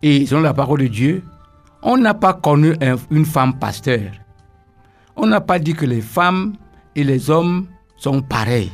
et 0.03 0.27
selon 0.27 0.43
la 0.43 0.55
parole 0.55 0.81
de 0.81 0.87
Dieu, 0.89 1.25
on 1.83 1.97
n'a 1.97 2.15
pas 2.15 2.35
connu 2.35 2.75
un- 2.81 2.97
une 3.11 3.25
femme 3.25 3.59
pasteur. 3.59 4.11
On 5.17 5.27
n'a 5.27 5.41
pas 5.41 5.59
dit 5.59 5.73
que 5.75 5.87
les 5.87 6.01
femmes 6.01 6.55
et 6.95 7.05
les 7.05 7.31
hommes 7.31 7.69
sont 7.97 8.21
pareils. 8.23 8.73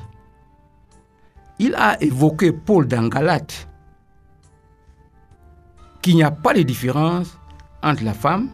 Il 1.58 1.74
a 1.76 2.02
évoqué 2.02 2.50
Paul 2.52 2.88
dans 2.88 3.06
Galate 3.08 3.68
qu'il 6.00 6.16
n'y 6.16 6.24
a 6.24 6.32
pas 6.32 6.52
de 6.54 6.62
différence 6.62 7.38
entre 7.82 8.04
la 8.04 8.14
femme, 8.14 8.50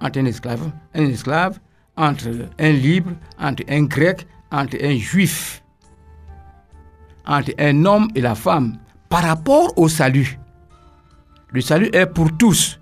entre 0.00 0.18
un 0.18 0.24
esclave, 0.26 0.70
esclave, 0.94 1.58
entre 1.96 2.48
un 2.58 2.70
libre, 2.70 3.12
entre 3.38 3.64
un 3.68 3.84
grec, 3.84 4.26
entre 4.50 4.76
un 4.82 4.96
juif, 4.96 5.62
entre 7.26 7.52
un 7.58 7.84
homme 7.84 8.08
et 8.14 8.20
la 8.20 8.34
femme 8.34 8.78
par 9.08 9.22
rapport 9.22 9.76
au 9.76 9.88
salut. 9.88 10.38
Le 11.48 11.60
salut 11.60 11.90
est 11.92 12.06
pour 12.06 12.36
tous. 12.36 12.80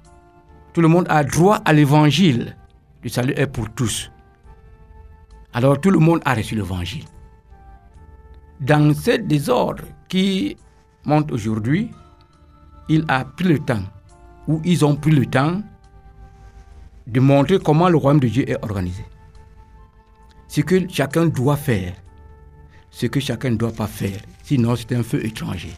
Tout 0.72 0.80
le 0.80 0.88
monde 0.88 1.06
a 1.08 1.24
droit 1.24 1.56
à 1.64 1.72
l'évangile. 1.72 2.56
Le 3.02 3.08
salut 3.08 3.32
est 3.36 3.46
pour 3.46 3.70
tous. 3.70 4.10
Alors 5.52 5.80
tout 5.80 5.90
le 5.90 5.98
monde 5.98 6.20
a 6.24 6.34
reçu 6.34 6.54
l'évangile. 6.54 7.04
Dans 8.60 8.92
ce 8.94 9.16
désordre 9.16 9.84
qui 10.08 10.56
monte 11.04 11.32
aujourd'hui, 11.32 11.90
il 12.88 13.04
a 13.08 13.24
pris 13.24 13.44
le 13.44 13.58
temps, 13.58 13.82
ou 14.46 14.60
ils 14.64 14.84
ont 14.84 14.96
pris 14.96 15.12
le 15.12 15.26
temps, 15.26 15.62
de 17.08 17.20
montrer 17.20 17.58
comment 17.58 17.88
le 17.88 17.96
royaume 17.96 18.20
de 18.20 18.28
Dieu 18.28 18.48
est 18.48 18.62
organisé. 18.62 19.04
Ce 20.46 20.60
que 20.60 20.88
chacun 20.88 21.26
doit 21.26 21.56
faire, 21.56 21.94
ce 22.90 23.06
que 23.06 23.18
chacun 23.18 23.50
ne 23.50 23.56
doit 23.56 23.72
pas 23.72 23.86
faire, 23.86 24.20
sinon 24.42 24.76
c'est 24.76 24.94
un 24.94 25.02
feu 25.02 25.24
étranger. 25.24 25.72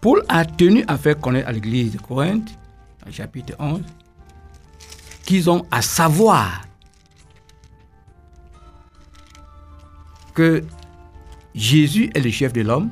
Paul 0.00 0.24
a 0.28 0.44
tenu 0.44 0.84
à 0.88 0.96
faire 0.98 1.18
connaître 1.18 1.48
à 1.48 1.52
l'église 1.52 1.92
de 1.92 1.98
Corinthe, 1.98 2.58
dans 3.00 3.06
le 3.06 3.12
chapitre 3.12 3.54
11, 3.58 3.82
qu'ils 5.24 5.48
ont 5.48 5.64
à 5.70 5.82
savoir 5.82 6.62
que 10.34 10.64
Jésus 11.54 12.10
est 12.14 12.20
le 12.20 12.30
chef 12.30 12.52
de 12.52 12.62
l'homme, 12.62 12.90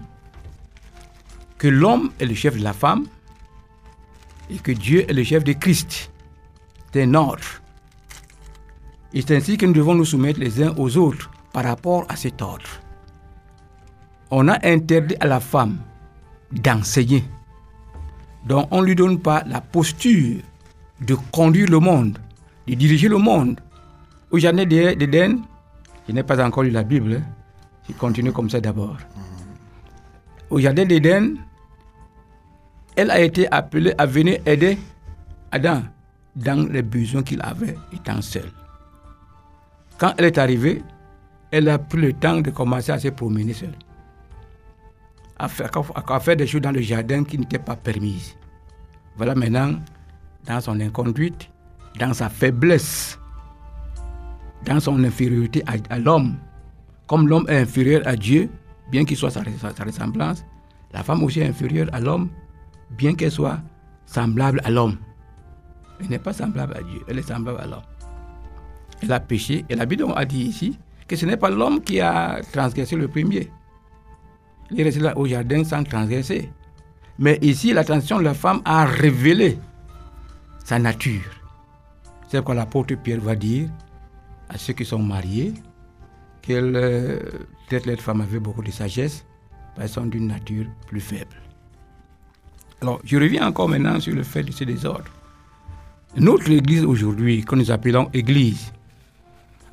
que 1.59 1.69
l'homme 1.69 2.11
est 2.21 2.27
le 2.27 2.35
chef 2.35 2.57
de 2.57 2.63
la 2.63 2.75
femme 2.75 3.07
et 4.53 4.59
que 4.59 4.73
Dieu 4.73 5.05
est 5.09 5.13
le 5.13 5.23
chef 5.25 5.45
de 5.45 5.53
Christ. 5.53 6.11
C'est 6.93 7.03
un 7.03 7.15
ordre. 7.15 7.43
Et 9.13 9.23
c'est 9.23 9.37
ainsi 9.37 9.57
que 9.57 9.67
nous 9.67 9.73
devons 9.73 9.95
nous 9.95 10.05
soumettre 10.05 10.41
les 10.41 10.63
uns 10.63 10.75
aux 10.77 10.97
autres 10.97 11.31
par 11.53 11.65
rapport 11.65 12.05
à 12.09 12.17
cet 12.17 12.43
ordre. 12.43 12.69
On 14.31 14.47
a 14.49 14.59
interdit 14.67 15.17
à 15.21 15.27
la 15.27 15.41
femme 15.41 15.79
d'enseigner. 16.53 17.25
Donc 18.47 18.69
on 18.71 18.81
ne 18.83 18.87
lui 18.87 18.95
donne 18.95 19.19
pas 19.21 19.43
la 19.47 19.61
posture 19.61 20.41
de 21.01 21.15
conduire 21.33 21.69
le 21.69 21.79
monde, 21.81 22.19
de 22.69 22.75
diriger 22.75 23.09
le 23.09 23.19
monde. 23.19 23.61
Au 24.31 24.39
jardin 24.39 24.65
d'É- 24.65 24.95
d'Éden, 24.95 25.39
je 26.09 26.13
n'ai 26.13 26.23
pas 26.23 26.45
encore 26.45 26.63
lu 26.63 26.71
la 26.71 26.85
Bible, 26.85 27.15
hein. 27.21 27.23
je 27.89 27.93
continue 27.95 28.33
comme 28.33 28.49
ça 28.51 28.61
d'abord. 28.61 28.97
Au 30.51 30.59
jardin 30.61 30.85
d'Éden, 30.85 31.35
elle 32.97 33.11
a 33.11 33.21
été 33.21 33.51
appelée 33.53 33.95
à 33.99 34.07
venir 34.07 34.39
aider 34.47 34.79
Adam 35.53 35.83
dans 36.37 36.69
les 36.71 36.83
besoins 36.83 37.23
qu'il 37.23 37.41
avait 37.43 37.77
étant 37.93 38.21
seul. 38.23 38.51
Quand 39.99 40.15
elle 40.17 40.27
est 40.27 40.39
arrivée, 40.39 40.83
elle 41.51 41.69
a 41.69 41.79
pris 41.79 41.99
le 42.01 42.13
temps 42.13 42.41
de 42.41 42.51
commencer 42.51 42.93
à 42.93 42.99
se 42.99 43.09
promener 43.09 43.53
seule. 43.53 43.75
À 45.39 45.49
faire, 45.49 46.37
des 46.37 46.47
choses 46.47 46.61
dans 46.61 46.71
le 46.71 46.81
jardin 46.81 47.25
qui 47.25 47.39
n'étaient 47.39 47.59
pas 47.59 47.77
permises. 47.77 48.37
Voilà 49.17 49.35
maintenant, 49.35 49.75
dans 50.47 50.61
son 50.61 50.79
inconduite, 50.81 51.51
dans 51.99 52.13
sa 52.13 52.29
faiblesse, 52.29 53.19
dans 54.65 54.81
son 54.81 55.03
infériorité 55.03 55.65
à, 55.89 55.99
l'homme, 55.99 56.37
comme 57.07 57.27
l'homme 57.27 57.47
est 57.49 57.59
inférieur 57.59 58.03
à 58.07 58.17
Dieu, 58.17 58.51
bien 58.91 59.05
qu'il 59.05 59.17
soit 59.17 59.31
sa- 59.31 59.43
sa 59.75 59.85
ressemblance, 59.85 60.45
la 60.93 61.03
femme 61.03 61.23
aussi 61.25 61.41
est 61.41 61.49
inférieure 61.49 61.89
à 61.93 62.01
l'homme, 62.01 62.29
bien 62.91 63.15
qu'elle 63.15 63.31
soit 63.31 63.59
semblable 64.07 64.61
à 64.65 64.71
l'homme. 64.71 64.97
Elle 66.01 66.09
n'est 66.09 66.19
pas 66.19 66.33
semblable 66.33 66.77
à 66.77 66.83
Dieu, 66.83 67.01
elle 67.09 67.19
est 67.19 67.29
semblable 67.29 67.61
à 67.61 67.67
l'homme. 67.67 67.83
Elle 69.03 69.13
a 69.13 69.21
péché, 69.21 69.65
et 69.69 69.77
la 69.77 69.87
Bible 69.87 70.05
a 70.15 70.25
dit 70.25 70.43
ici 70.43 70.79
que 71.09 71.17
ce 71.17 71.27
n'est 71.27 71.37
pas 71.37 71.51
l'homme 71.51 71.81
qui 71.81 72.01
a 72.01 72.41
transgressé 72.53 72.97
le 72.97 73.09
premier. 73.09 73.51
Il 74.71 74.81
est 74.81 74.85
resté 74.85 75.01
là 75.01 75.17
au 75.17 75.27
jardin 75.27 75.65
sans 75.65 75.83
transgresser. 75.83 76.51
Mais 77.19 77.39
ici, 77.43 77.73
la 77.73 77.83
de 77.83 78.23
la 78.23 78.35
femme 78.35 78.63
a 78.65 78.85
révélé 78.85 79.59
sa 80.65 80.79
nature. 80.79 81.23
C'est 82.29 82.39
pourquoi 82.39 82.55
l'apôtre 82.55 82.95
Pierre 82.95 83.21
va 83.21 83.35
dire 83.35 83.69
à 84.49 84.57
ceux 84.57 84.73
qui 84.73 84.85
sont 84.85 85.01
mariés 85.01 85.53
qu'elle, 86.43 86.73
peut-être 87.69 87.87
les 87.87 87.97
femmes 87.97 88.21
avaient 88.21 88.39
beaucoup 88.39 88.63
de 88.63 88.71
sagesse, 88.71 89.25
parce 89.75 89.93
sont 89.93 90.07
d'une 90.07 90.29
nature 90.29 90.67
plus 90.87 91.01
faible. 91.01 91.40
Alors, 92.83 93.01
je 93.05 93.17
reviens 93.19 93.47
encore 93.47 93.69
maintenant 93.69 94.01
sur 94.01 94.15
le 94.15 94.23
fait 94.23 94.43
de 94.43 94.53
ce 94.53 94.65
désordre. 94.65 95.11
Notre 96.17 96.51
église 96.51 96.85
aujourd'hui, 96.85 97.45
que 97.45 97.55
nous 97.55 97.71
appelons 97.71 98.09
église, 98.15 98.73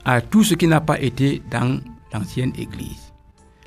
a 0.03 0.21
tout 0.21 0.43
ce 0.43 0.55
qui 0.55 0.67
n'a 0.67 0.81
pas 0.81 0.99
été 0.99 1.41
dans 1.49 1.79
l'ancienne 2.13 2.51
église. 2.57 3.13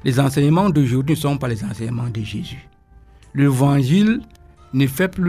Les 0.05 0.21
enseignements 0.21 0.71
d'aujourd'hui 0.71 1.15
ne 1.15 1.21
sont 1.21 1.39
pas 1.39 1.49
les 1.49 1.65
enseignements 1.65 2.09
de 2.09 2.23
Jésus. 2.23 2.69
L'évangile 3.35 4.21
ne, 4.73 4.87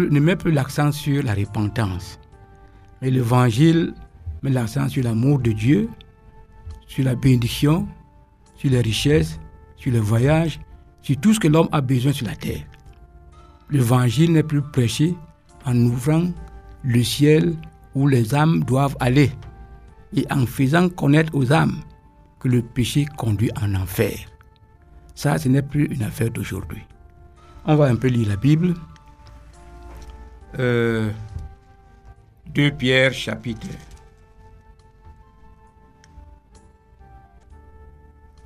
ne 0.09 0.19
met 0.19 0.35
plus 0.35 0.51
l'accent 0.51 0.91
sur 0.91 1.23
la 1.23 1.33
repentance. 1.33 2.19
Mais 3.01 3.11
l'évangile 3.11 3.93
met 4.43 4.49
l'accent 4.49 4.87
sur 4.87 5.03
l'amour 5.03 5.39
de 5.39 5.51
Dieu, 5.51 5.89
sur 6.87 7.05
la 7.05 7.15
bénédiction, 7.15 7.87
sur 8.55 8.69
les 8.69 8.81
richesses, 8.81 9.39
sur 9.77 9.91
le 9.91 9.99
voyage, 9.99 10.59
sur 11.01 11.17
tout 11.17 11.33
ce 11.33 11.39
que 11.39 11.47
l'homme 11.47 11.69
a 11.71 11.81
besoin 11.81 12.11
sur 12.11 12.27
la 12.27 12.35
terre. 12.35 12.63
L'évangile 13.71 14.33
n'est 14.33 14.43
plus 14.43 14.61
prêché 14.61 15.15
en 15.65 15.75
ouvrant 15.77 16.29
le 16.83 17.03
ciel 17.03 17.55
où 17.95 18.07
les 18.07 18.35
âmes 18.35 18.63
doivent 18.63 18.97
aller 18.99 19.31
et 20.13 20.25
en 20.29 20.45
faisant 20.45 20.89
connaître 20.89 21.33
aux 21.35 21.53
âmes 21.53 21.79
que 22.39 22.47
le 22.49 22.61
péché 22.61 23.05
conduit 23.17 23.51
en 23.61 23.75
enfer. 23.75 24.17
Ça, 25.15 25.37
ce 25.37 25.47
n'est 25.47 25.61
plus 25.61 25.85
une 25.85 26.03
affaire 26.03 26.31
d'aujourd'hui. 26.31 26.81
On 27.65 27.75
va 27.75 27.85
un 27.85 27.95
peu 27.95 28.07
lire 28.07 28.27
la 28.27 28.35
Bible. 28.35 28.73
Euh, 30.59 31.09
2 32.47 32.71
Pierre 32.71 33.13
chapitre 33.13 33.67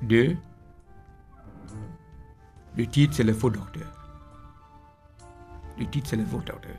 2. 0.02 0.36
Le 2.76 2.86
titre, 2.86 3.14
c'est 3.16 3.24
le 3.24 3.32
faux 3.32 3.50
docteur. 3.50 3.95
Le 5.78 5.86
titre, 5.86 6.08
c'est 6.10 6.16
le 6.16 6.24
faux 6.24 6.40
docteur. 6.44 6.72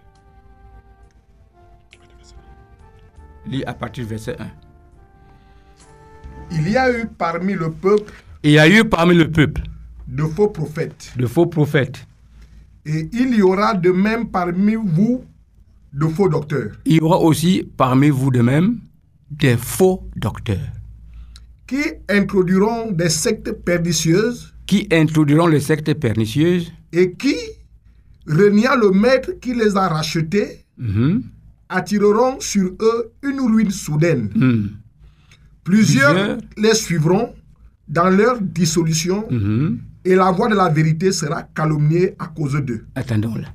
Lis 3.45 3.63
à 3.65 3.73
partir 3.73 4.03
du 4.03 4.09
verset 4.09 4.35
1. 4.39 4.47
Il 6.51 6.69
y 6.69 6.77
a 6.77 6.91
eu 6.91 7.05
parmi 7.07 7.53
le 7.53 7.71
peuple 7.71 8.11
Il 8.43 8.51
y 8.51 8.59
a 8.59 8.67
eu 8.69 8.83
parmi 8.85 9.15
le 9.15 9.29
peuple 9.29 9.61
de 10.07 10.23
faux 10.23 10.47
prophètes, 10.49 11.13
de 11.17 11.25
faux 11.27 11.45
prophètes. 11.45 12.07
et 12.85 13.09
il 13.11 13.35
y 13.35 13.41
aura 13.41 13.73
de 13.73 13.91
même 13.91 14.29
parmi 14.29 14.75
vous 14.75 15.25
de 15.93 16.07
faux 16.07 16.29
docteurs, 16.29 16.71
Il 16.85 16.95
y 16.97 16.99
aura 17.01 17.19
aussi 17.19 17.69
parmi 17.75 18.09
vous 18.09 18.31
de 18.31 18.41
même 18.41 18.79
des 19.29 19.57
faux 19.57 20.07
docteurs 20.15 20.57
qui 21.65 21.81
introduiront 22.09 22.91
des 22.91 23.09
sectes 23.09 23.51
pernicieuses 23.51 24.53
qui 24.65 24.87
introduiront 24.91 25.47
les 25.47 25.59
sectes 25.59 25.93
pernicieuses 25.95 26.71
et 26.93 27.11
qui, 27.13 27.35
reniant 28.27 28.75
le 28.75 28.91
maître 28.91 29.31
qui 29.41 29.53
les 29.53 29.75
a 29.77 29.87
rachetés, 29.87 30.65
mhm, 30.77 31.23
attireront 31.69 32.39
sur 32.39 32.71
eux 32.81 33.11
une 33.23 33.39
ruine 33.41 33.71
soudaine. 33.71 34.29
mhm, 34.35 34.69
Plusieurs, 35.63 36.13
Plusieurs. 36.13 36.37
les 36.57 36.73
suivront 36.75 37.33
dans 37.87 38.09
leur 38.09 38.39
dissolution 38.41 39.25
mhm. 39.29 39.79
et 40.05 40.15
la 40.15 40.31
voix 40.31 40.47
de 40.49 40.55
la 40.55 40.69
vérité 40.69 41.11
sera 41.11 41.43
calomniée 41.43 42.15
à 42.19 42.27
cause 42.27 42.53
d'eux. 42.55 42.85
Attendons 42.95 43.35
là. 43.35 43.47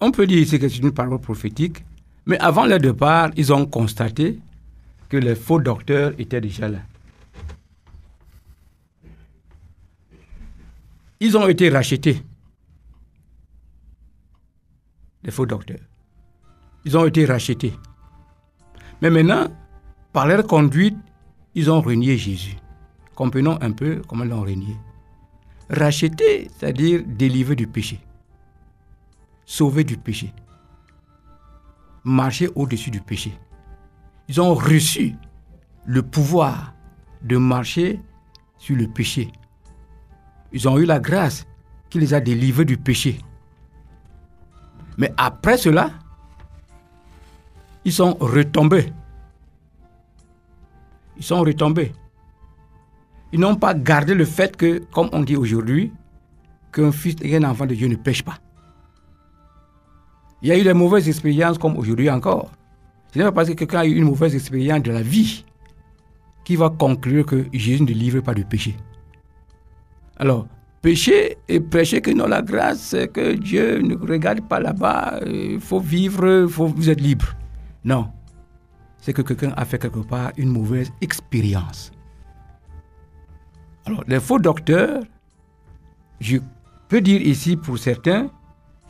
On 0.00 0.12
peut 0.12 0.26
dire 0.26 0.38
ici 0.38 0.58
que 0.60 0.68
c'est 0.68 0.78
une 0.78 0.92
parole 0.92 1.20
prophétique, 1.20 1.84
mais 2.26 2.38
avant 2.38 2.66
leur 2.66 2.78
départ, 2.78 3.30
ils 3.36 3.52
ont 3.52 3.66
constaté 3.66 4.38
que 5.08 5.16
les 5.16 5.34
faux 5.34 5.60
docteurs 5.60 6.12
étaient 6.18 6.40
déjà 6.40 6.68
là. 6.68 6.78
Ils 11.20 11.36
ont 11.36 11.48
été 11.48 11.68
rachetés. 11.68 12.22
les 15.22 15.30
faux 15.30 15.46
docteurs. 15.46 15.80
Ils 16.84 16.96
ont 16.96 17.04
été 17.04 17.24
rachetés. 17.24 17.74
Mais 19.02 19.10
maintenant, 19.10 19.48
par 20.12 20.26
leur 20.26 20.46
conduite, 20.46 20.96
ils 21.54 21.70
ont 21.70 21.80
renié 21.80 22.16
Jésus. 22.16 22.56
Comprenons 23.14 23.58
un 23.60 23.72
peu 23.72 24.00
comment 24.06 24.24
ils 24.24 24.30
l'ont 24.30 24.42
renié. 24.42 24.76
Racheter, 25.70 26.48
c'est-à-dire 26.56 27.02
délivrer 27.06 27.56
du 27.56 27.66
péché. 27.66 28.00
Sauver 29.44 29.84
du 29.84 29.96
péché. 29.96 30.32
Marcher 32.04 32.48
au-dessus 32.54 32.90
du 32.90 33.00
péché. 33.00 33.32
Ils 34.28 34.40
ont 34.40 34.54
reçu 34.54 35.14
le 35.84 36.02
pouvoir 36.02 36.74
de 37.22 37.36
marcher 37.36 38.00
sur 38.56 38.76
le 38.76 38.86
péché. 38.86 39.30
Ils 40.52 40.68
ont 40.68 40.78
eu 40.78 40.84
la 40.84 40.98
grâce 40.98 41.46
qui 41.90 41.98
les 41.98 42.14
a 42.14 42.20
délivrés 42.20 42.64
du 42.64 42.76
péché. 42.76 43.18
Mais 44.96 45.12
après 45.16 45.56
cela, 45.56 45.90
ils 47.84 47.92
sont 47.92 48.14
retombés. 48.20 48.92
Ils 51.16 51.24
sont 51.24 51.40
retombés. 51.40 51.92
Ils 53.32 53.40
n'ont 53.40 53.56
pas 53.56 53.74
gardé 53.74 54.14
le 54.14 54.24
fait 54.24 54.56
que, 54.56 54.78
comme 54.92 55.08
on 55.12 55.20
dit 55.20 55.36
aujourd'hui, 55.36 55.92
qu'un 56.72 56.92
fils 56.92 57.16
et 57.22 57.36
un 57.36 57.44
enfant 57.44 57.66
de 57.66 57.74
Dieu 57.74 57.88
ne 57.88 57.96
pêche 57.96 58.22
pas. 58.22 58.38
Il 60.42 60.48
y 60.48 60.52
a 60.52 60.58
eu 60.58 60.62
des 60.62 60.74
mauvaises 60.74 61.08
expériences 61.08 61.58
comme 61.58 61.76
aujourd'hui 61.76 62.08
encore. 62.10 62.50
Ce 63.12 63.18
n'est 63.18 63.24
pas 63.24 63.32
parce 63.32 63.48
que 63.48 63.54
quelqu'un 63.54 63.80
a 63.80 63.86
eu 63.86 63.94
une 63.96 64.04
mauvaise 64.04 64.34
expérience 64.34 64.82
de 64.82 64.92
la 64.92 65.02
vie 65.02 65.44
qui 66.44 66.56
va 66.56 66.70
conclure 66.70 67.26
que 67.26 67.46
Jésus 67.52 67.82
ne 67.82 67.92
livre 67.92 68.20
pas 68.20 68.34
du 68.34 68.44
péché. 68.44 68.76
Alors, 70.18 70.46
pécher 70.82 71.36
et 71.48 71.60
prêcher 71.60 72.00
que 72.00 72.10
non, 72.10 72.26
la 72.26 72.42
grâce, 72.42 72.80
c'est 72.80 73.08
que 73.08 73.34
Dieu 73.34 73.80
ne 73.80 73.94
regarde 73.94 74.40
pas 74.48 74.60
là-bas, 74.60 75.20
il 75.26 75.60
faut 75.60 75.80
vivre, 75.80 76.42
vous 76.44 76.90
êtes 76.90 77.00
libre. 77.00 77.26
Non. 77.84 78.08
C'est 78.98 79.12
que 79.12 79.22
quelqu'un 79.22 79.52
a 79.56 79.64
fait 79.64 79.78
quelque 79.78 80.00
part 80.00 80.32
une 80.36 80.50
mauvaise 80.50 80.90
expérience. 81.00 81.92
Alors, 83.86 84.02
les 84.08 84.20
faux 84.20 84.38
docteurs, 84.38 85.02
je 86.20 86.38
peux 86.88 87.00
dire 87.00 87.22
ici 87.22 87.56
pour 87.56 87.78
certains, 87.78 88.30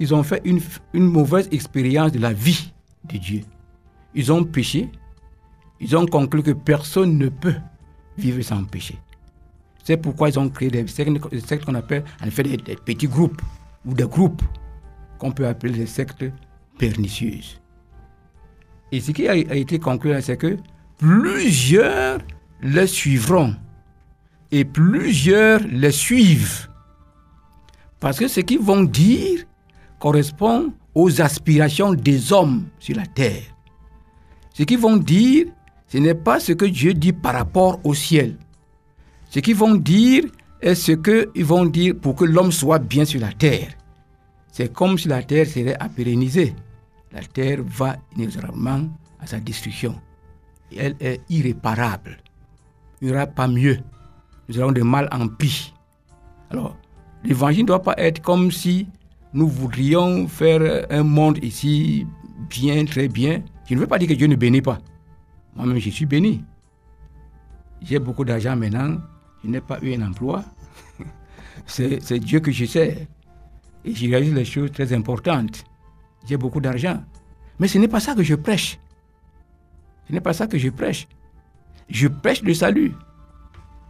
ils 0.00 0.14
ont 0.14 0.22
fait 0.22 0.42
une 0.44 1.04
mauvaise 1.04 1.48
expérience 1.52 2.12
de 2.12 2.20
la 2.20 2.32
vie 2.32 2.72
de 3.04 3.18
Dieu. 3.18 3.40
Ils 4.14 4.32
ont 4.32 4.44
péché, 4.44 4.88
ils 5.80 5.96
ont 5.96 6.06
conclu 6.06 6.42
que 6.42 6.52
personne 6.52 7.18
ne 7.18 7.28
peut 7.28 7.56
vivre 8.16 8.40
sans 8.42 8.64
péché. 8.64 8.98
C'est 9.88 9.96
pourquoi 9.96 10.28
ils 10.28 10.38
ont 10.38 10.50
créé 10.50 10.68
des 10.68 10.86
sectes, 10.86 11.64
qu'on 11.64 11.74
appelle 11.74 12.04
en 12.22 12.30
fait 12.30 12.42
des, 12.42 12.76
petits 12.76 13.08
groupes 13.08 13.40
ou 13.86 13.94
des 13.94 14.04
groupes 14.04 14.42
qu'on 15.18 15.32
peut 15.32 15.46
appeler 15.46 15.72
des 15.72 15.86
sectes 15.86 16.26
pernicieuses. 16.76 17.58
Et 18.92 19.00
ce 19.00 19.12
qui 19.12 19.26
a, 19.26 19.32
a 19.32 19.54
été 19.54 19.78
conclu, 19.78 20.10
là, 20.10 20.20
c'est 20.20 20.36
que 20.36 20.58
plusieurs 20.98 22.18
les 22.60 22.86
suivront 22.86 23.56
et 24.50 24.66
plusieurs 24.66 25.60
les 25.66 25.90
suivent. 25.90 26.68
Parce 27.98 28.18
que 28.18 28.28
ce 28.28 28.40
qu'ils 28.40 28.60
vont 28.60 28.82
dire 28.82 29.46
correspond 29.98 30.70
aux 30.94 31.22
aspirations 31.22 31.94
des 31.94 32.30
hommes 32.30 32.66
sur 32.78 32.94
la 32.94 33.06
terre. 33.06 33.40
Ce 34.52 34.64
qu'ils 34.64 34.80
vont 34.80 34.98
dire, 34.98 35.46
ce 35.86 35.96
n'est 35.96 36.14
pas 36.14 36.40
ce 36.40 36.52
que 36.52 36.66
Dieu 36.66 36.92
dit 36.92 37.14
par 37.14 37.32
rapport 37.32 37.80
au 37.84 37.94
ciel. 37.94 38.36
Ce 39.28 39.40
qu'ils 39.40 39.56
vont 39.56 39.74
dire 39.74 40.24
est 40.60 40.74
ce 40.74 40.92
qu'ils 40.92 41.44
vont 41.44 41.66
dire 41.66 41.94
pour 42.00 42.16
que 42.16 42.24
l'homme 42.24 42.52
soit 42.52 42.78
bien 42.78 43.04
sur 43.04 43.20
la 43.20 43.32
terre. 43.32 43.68
C'est 44.50 44.72
comme 44.72 44.98
si 44.98 45.08
la 45.08 45.22
terre 45.22 45.46
serait 45.46 45.76
apérennisée. 45.78 46.54
La 47.12 47.22
terre 47.22 47.60
va 47.64 47.96
inexorablement 48.16 48.88
à 49.20 49.26
sa 49.26 49.38
destruction. 49.38 49.94
Elle 50.76 50.96
est 51.00 51.20
irréparable. 51.28 52.18
Il 53.00 53.08
n'y 53.08 53.14
aura 53.14 53.26
pas 53.26 53.48
mieux. 53.48 53.78
Nous 54.48 54.58
aurons 54.58 54.72
de 54.72 54.82
mal 54.82 55.08
en 55.12 55.28
pis. 55.28 55.72
Alors, 56.50 56.76
l'évangile 57.22 57.62
ne 57.62 57.68
doit 57.68 57.82
pas 57.82 57.94
être 57.98 58.20
comme 58.22 58.50
si 58.50 58.88
nous 59.32 59.48
voudrions 59.48 60.26
faire 60.26 60.86
un 60.90 61.02
monde 61.02 61.38
ici 61.42 62.06
bien, 62.48 62.84
très 62.84 63.08
bien. 63.08 63.42
Je 63.68 63.74
ne 63.74 63.80
veux 63.80 63.86
pas 63.86 63.98
dire 63.98 64.08
que 64.08 64.14
Dieu 64.14 64.26
ne 64.26 64.36
bénit 64.36 64.62
pas. 64.62 64.78
Moi-même, 65.54 65.78
je 65.78 65.90
suis 65.90 66.06
béni. 66.06 66.42
J'ai 67.82 67.98
beaucoup 67.98 68.24
d'argent 68.24 68.56
maintenant. 68.56 68.96
Je 69.44 69.50
n'ai 69.50 69.60
pas 69.60 69.78
eu 69.82 69.94
un 69.94 70.08
emploi. 70.08 70.44
C'est 71.66 72.18
Dieu 72.18 72.40
que 72.40 72.50
je 72.50 72.64
sers. 72.64 72.96
Et 73.84 73.94
j'y 73.94 74.08
réalise 74.08 74.34
les 74.34 74.44
choses 74.44 74.72
très 74.72 74.92
importantes. 74.92 75.64
J'ai 76.26 76.36
beaucoup 76.36 76.60
d'argent. 76.60 77.02
Mais 77.58 77.68
ce 77.68 77.78
n'est 77.78 77.88
pas 77.88 78.00
ça 78.00 78.14
que 78.14 78.22
je 78.22 78.34
prêche. 78.34 78.78
Ce 80.06 80.12
n'est 80.12 80.20
pas 80.20 80.32
ça 80.32 80.46
que 80.46 80.58
je 80.58 80.68
prêche. 80.68 81.06
Je 81.88 82.08
prêche 82.08 82.42
le 82.42 82.54
salut 82.54 82.92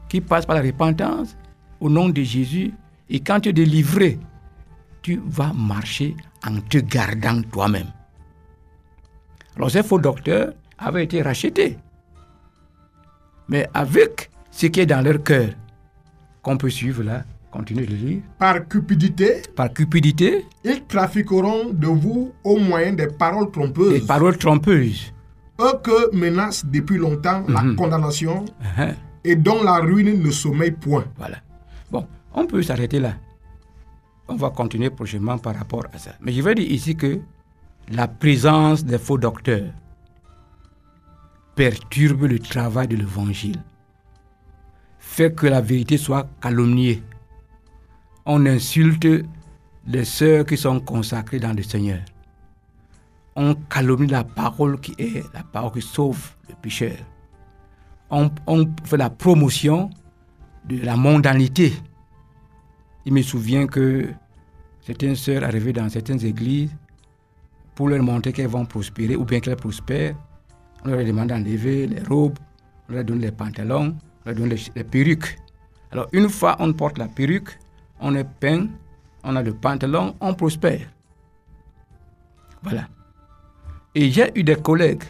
qui 0.08 0.20
passe 0.20 0.46
par 0.46 0.56
la 0.56 0.62
repentance 0.62 1.36
au 1.80 1.90
nom 1.90 2.08
de 2.08 2.22
Jésus. 2.22 2.72
Et 3.10 3.20
quand 3.20 3.40
tu 3.40 3.50
es 3.50 3.52
délivré, 3.52 4.18
tu 5.02 5.20
vas 5.26 5.52
marcher 5.52 6.16
en 6.46 6.60
te 6.60 6.78
gardant 6.78 7.42
toi-même. 7.42 7.90
Alors 9.56 9.70
ces 9.70 9.82
faux 9.82 9.98
docteurs 9.98 10.52
avaient 10.78 11.04
été 11.04 11.22
rachetés. 11.22 11.78
Mais 13.48 13.68
avec 13.74 14.30
ce 14.58 14.66
qui 14.66 14.80
est 14.80 14.86
dans 14.86 15.00
leur 15.04 15.22
cœur, 15.22 15.50
qu'on 16.42 16.56
peut 16.56 16.68
suivre 16.70 17.04
là, 17.04 17.22
continuez 17.52 17.86
de 17.86 17.94
lire, 17.94 18.22
Par 18.38 18.66
cupidité, 18.66 19.42
par 19.54 19.72
cupidité, 19.72 20.44
ils 20.64 20.82
trafiqueront 20.84 21.70
de 21.72 21.86
vous 21.86 22.32
au 22.42 22.56
moyen 22.58 22.92
des 22.92 23.06
paroles 23.06 23.46
des 23.46 23.52
trompeuses, 23.52 24.06
paroles 24.06 24.36
trompeuses. 24.36 25.12
eux 25.60 25.74
que 25.84 26.14
menace 26.24 26.66
depuis 26.66 26.98
longtemps 26.98 27.44
la 27.48 27.62
Mhm. 27.62 27.76
condamnation 27.76 28.44
Hein, 28.76 28.94
et 29.24 29.36
dont 29.36 29.62
la 29.62 29.76
ruine 29.78 30.20
ne 30.26 30.30
sommeille 30.32 30.72
point. 30.72 31.04
Voilà. 31.16 31.36
Bon, 31.92 32.04
on 32.34 32.44
peut 32.46 32.62
s'arrêter 32.62 32.98
là. 32.98 33.12
On 34.28 34.34
va 34.34 34.50
continuer 34.50 34.90
prochainement 34.90 35.38
par 35.38 35.54
rapport 35.54 35.84
à 35.94 35.98
ça. 35.98 36.12
Mais 36.20 36.32
je 36.32 36.42
vais 36.42 36.54
dire 36.56 36.70
ici 36.70 36.96
que 36.96 37.20
la 37.98 38.08
présence 38.08 38.84
des 38.84 38.98
faux 38.98 39.18
docteurs 39.18 39.70
perturbe 41.54 42.24
le 42.24 42.38
travail 42.38 42.88
de 42.88 42.96
l'évangile, 42.96 43.56
fait 45.18 45.34
que 45.34 45.48
la 45.48 45.60
vérité 45.60 45.98
soit 45.98 46.28
calomniée. 46.40 47.02
On 48.24 48.46
insulte 48.46 49.08
les 49.84 50.04
sœurs 50.04 50.46
qui 50.46 50.56
sont 50.56 50.78
consacrées 50.78 51.40
dans 51.40 51.52
le 51.52 51.64
Seigneur. 51.64 51.98
On 53.34 53.56
calomnie 53.68 54.06
la 54.06 54.22
parole 54.22 54.78
qui 54.78 54.94
est 54.96 55.24
la 55.34 55.42
parole 55.42 55.72
qui 55.72 55.82
sauve 55.82 56.20
le 56.48 56.54
pécheur. 56.62 56.96
On, 58.10 58.30
on 58.46 58.64
fait 58.84 58.96
la 58.96 59.10
promotion 59.10 59.90
de 60.68 60.76
la 60.84 60.94
mondanité. 60.96 61.72
Il 63.04 63.12
me 63.12 63.22
souvient 63.22 63.66
que 63.66 64.06
certaines 64.86 65.16
sœurs 65.16 65.42
arrivaient 65.42 65.72
dans 65.72 65.88
certaines 65.88 66.24
églises 66.24 66.70
pour 67.74 67.88
leur 67.88 68.04
montrer 68.04 68.32
qu'elles 68.32 68.46
vont 68.46 68.66
prospérer 68.66 69.16
ou 69.16 69.24
bien 69.24 69.40
qu'elles 69.40 69.56
prospèrent. 69.56 70.14
On 70.84 70.90
leur 70.90 71.04
demande 71.04 71.30
d'enlever 71.30 71.88
les 71.88 72.02
robes, 72.04 72.38
on 72.88 72.92
leur 72.92 73.02
donne 73.02 73.18
les 73.18 73.32
pantalons, 73.32 73.96
donne 74.34 74.48
les, 74.48 74.60
les 74.74 74.84
perruques. 74.84 75.38
Alors 75.90 76.08
une 76.12 76.28
fois 76.28 76.56
on 76.58 76.72
porte 76.72 76.98
la 76.98 77.08
perruque, 77.08 77.58
on 78.00 78.14
est 78.14 78.24
peint, 78.24 78.66
on 79.24 79.36
a 79.36 79.42
le 79.42 79.54
pantalon, 79.54 80.14
on 80.20 80.34
prospère. 80.34 80.88
Voilà. 82.62 82.88
Et 83.94 84.10
j'ai 84.10 84.30
eu 84.38 84.42
des 84.42 84.56
collègues 84.56 85.04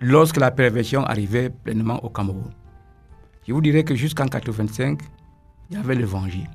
lorsque 0.00 0.36
la 0.36 0.50
perversion 0.50 1.04
arrivait 1.04 1.50
pleinement 1.50 2.04
au 2.04 2.08
Cameroun. 2.08 2.50
Je 3.46 3.52
vous 3.52 3.60
dirais 3.60 3.84
que 3.84 3.94
jusqu'en 3.94 4.26
85, 4.26 5.00
il 5.70 5.76
y 5.76 5.80
avait 5.80 5.94
l'évangile 5.94 6.48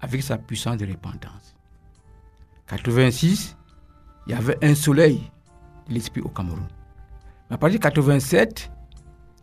avec 0.00 0.22
sa 0.22 0.38
puissance 0.38 0.76
de 0.76 0.86
repentance. 0.86 1.56
86, 2.68 3.56
il 4.26 4.32
y 4.32 4.34
avait 4.34 4.62
un 4.64 4.74
soleil 4.74 5.30
de 5.88 5.94
l'esprit 5.94 6.20
au 6.20 6.28
Cameroun. 6.28 6.66
Mais 7.48 7.54
à 7.54 7.58
partir 7.58 7.78
de 7.78 7.84
87, 7.84 8.70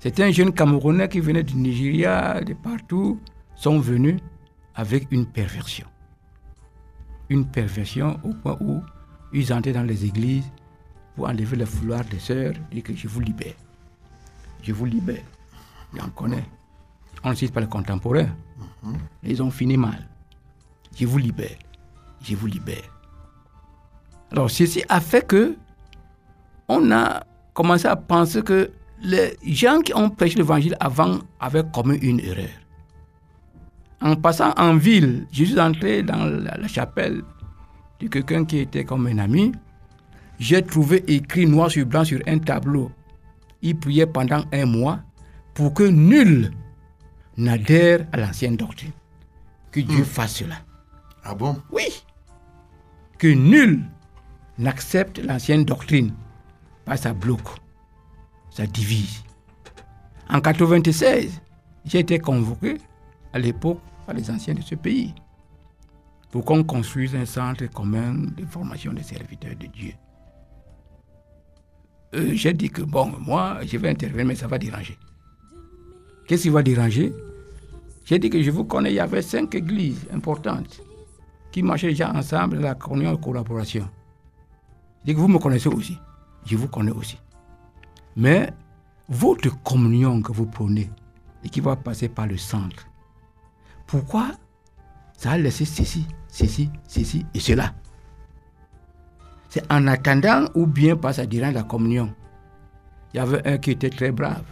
certains 0.04 0.32
jeunes 0.32 0.52
Camerounais 0.52 1.08
qui 1.08 1.22
venaient 1.22 1.44
du 1.44 1.56
Nigeria, 1.56 2.42
de 2.42 2.54
partout, 2.54 3.22
sont 3.56 3.80
venus 3.80 4.20
avec 4.76 5.08
une 5.12 5.26
perversion. 5.26 5.88
Une 7.30 7.46
perversion 7.46 8.20
au 8.26 8.34
point 8.34 8.58
où 8.60 8.82
ils 9.32 9.54
entraient 9.54 9.72
dans 9.72 9.84
les 9.84 10.04
églises 10.04 10.52
pour 11.16 11.30
enlever 11.30 11.56
le 11.56 11.64
fouloir 11.64 12.04
des 12.04 12.20
sœurs, 12.20 12.52
dire 12.70 12.84
que 12.84 12.94
je 12.94 13.08
vous 13.08 13.22
libère. 13.22 13.54
Je 14.62 14.74
vous 14.74 14.84
libère. 14.84 15.24
J'en 15.96 16.10
connais. 16.10 16.44
On 17.24 17.30
ne 17.30 17.36
cite 17.36 17.54
pas 17.54 17.62
les 17.62 17.68
contemporains. 17.68 18.28
Mais 18.84 19.30
Ils 19.30 19.42
ont 19.42 19.52
fini 19.52 19.78
mal. 19.78 20.06
Je 20.98 21.06
vous 21.06 21.18
libère. 21.18 21.58
Je 22.22 22.36
vous 22.36 22.48
libère. 22.48 22.90
Alors, 24.34 24.52
ceci 24.52 24.84
a 24.90 25.00
fait 25.00 25.26
que 25.26 25.56
on 26.68 26.92
a 26.92 27.24
commencé 27.54 27.88
à 27.88 27.96
penser 27.96 28.42
que 28.42 28.70
les 29.04 29.38
gens 29.44 29.82
qui 29.82 29.94
ont 29.94 30.10
prêché 30.10 30.38
l'évangile 30.38 30.76
avant 30.80 31.20
avaient 31.40 31.64
commis 31.74 31.98
une 31.98 32.20
erreur. 32.22 32.50
En 34.02 34.16
passant 34.16 34.54
en 34.58 34.76
ville, 34.76 35.28
je 35.32 35.44
suis 35.44 35.60
entré 35.60 36.04
dans 36.04 36.26
la, 36.26 36.58
la 36.58 36.68
chapelle 36.68 37.22
de 38.00 38.08
quelqu'un 38.08 38.46
qui 38.46 38.60
était 38.60 38.84
comme 38.84 39.08
un 39.08 39.18
ami. 39.18 39.52
j'ai 40.40 40.62
trouvé 40.62 41.04
écrit 41.08 41.46
noir 41.46 41.70
sur 41.70 41.86
blanc 41.86 42.04
sur 42.04 42.20
un 42.28 42.40
tableau. 42.40 42.92
Il 43.62 43.78
priait 43.78 44.08
pendant 44.08 44.44
un 44.52 44.66
mois 44.66 45.00
pour 45.54 45.74
que 45.74 45.84
nul 45.84 46.52
n'adhère 47.38 48.06
à 48.12 48.18
l'ancienne 48.18 48.58
doctrine. 48.58 48.92
Que 49.72 49.80
Dieu 49.80 50.04
fasse 50.04 50.36
cela. 50.36 50.56
Ah 51.24 51.34
bon? 51.36 51.58
Oui. 51.72 52.04
Que 53.18 53.28
nul 53.28 53.84
n'accepte 54.58 55.20
l'ancienne 55.20 55.64
doctrine. 55.64 56.14
Parce 56.86 57.00
que 57.02 57.04
ça 57.04 57.14
bloque. 57.14 57.63
Ça 58.54 58.68
divise. 58.68 59.24
En 60.30 60.40
96, 60.40 61.42
j'ai 61.86 62.00
été 62.00 62.20
convoqué 62.20 62.78
à 63.34 63.40
l'époque 63.40 63.80
par 64.06 64.14
les 64.14 64.30
anciens 64.30 64.54
de 64.54 64.62
ce 64.62 64.76
pays 64.76 65.16
pour 66.30 66.46
qu'on 66.46 66.64
construise 66.64 67.16
un 67.16 67.26
centre 67.26 67.66
commun 67.66 68.14
de 68.14 68.46
formation 68.46 68.94
des 68.94 69.02
serviteurs 69.02 69.56
de 69.60 69.66
Dieu. 69.66 69.94
Euh, 72.14 72.30
j'ai 72.34 72.54
dit 72.54 72.70
que 72.70 72.84
bon, 72.84 73.12
moi, 73.20 73.58
je 73.66 73.76
vais 73.78 73.90
intervenir, 73.90 74.28
mais 74.28 74.36
ça 74.36 74.46
va 74.46 74.60
déranger. 74.60 75.00
Qu'est-ce 76.28 76.44
qui 76.44 76.50
va 76.50 76.62
déranger? 76.62 77.12
J'ai 78.06 78.20
dit 78.20 78.30
que 78.30 78.42
je 78.42 78.52
vous 78.52 78.66
connais, 78.66 78.92
il 78.92 78.96
y 78.96 79.00
avait 79.00 79.24
cinq 79.24 79.56
églises 79.56 80.06
importantes 80.14 80.80
qui 81.52 81.64
marchaient 81.64 81.90
déjà 81.90 82.14
ensemble 82.14 82.58
dans 82.60 82.68
la 82.68 82.76
collaboration. 82.76 83.90
Je 85.02 85.06
dis 85.08 85.16
que 85.16 85.20
vous 85.20 85.28
me 85.28 85.40
connaissez 85.40 85.70
aussi. 85.70 85.98
Je 86.46 86.56
vous 86.56 86.68
connais 86.68 86.92
aussi. 86.92 87.18
Mais 88.16 88.54
votre 89.10 89.50
communion 89.64 90.22
que 90.22 90.32
vous 90.32 90.46
prenez 90.46 90.90
et 91.44 91.50
qui 91.50 91.60
va 91.60 91.76
passer 91.76 92.10
par 92.10 92.28
le 92.28 92.38
centre, 92.38 92.88
pourquoi 93.88 94.32
ça 95.18 95.32
a 95.32 95.38
laissé 95.38 95.66
ceci, 95.66 96.06
ceci, 96.28 96.70
ceci 96.88 97.26
et 97.34 97.40
cela? 97.40 97.74
C'est 99.50 99.72
en 99.72 99.86
attendant 99.88 100.46
ou 100.56 100.66
bien 100.66 100.96
par 100.96 101.14
ça 101.14 101.26
durant 101.26 101.52
la 101.52 101.64
communion? 101.64 102.14
Il 103.14 103.18
y 103.18 103.20
avait 103.20 103.46
un 103.48 103.58
qui 103.60 103.72
était 103.72 103.92
très 103.92 104.12
brave. 104.12 104.44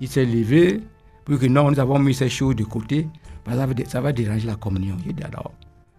Il 0.00 0.08
s'est 0.08 0.24
levé 0.24 0.82
pour 1.24 1.38
que 1.38 1.46
non, 1.46 1.70
nous 1.70 1.78
avons 1.78 1.98
mis 1.98 2.14
ces 2.14 2.30
choses 2.30 2.56
de 2.56 2.64
côté 2.64 3.06
parce 3.44 3.56
que 3.74 3.88
ça 3.88 4.00
va- 4.00 4.12
déranger 4.12 4.46
la 4.46 4.56
communion. 4.56 4.96
J'ai 5.04 5.12
dit 5.12 5.22
alors, 5.22 5.52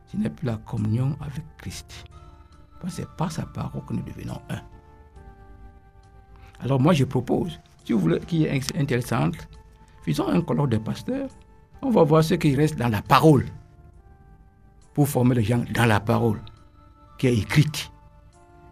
ce 0.07 0.17
n'est 0.17 0.29
plus 0.29 0.47
la 0.47 0.57
communion 0.57 1.15
avec 1.21 1.43
Christ. 1.57 2.05
Parce 2.79 2.95
que 2.95 3.01
c'est 3.01 3.09
par 3.15 3.31
sa 3.31 3.45
parole 3.45 3.83
que 3.85 3.93
nous 3.93 4.01
devenons 4.01 4.41
un. 4.49 4.61
Alors 6.63 6.79
moi 6.79 6.93
je 6.93 7.03
propose, 7.03 7.59
si 7.83 7.93
vous 7.93 7.99
voulez 7.99 8.19
un 8.77 8.85
tel 8.85 9.03
centre, 9.03 9.47
faisons 10.03 10.27
un 10.27 10.41
colloque 10.41 10.69
de 10.69 10.77
pasteurs. 10.77 11.29
On 11.81 11.89
va 11.89 12.03
voir 12.03 12.23
ce 12.23 12.35
qui 12.35 12.55
reste 12.55 12.77
dans 12.77 12.89
la 12.89 13.01
parole. 13.01 13.45
Pour 14.93 15.07
former 15.07 15.35
les 15.35 15.43
gens 15.43 15.63
dans 15.73 15.85
la 15.85 15.99
parole 15.99 16.39
qui 17.17 17.27
est 17.27 17.37
écrite. 17.37 17.91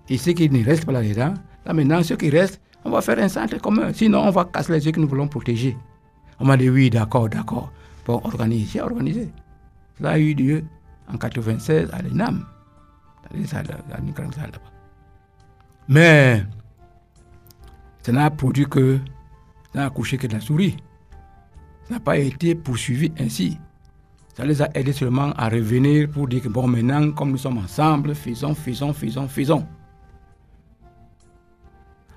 Et 0.09 0.17
ce 0.17 0.31
qui 0.31 0.49
ne 0.49 0.63
reste 0.63 0.85
pas 0.85 0.91
là-dedans, 0.91 1.33
là 1.65 1.73
maintenant, 1.73 2.03
ce 2.03 2.13
qui 2.13 2.29
reste, 2.29 2.61
on 2.83 2.89
va 2.91 3.01
faire 3.01 3.19
un 3.19 3.29
centre 3.29 3.57
commun. 3.57 3.93
Sinon, 3.93 4.19
on 4.19 4.31
va 4.31 4.45
casser 4.45 4.73
les 4.73 4.85
yeux 4.85 4.91
que 4.91 4.99
nous 4.99 5.07
voulons 5.07 5.27
protéger. 5.27 5.77
On 6.39 6.45
m'a 6.45 6.57
dit 6.57 6.69
oui, 6.69 6.89
d'accord, 6.89 7.29
d'accord. 7.29 7.71
Bon, 8.05 8.21
organiser, 8.23 8.65
j'ai 8.65 8.81
organisé. 8.81 9.29
Cela 9.97 10.11
a 10.11 10.17
eu 10.17 10.33
lieu 10.33 10.63
en 11.11 11.17
96 11.17 11.89
à 11.91 12.01
l'ENAM. 12.01 12.45
Dans 13.31 13.37
les 13.37 13.45
salles, 13.45 13.67
dans 13.67 14.05
une 14.05 14.13
grande 14.13 14.33
salle 14.33 14.51
là-bas. 14.51 14.71
Mais 15.87 16.43
ça 18.09 18.13
n'a 18.13 18.31
produit 18.31 18.65
que, 18.65 18.97
ça 19.71 19.81
n'a 19.81 19.85
accouché 19.85 20.17
que 20.17 20.25
de 20.25 20.33
la 20.33 20.39
souris. 20.39 20.75
Ça 21.83 21.93
n'a 21.93 21.99
pas 21.99 22.17
été 22.17 22.55
poursuivi 22.55 23.11
ainsi. 23.19 23.59
Ça 24.35 24.45
les 24.45 24.63
a 24.63 24.69
aidés 24.73 24.93
seulement 24.93 25.31
à 25.33 25.47
revenir 25.47 26.09
pour 26.09 26.27
dire 26.27 26.41
que 26.41 26.49
bon, 26.49 26.65
maintenant, 26.65 27.11
comme 27.11 27.29
nous 27.29 27.37
sommes 27.37 27.59
ensemble, 27.59 28.15
faisons, 28.15 28.55
faisons, 28.55 28.93
faisons, 28.93 29.27
faisons. 29.27 29.67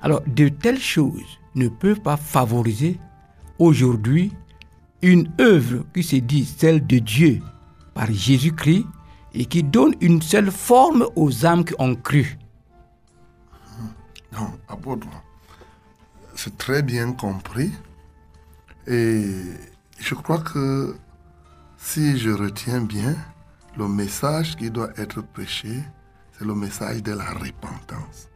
Alors, 0.00 0.22
de 0.26 0.48
telles 0.48 0.80
choses 0.80 1.38
ne 1.54 1.68
peuvent 1.68 2.00
pas 2.00 2.16
favoriser 2.16 2.98
aujourd'hui 3.58 4.32
une 5.02 5.30
œuvre 5.42 5.84
qui 5.92 6.02
se 6.02 6.16
dit 6.16 6.46
celle 6.46 6.86
de 6.86 7.00
Dieu 7.00 7.40
par 7.92 8.10
Jésus-Christ 8.10 8.86
et 9.34 9.44
qui 9.44 9.62
donne 9.62 9.94
une 10.00 10.22
seule 10.22 10.50
forme 10.50 11.06
aux 11.16 11.44
âmes 11.44 11.66
qui 11.66 11.74
ont 11.78 11.94
cru. 11.94 12.38
Non, 14.32 14.48
c'est 16.42 16.58
très 16.58 16.82
bien 16.82 17.12
compris. 17.12 17.70
Et 18.88 19.24
je 20.00 20.14
crois 20.14 20.38
que 20.38 20.96
si 21.78 22.18
je 22.18 22.30
retiens 22.30 22.80
bien, 22.80 23.14
le 23.76 23.86
message 23.86 24.56
qui 24.56 24.68
doit 24.70 24.90
être 24.96 25.22
prêché, 25.22 25.82
c'est 26.36 26.44
le 26.44 26.54
message 26.54 27.02
de 27.04 27.12
la 27.12 27.30
repentance. 27.30 28.28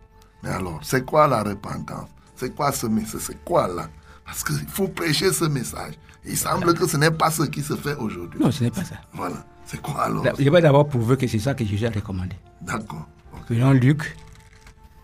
Mais 0.43 0.51
alors, 0.51 0.79
c'est 0.83 1.05
quoi 1.05 1.27
la 1.27 1.43
repentance? 1.43 2.09
C'est 2.37 2.55
quoi 2.55 2.71
ce 2.71 2.87
message 2.87 3.21
C'est 3.23 3.45
quoi 3.45 3.67
là? 3.67 3.89
Parce 4.25 4.45
qu'il 4.45 4.69
faut 4.69 4.89
prêcher 4.89 5.33
ce 5.33 5.45
message. 5.47 5.95
Il 6.25 6.37
semble 6.37 6.75
que 6.75 6.87
ce 6.87 6.97
n'est 6.97 7.11
pas 7.11 7.31
ce 7.33 7.43
qui 7.43 7.63
se 7.63 7.75
fait 7.75 7.97
aujourd'hui. 7.97 8.41
Non, 8.41 8.53
ce 8.53 8.65
n'est 8.65 8.71
pas 8.71 8.85
ça. 8.85 8.97
Voilà. 9.15 9.45
C'est 9.65 9.83
quoi 9.83 10.03
alors 10.03 10.25
Je 10.39 10.49
vais 10.49 10.61
d'abord 10.61 10.89
prouver 10.89 11.17
que 11.17 11.27
c'est 11.27 11.41
ça 11.41 11.55
que 11.55 11.65
Jésus 11.65 11.87
a 11.87 11.91
recommandé. 11.91 12.37
D'accord. 12.61 13.09
Ok. 13.33 13.41
Prenons 13.47 13.73
Luc, 13.73 14.17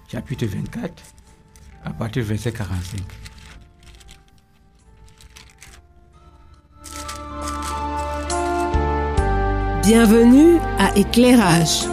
chapitre 0.09 0.47
24, 0.47 1.03
à 1.85 1.91
partir 1.91 2.23
du 2.23 2.29
verset 2.29 2.53
45. 2.53 3.01
Bienvenue 9.85 10.59
à 10.79 10.97
Éclairage. 10.97 11.92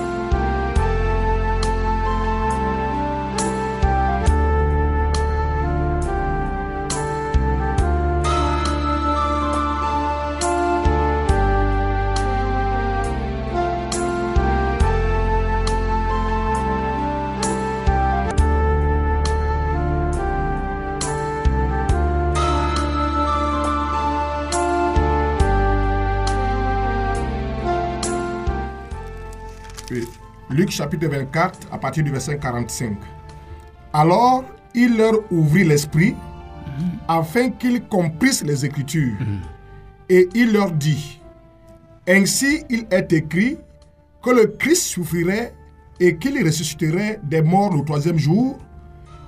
Chapitre 30.89 31.07
24 31.07 31.67
à 31.71 31.77
partir 31.77 32.03
du 32.03 32.11
verset 32.11 32.39
45. 32.39 32.97
Alors 33.93 34.43
il 34.73 34.97
leur 34.97 35.13
ouvrit 35.31 35.63
l'esprit 35.63 36.15
afin 37.07 37.49
qu'ils 37.51 37.83
comprissent 37.83 38.43
les 38.43 38.65
Écritures. 38.65 39.17
Et 40.09 40.27
il 40.33 40.53
leur 40.53 40.71
dit, 40.71 41.21
Ainsi 42.07 42.63
il 42.69 42.87
est 42.89 43.13
écrit 43.13 43.57
que 44.23 44.31
le 44.31 44.47
Christ 44.47 44.83
souffrirait 44.83 45.53
et 45.99 46.17
qu'il 46.17 46.43
ressusciterait 46.43 47.19
des 47.23 47.41
morts 47.41 47.75
le 47.75 47.83
troisième 47.83 48.17
jour, 48.17 48.57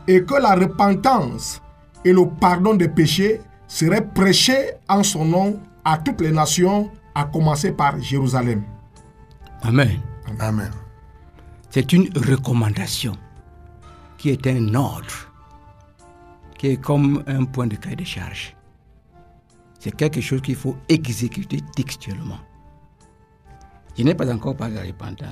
et 0.08 0.24
que 0.24 0.36
la 0.36 0.56
repentance 0.56 1.62
et 2.04 2.14
le 2.14 2.26
pardon 2.40 2.74
des 2.74 2.88
péchés 2.88 3.42
seraient 3.68 4.06
prêchés 4.06 4.72
en 4.88 5.04
son 5.04 5.26
nom 5.26 5.60
à 5.84 5.98
toutes 5.98 6.22
les 6.22 6.32
nations, 6.32 6.90
à 7.14 7.26
commencer 7.26 7.72
par 7.72 8.00
Jérusalem. 8.02 8.64
Amen. 9.64 10.00
Amen. 10.40 10.72
C'est 11.72 11.94
une 11.94 12.10
recommandation 12.16 13.14
qui 14.18 14.30
est 14.30 14.46
un 14.48 14.74
ordre, 14.76 15.32
qui 16.58 16.68
est 16.68 16.78
comme 16.78 17.24
un 17.28 17.46
point 17.46 17.68
de 17.68 17.76
cahier 17.76 17.96
de 17.96 18.04
charge. 18.04 18.56
C'est 19.80 19.96
quelque 19.96 20.22
chose 20.22 20.42
qu'il 20.42 20.56
faut 20.56 20.76
exécuter 20.90 21.60
textuellement. 21.76 22.38
Je 23.98 24.04
n'ai 24.04 24.14
pas 24.16 24.32
encore 24.34 24.56
parlé 24.56 24.76
de 24.76 24.80
la 24.80 24.86
repentance. 24.86 25.28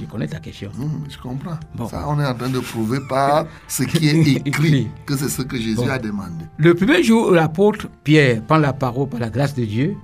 Je 0.00 0.04
connais 0.06 0.26
ta 0.26 0.38
question. 0.38 0.70
Hum, 0.78 1.04
je 1.08 1.16
comprends. 1.18 1.58
Bon. 1.74 1.88
Ça, 1.88 2.04
on 2.08 2.20
est 2.20 2.26
en 2.26 2.34
train 2.34 2.50
de 2.50 2.60
prouver 2.60 2.98
par 3.08 3.46
ce 3.68 3.84
qui 3.84 4.08
est 4.08 4.36
écrit 4.46 4.88
que 5.06 5.16
c'est 5.16 5.28
ce 5.30 5.42
que 5.42 5.56
Jésus 5.56 5.76
Bon. 5.76 5.88
a 5.88 5.98
demandé. 5.98 6.44
Le 6.58 6.74
premier 6.74 7.02
jour 7.02 7.30
l'apôtre 7.30 7.88
Pierre 8.04 8.42
prend 8.44 8.58
la 8.58 8.72
parole 8.72 9.08
par 9.08 9.20
la 9.20 9.30
grâce 9.30 9.54
de 9.54 9.64
Dieu 9.64 9.96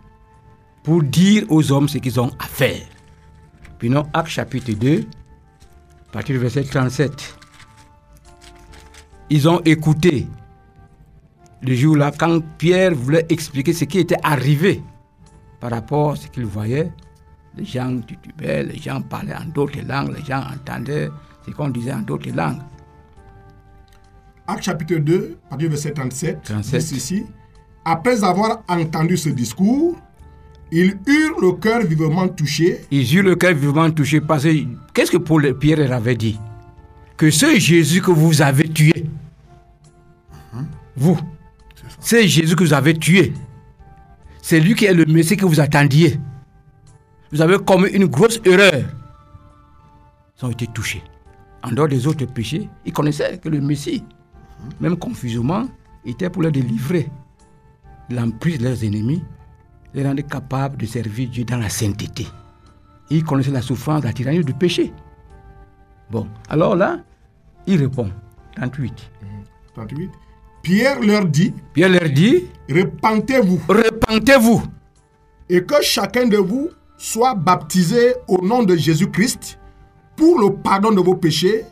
pour 0.85 1.03
dire 1.03 1.45
aux 1.51 1.71
hommes 1.73 1.89
ce 1.89 1.99
qu'ils 1.99 2.19
ont 2.21 2.31
à 2.39 2.45
faire. 2.47 2.87
Puis 3.79 3.91
non, 3.91 4.05
Acte 4.15 4.29
chapitre 4.31 4.73
2, 4.73 5.05
à 6.09 6.13
partir 6.13 6.35
du 6.35 6.41
verset 6.41 6.65
37. 6.65 7.37
Ils 9.31 9.49
ont 9.49 9.61
écouté 9.65 10.27
le 11.63 11.75
jour-là 11.75 12.13
quand 12.17 12.41
Pierre 12.57 12.95
voulait 12.95 13.27
expliquer 13.29 13.73
ce 13.73 13.85
qui 13.85 13.99
était 13.99 14.17
arrivé 14.23 14.83
par 15.61 15.71
rapport 15.71 16.13
à 16.13 16.17
ce 16.17 16.29
qu'il 16.29 16.47
voyait. 16.47 16.91
Les 17.57 17.65
gens 17.65 18.01
titubaient, 18.01 18.63
les 18.63 18.79
gens 18.79 19.03
parlaient 19.03 19.35
en 19.35 19.45
d'autres 19.47 19.81
langues, 19.87 20.17
les 20.17 20.25
gens 20.25 20.43
entendaient 20.43 21.11
ce 21.45 21.51
qu'on 21.51 21.69
disait 21.69 21.93
en 21.93 22.01
d'autres 22.01 22.31
langues. 22.31 22.63
Acte 24.47 24.63
chapitre 24.63 24.97
2, 24.97 25.39
à 25.47 25.51
partir 25.51 25.69
verset 25.69 25.93
37, 25.93 26.43
37. 26.43 26.81
dit 26.81 26.87
ceci. 26.87 27.27
Après 27.85 28.25
avoir 28.25 28.63
entendu 28.69 29.17
ce 29.17 29.29
discours, 29.29 29.97
ils 30.71 30.97
eurent 31.07 31.41
le 31.41 31.53
cœur 31.53 31.83
vivement 31.83 32.29
touché 32.29 32.81
Ils 32.91 33.15
eurent 33.17 33.25
le 33.25 33.37
cœur 33.37 33.55
vivement 33.55 33.91
touché 33.91 34.21
parce 34.21 34.45
que 34.45 34.65
qu'est-ce 34.93 35.11
que 35.11 35.17
Paul 35.17 35.57
Pierre 35.59 35.93
avait 35.93 36.17
dit? 36.17 36.39
Que 37.17 37.31
ce 37.31 37.59
Jésus 37.59 38.01
que 38.01 38.11
vous 38.11 38.43
avez 38.43 38.69
tué, 38.69 39.07
vous, 40.97 41.19
c'est 42.01 42.27
Jésus 42.29 42.55
que 42.55 42.65
vous 42.65 42.73
avez 42.75 42.95
tué. 42.95 43.33
C'est 44.43 44.61
lui 44.61 44.75
qui 44.75 44.85
est 44.85 44.95
le 44.95 45.05
Messie 45.05 45.37
que 45.37 45.45
vous 45.47 45.61
attendiez. 45.61 46.19
Vous 47.33 47.41
avez 47.43 47.59
commis 47.59 47.91
une 47.91 48.07
grosse 48.07 48.41
erreur. 48.45 48.85
Ils 50.41 50.45
ont 50.47 50.51
été 50.51 50.67
touchés. 50.69 51.03
En 51.63 51.73
dehors 51.73 51.89
des 51.89 52.07
autres 52.07 52.25
péchés, 52.27 52.69
ils 52.87 52.93
connaissaient 52.93 53.39
que 53.39 53.49
le 53.49 53.61
Messie, 53.61 54.05
même 54.81 54.97
confusément, 54.97 55.69
était 56.05 56.31
pour 56.31 56.43
les 56.43 56.51
délivrer 56.51 57.09
de 58.09 58.17
l'emprise 58.17 58.59
de 58.59 58.65
leurs 58.65 58.85
ennemis, 58.85 59.23
les 59.99 60.09
rendre 60.09 60.23
capables 60.23 60.77
de 60.77 60.87
servir 60.87 61.29
Dieu 61.29 61.45
dans 61.45 61.59
la 61.59 61.69
sainteté. 61.69 62.27
Ils 63.11 63.25
connaissaient 63.25 63.51
la 63.51 63.63
souffrance, 63.63 64.05
la 64.05 64.13
tyrannie 64.13 64.45
du 64.45 64.55
péché. 64.55 64.93
Bon, 66.11 66.27
alors 66.49 66.77
là, 66.77 67.01
il 67.67 67.79
répond, 67.79 68.11
38. 68.57 69.11
38. 69.75 70.11
Pierre 70.63 71.01
leur 71.01 71.25
dit, 71.25 71.53
Pierre 71.73 71.91
leur 71.91 72.09
dit, 72.09 72.45
repentez-vous 72.71 73.61
repentez-vous 73.69 74.63
et 75.49 75.65
que 75.65 75.77
chacun 75.83 76.27
de 76.27 76.37
vous 76.37 76.69
soit 76.97 77.35
baptisé 77.35 78.15
au 78.27 78.45
nom 78.45 78.63
de 78.63 78.77
Jésus-Christ 78.77 79.59
pour 80.17 80.39
le 80.41 80.55
pardon 80.55 80.93
de 80.93 81.01
vos 81.01 81.15
péchés 81.15 81.65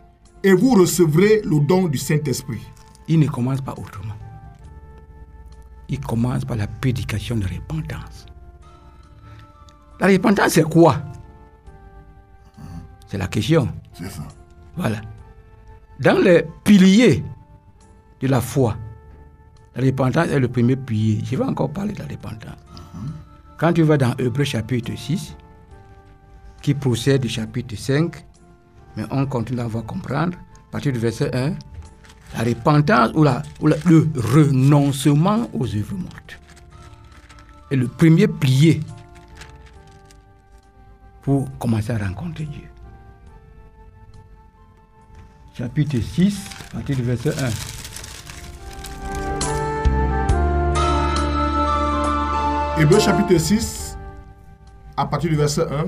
et 0.43 0.53
vous 0.53 0.71
recevrez 0.75 1.43
le 1.45 1.61
don 1.61 1.89
du 1.89 1.99
Saint-Esprit. 1.99 2.63
il 3.09 3.19
ne 3.19 3.27
commence 3.27 3.61
pas 3.61 3.73
autrement. 3.73 4.15
Il 5.89 6.01
commence 6.01 6.45
par 6.45 6.57
la 6.57 6.67
prédication 6.67 7.37
de 7.37 7.45
repentance. 7.45 8.27
La 10.01 10.09
repentance, 10.09 10.53
c'est 10.53 10.63
quoi? 10.63 11.01
C'est 13.07 13.19
la 13.19 13.29
question. 13.29 13.69
C'est 13.93 14.11
ça. 14.11 14.23
Voilà. 14.77 15.01
Dans 16.01 16.19
les 16.19 16.45
piliers 16.65 17.25
de 18.21 18.27
la 18.29 18.41
foi, 18.41 18.77
la 19.75 19.85
repentance 19.85 20.29
est 20.29 20.41
le 20.41 20.49
premier 20.49 20.77
pilier. 20.77 21.23
Je 21.25 21.37
vais 21.37 21.45
encore 21.45 21.71
parler 21.71 21.93
de 21.93 22.01
la 22.01 22.07
repentance. 22.07 22.57
Quand 23.59 23.73
tu 23.73 23.83
vas 23.83 23.97
dans 23.97 24.15
Hébreu 24.19 24.45
chapitre 24.45 24.93
6, 24.95 25.37
qui 26.61 26.75
procède 26.75 27.23
du 27.23 27.29
chapitre 27.29 27.77
5, 27.77 28.25
mais 28.97 29.05
on 29.11 29.25
continue 29.27 29.61
à 29.61 29.67
voir 29.67 29.85
comprendre, 29.85 30.37
à 30.69 30.73
partir 30.73 30.93
du 30.93 30.99
verset 30.99 31.35
1, 31.35 31.55
la 32.37 32.43
repentance 32.45 33.11
ou, 33.15 33.23
la- 33.25 33.43
ou 33.61 33.67
la- 33.69 33.77
le 33.87 34.09
renoncement 34.17 35.49
aux 35.53 35.67
œuvres 35.67 35.97
mortes 35.97 36.39
est 37.71 37.77
le 37.77 37.89
premier 37.89 38.29
pilier 38.29 38.81
pour 41.23 41.49
commencer 41.59 41.93
à 41.93 41.99
rencontrer 41.99 42.45
Dieu. 42.45 42.63
Chapitre 45.57 45.99
6, 46.01 46.39
à 46.71 46.75
partir 46.75 46.97
du 46.97 47.03
verset 47.03 47.31
1. 47.31 47.49
Hébreu 52.79 52.99
chapitre 53.01 53.39
6, 53.39 53.97
à 54.97 55.07
partir 55.07 55.31
du 55.31 55.37
verset 55.37 55.63
1. 55.63 55.87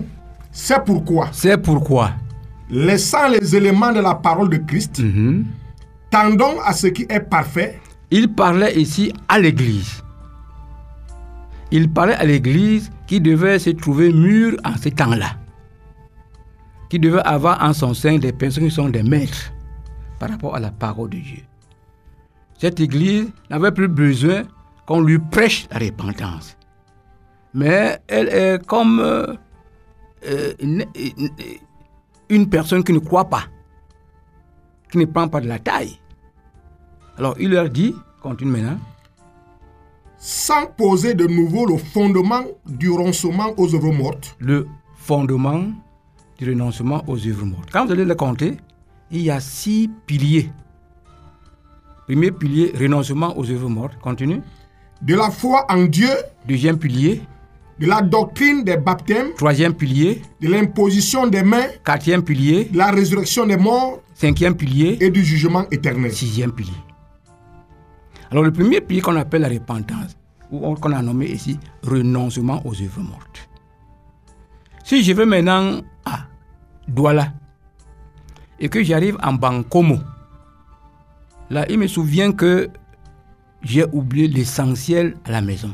C'est 0.51 0.83
pourquoi, 0.85 1.29
C'est 1.33 1.59
pourquoi? 1.59 2.13
Laissant 2.71 3.29
les 3.29 3.55
éléments 3.55 3.93
de 3.93 4.01
la 4.01 4.15
parole 4.15 4.49
de 4.49 4.57
Christ, 4.57 5.03
tendons 6.11 6.61
à 6.65 6.73
ce 6.73 6.87
qui 6.89 7.07
est 7.09 7.21
parfait, 7.21 7.81
il 8.11 8.33
parlait 8.35 8.79
ici 8.79 9.13
à 9.29 9.39
l'Église. 9.39 10.03
Il 11.71 11.91
parlait 11.93 12.15
à 12.15 12.25
l'Église 12.25 12.91
qui 13.07 13.21
devait 13.21 13.59
se 13.59 13.71
trouver 13.71 14.13
mûre 14.13 14.57
en 14.65 14.77
ce 14.77 14.89
temps-là. 14.89 15.37
Qui 16.89 16.99
devait 16.99 17.21
avoir 17.21 17.63
en 17.63 17.75
son 17.75 17.93
sein 17.93 18.19
des 18.19 18.33
personnes 18.33 18.65
qui 18.65 18.71
sont 18.71 18.89
des 18.89 19.03
maîtres 19.03 19.53
par 20.19 20.31
rapport 20.31 20.57
à 20.57 20.61
la 20.61 20.71
parole 20.71 21.11
de 21.11 21.19
Dieu. 21.19 21.43
Cette 22.59 22.81
Église 22.81 23.31
n'avait 23.51 23.73
plus 23.73 23.89
besoin 23.89 24.43
qu'on 24.87 25.01
lui 25.01 25.19
prêche 25.19 25.69
la 25.71 25.79
repentance. 25.79 26.57
Mais 27.55 27.99
elle 28.09 28.29
est 28.29 28.67
comme 28.67 29.01
euh, 29.01 29.35
euh, 30.27 30.53
une, 32.29 32.49
personne 32.49 32.83
qui 32.83 32.93
ne 32.93 32.99
croit 32.99 33.29
pas, 33.29 33.45
qui 34.91 34.99
ne 34.99 35.05
prend 35.05 35.29
pas 35.29 35.41
de 35.41 35.49
la 35.49 35.59
taille. 35.59 35.99
Alors 37.19 37.35
il 37.39 37.51
leur 37.51 37.69
dit, 37.69 37.95
continue 38.23 38.51
maintenant, 38.53 38.79
sans 40.19 40.67
poser 40.67 41.15
de 41.15 41.27
nouveau 41.27 41.67
le 41.67 41.77
fondement 41.77 42.43
du 42.67 42.91
renoncement 42.91 43.55
aux 43.57 43.75
œuvres 43.75 43.93
mortes, 43.93 44.37
le 44.41 44.67
fondement 44.97 45.65
du 46.39 46.51
renoncement 46.51 47.03
aux 47.07 47.17
œuvres 47.27 47.45
mortes. 47.47 47.69
Quand 47.73 47.87
vous 47.87 47.93
allez 47.93 48.05
le 48.05 48.15
compter, 48.15 48.57
il 49.11 49.23
y 49.23 49.31
a 49.31 49.41
six 49.41 49.91
piliers. 50.07 50.51
Premier 52.07 52.31
pilier, 52.31 52.73
renoncement 52.79 53.37
aux 53.39 53.49
œuvres 53.51 53.69
mortes. 53.69 53.99
Continue. 54.01 54.41
de 55.03 55.15
la 55.15 55.31
foi 55.31 55.67
en 55.69 55.85
Dieu, 55.85 56.09
Deuxième 56.47 56.79
pilier. 56.79 57.21
de 57.79 57.87
la 57.87 58.01
doctrine 58.01 58.65
des 58.65 58.77
baptêmes, 58.77 59.35
Troisième 59.37 59.75
pilier. 59.75 60.23
de 60.41 60.49
l'imposition 60.49 61.27
des 61.27 61.43
mains, 61.43 61.67
Quatrième 61.85 62.23
pilier. 62.23 62.65
de 62.65 62.79
la 62.79 62.91
résurrection 62.91 63.47
des 63.47 63.57
morts 63.57 64.01
Cinquième 64.21 64.57
pilier. 64.57 64.99
et 65.01 65.11
du 65.11 65.23
jugement 65.25 65.65
éternel. 65.71 66.13
Sixième 66.13 66.51
pilier. 66.51 66.73
Alors 68.33 68.43
le 68.43 68.53
premier 68.53 68.81
pilier 68.81 69.01
qu'on 69.01 69.15
appelle 69.15 69.43
la 69.43 69.49
repentance, 69.49 70.17
ou 70.51 70.67
on- 70.67 70.75
qu'on 70.75 70.91
a 70.93 71.01
nommé 71.03 71.27
ici 71.27 71.57
renoncement 71.85 72.61
aux 72.67 72.75
œuvres 72.83 73.01
mortes. 73.01 73.49
Si 74.83 75.05
je 75.05 75.13
vais 75.13 75.25
maintenant 75.25 75.83
à 76.05 76.27
Douala 76.89 77.33
et 78.59 78.69
que 78.69 78.83
j'arrive 78.83 79.17
en 79.23 79.35
Bankomo, 79.35 79.99
là 81.51 81.65
il 81.71 81.79
me 81.79 81.87
souvient 81.87 82.33
que 82.33 82.71
j'ai 83.63 83.85
oublié 83.93 84.27
l'essentiel 84.27 85.17
à 85.27 85.31
la 85.31 85.43
maison. 85.43 85.73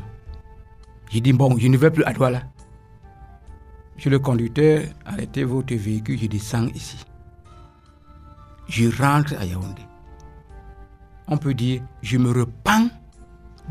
J'ai 1.09 1.19
dit 1.21 1.33
bon, 1.33 1.57
je 1.57 1.67
ne 1.67 1.77
vais 1.77 1.89
plus 1.89 2.03
à 2.03 2.13
Douala. 2.13 2.43
Monsieur 3.95 4.11
le 4.11 4.19
conducteur, 4.19 4.83
arrêtez 5.03 5.43
votre 5.45 5.73
véhicule, 5.73 6.19
je 6.19 6.27
descends 6.27 6.67
ici. 6.75 7.03
Je 8.67 8.89
rentre 9.01 9.35
à 9.39 9.45
Yaoundé 9.45 9.85
on 11.27 11.37
peut 11.37 11.53
dire, 11.53 11.81
je 12.01 12.17
me 12.17 12.31
repens 12.31 12.89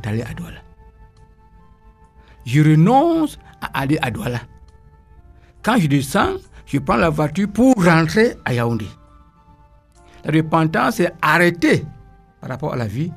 d'aller 0.02 0.22
à 0.22 0.34
Douala. 0.34 0.60
Je 2.44 2.60
renonce 2.60 3.38
à 3.60 3.80
aller 3.80 3.98
à 4.02 4.10
Douala. 4.10 4.40
Quand 5.62 5.78
je 5.78 5.86
descends, 5.86 6.34
je 6.66 6.78
prends 6.78 6.96
la 6.96 7.10
voiture 7.10 7.48
pour 7.52 7.74
rentrer 7.82 8.34
à 8.44 8.52
Yaoundé. 8.54 8.86
La 10.24 10.32
repentance, 10.32 10.96
c'est 10.96 11.12
arrêter 11.22 11.84
par 12.40 12.50
rapport 12.50 12.72
à 12.72 12.76
la 12.76 12.86
vie, 12.86 13.12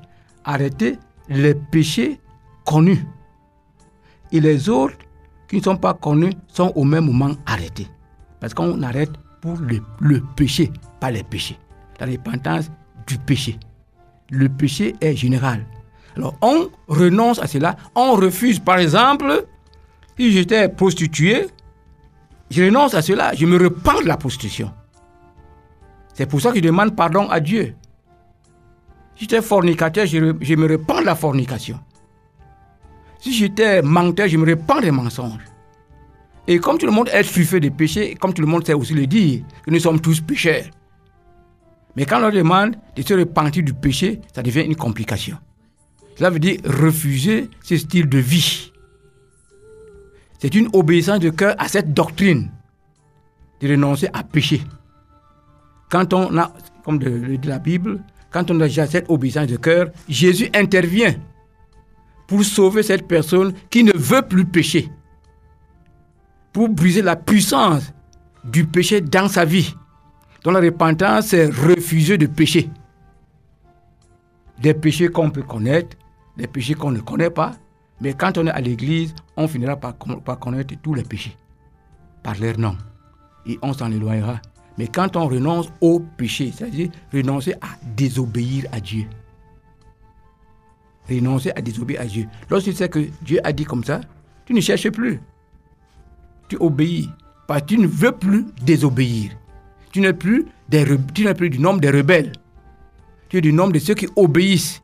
arrêter 0.46 0.98
les 1.30 1.56
péchés 1.56 2.20
connus. 2.66 3.06
Et 4.32 4.40
les 4.40 4.70
autres 4.70 4.98
qui 5.48 5.58
ne 5.58 5.62
sont 5.62 5.78
pas 5.78 5.94
connus 5.94 6.34
sont 6.48 6.72
au 6.76 6.84
même 6.84 7.06
moment 7.06 7.34
arrêtés. 7.46 7.88
Parce 8.40 8.54
qu'on 8.54 8.82
arrête 8.84 9.12
pour 9.42 9.58
le, 9.58 9.82
le 10.00 10.22
péché, 10.36 10.72
pas 11.00 11.12
les 11.12 11.24
péchés. 11.24 11.58
La 12.00 12.06
repentance 12.06 12.70
du 13.08 13.18
péché 13.18 13.60
le 14.30 14.50
péché 14.50 14.96
est 15.02 15.16
général. 15.16 15.66
Alors 16.16 16.36
on 16.42 16.70
renonce 16.88 17.40
à 17.40 17.48
cela, 17.48 17.76
on 17.96 18.14
refuse 18.14 18.60
par 18.60 18.80
exemple, 18.80 19.46
si 20.18 20.32
j'étais 20.32 20.68
prostituée, 20.70 21.48
je 22.50 22.64
renonce 22.64 22.94
à 22.94 23.02
cela, 23.02 23.34
je 23.34 23.46
me 23.46 23.62
repens 23.62 24.02
de 24.02 24.08
la 24.08 24.18
prostitution. 24.18 24.72
C'est 26.14 26.26
pour 26.26 26.42
ça 26.42 26.50
que 26.50 26.58
je 26.58 26.64
demande 26.64 26.96
pardon 26.96 27.30
à 27.30 27.40
Dieu. 27.40 27.76
Si 29.16 29.24
j'étais 29.24 29.42
fornicateur, 29.42 30.06
je, 30.06 30.18
me 30.18 30.72
repens 30.72 31.02
de 31.02 31.06
la 31.06 31.16
fornication. 31.16 31.80
Si 33.20 33.34
j'étais 33.34 33.82
menteur, 33.82 34.28
je 34.28 34.38
me 34.38 34.50
repens 34.50 34.80
des 34.80 34.92
mensonges. 34.92 35.46
Et 36.48 36.60
comme 36.60 36.78
tout 36.78 36.86
le 36.86 36.92
monde 36.92 37.10
est 37.12 37.24
truffé 37.24 37.60
de 37.60 37.70
péchés, 37.70 38.16
comme 38.16 38.34
tout 38.34 38.42
le 38.42 38.48
monde 38.48 38.66
sait 38.66 38.74
aussi 38.74 38.94
le 38.94 39.06
dire, 39.06 39.42
que 39.64 39.72
nous 39.72 39.80
sommes 39.80 40.00
tous 40.00 40.22
pécheurs. 40.22 40.64
Mais 41.98 42.06
quand 42.06 42.18
on 42.18 42.22
leur 42.22 42.32
demande 42.32 42.76
de 42.96 43.02
se 43.02 43.16
repentir 43.16 43.64
du 43.64 43.74
péché, 43.74 44.22
ça 44.34 44.44
devient 44.44 44.62
une 44.62 44.76
complication. 44.76 45.36
Cela 46.16 46.30
veut 46.30 46.38
dire 46.40 46.60
refuser 46.64 47.50
ce 47.64 47.76
style 47.76 48.08
de 48.08 48.20
vie. 48.20 48.72
C'est 50.38 50.54
une 50.54 50.70
obéissance 50.74 51.20
de 51.20 51.32
cœur 51.32 51.56
à 51.58 51.68
cette 51.68 51.96
doctrine 51.96 52.52
de 53.62 53.70
renoncer 53.70 54.10
à 54.14 54.24
pécher. 54.24 54.62
Quand 55.90 56.14
on 56.14 56.38
a, 56.38 56.54
comme 56.86 57.00
le 57.00 57.18
le 57.18 57.38
dit 57.40 57.48
la 57.48 57.58
Bible, 57.58 58.00
quand 58.30 58.52
on 58.52 58.62
a 58.62 58.68
déjà 58.68 58.86
cette 58.86 59.10
obéissance 59.10 59.48
de 59.48 59.58
cœur, 59.58 59.88
Jésus 60.08 60.50
intervient 60.54 61.16
pour 62.28 62.44
sauver 62.44 62.84
cette 62.84 63.08
personne 63.08 63.54
qui 63.72 63.84
ne 63.84 63.94
veut 63.96 64.22
plus 64.22 64.46
pécher, 64.46 64.92
pour 66.54 66.70
briser 66.70 67.02
la 67.02 67.16
puissance 67.16 67.92
du 68.44 68.66
péché 68.66 69.02
dans 69.02 69.28
sa 69.28 69.46
vie. 69.46 69.74
Donc 70.48 70.54
la 70.54 70.62
repentance, 70.62 71.26
c'est 71.28 71.48
refuser 71.48 72.18
de 72.18 72.26
pécher. 72.26 72.70
Des 74.62 74.74
péchés 74.74 75.10
qu'on 75.10 75.30
peut 75.30 75.44
connaître, 75.44 75.98
des 76.38 76.48
péchés 76.48 76.74
qu'on 76.74 76.92
ne 76.92 77.02
connaît 77.02 77.30
pas. 77.30 77.52
Mais 78.00 78.14
quand 78.14 78.38
on 78.38 78.48
est 78.48 78.52
à 78.52 78.62
l'église, 78.62 79.14
on 79.36 79.50
finira 79.50 79.76
par, 79.76 79.98
con- 79.98 80.22
par 80.22 80.40
connaître 80.40 80.74
tous 80.82 80.94
les 80.94 81.04
péchés, 81.04 81.36
par 82.24 82.36
leur 82.40 82.58
nom. 82.58 82.78
Et 83.46 83.60
on 83.62 83.74
s'en 83.74 83.92
éloignera. 83.92 84.40
Mais 84.78 84.88
quand 84.88 85.18
on 85.18 85.28
renonce 85.28 85.68
au 85.82 86.00
péché, 86.00 86.54
c'est-à-dire 86.56 86.92
renoncer 87.12 87.52
à 87.56 87.68
désobéir 87.98 88.68
à 88.72 88.80
Dieu. 88.80 89.06
Renoncer 91.10 91.52
à 91.58 91.62
désobéir 91.62 92.00
à 92.00 92.06
Dieu. 92.06 92.26
Lorsque 92.50 92.68
tu 92.68 92.74
sais 92.74 92.88
que 92.88 93.00
Dieu 93.22 93.42
a 93.44 93.52
dit 93.52 93.66
comme 93.66 93.84
ça, 93.84 94.00
tu 94.46 94.54
ne 94.54 94.62
cherches 94.62 94.92
plus. 94.92 95.20
Tu 96.48 96.56
obéis. 96.62 97.10
Parce 97.48 97.64
que 97.64 97.66
tu 97.68 97.78
ne 97.80 97.88
veux 97.88 98.14
plus 98.14 98.46
désobéir. 98.64 99.32
Tu 99.98 100.02
n'es 100.02 100.14
plus, 100.14 100.46
plus 100.70 101.50
du 101.50 101.58
nombre 101.58 101.80
des 101.80 101.90
rebelles. 101.90 102.32
Tu 103.30 103.38
es 103.38 103.42
du 103.42 103.52
nombre 103.52 103.74
de 103.74 103.80
ceux 103.80 103.96
qui 103.96 104.08
obéissent. 104.16 104.84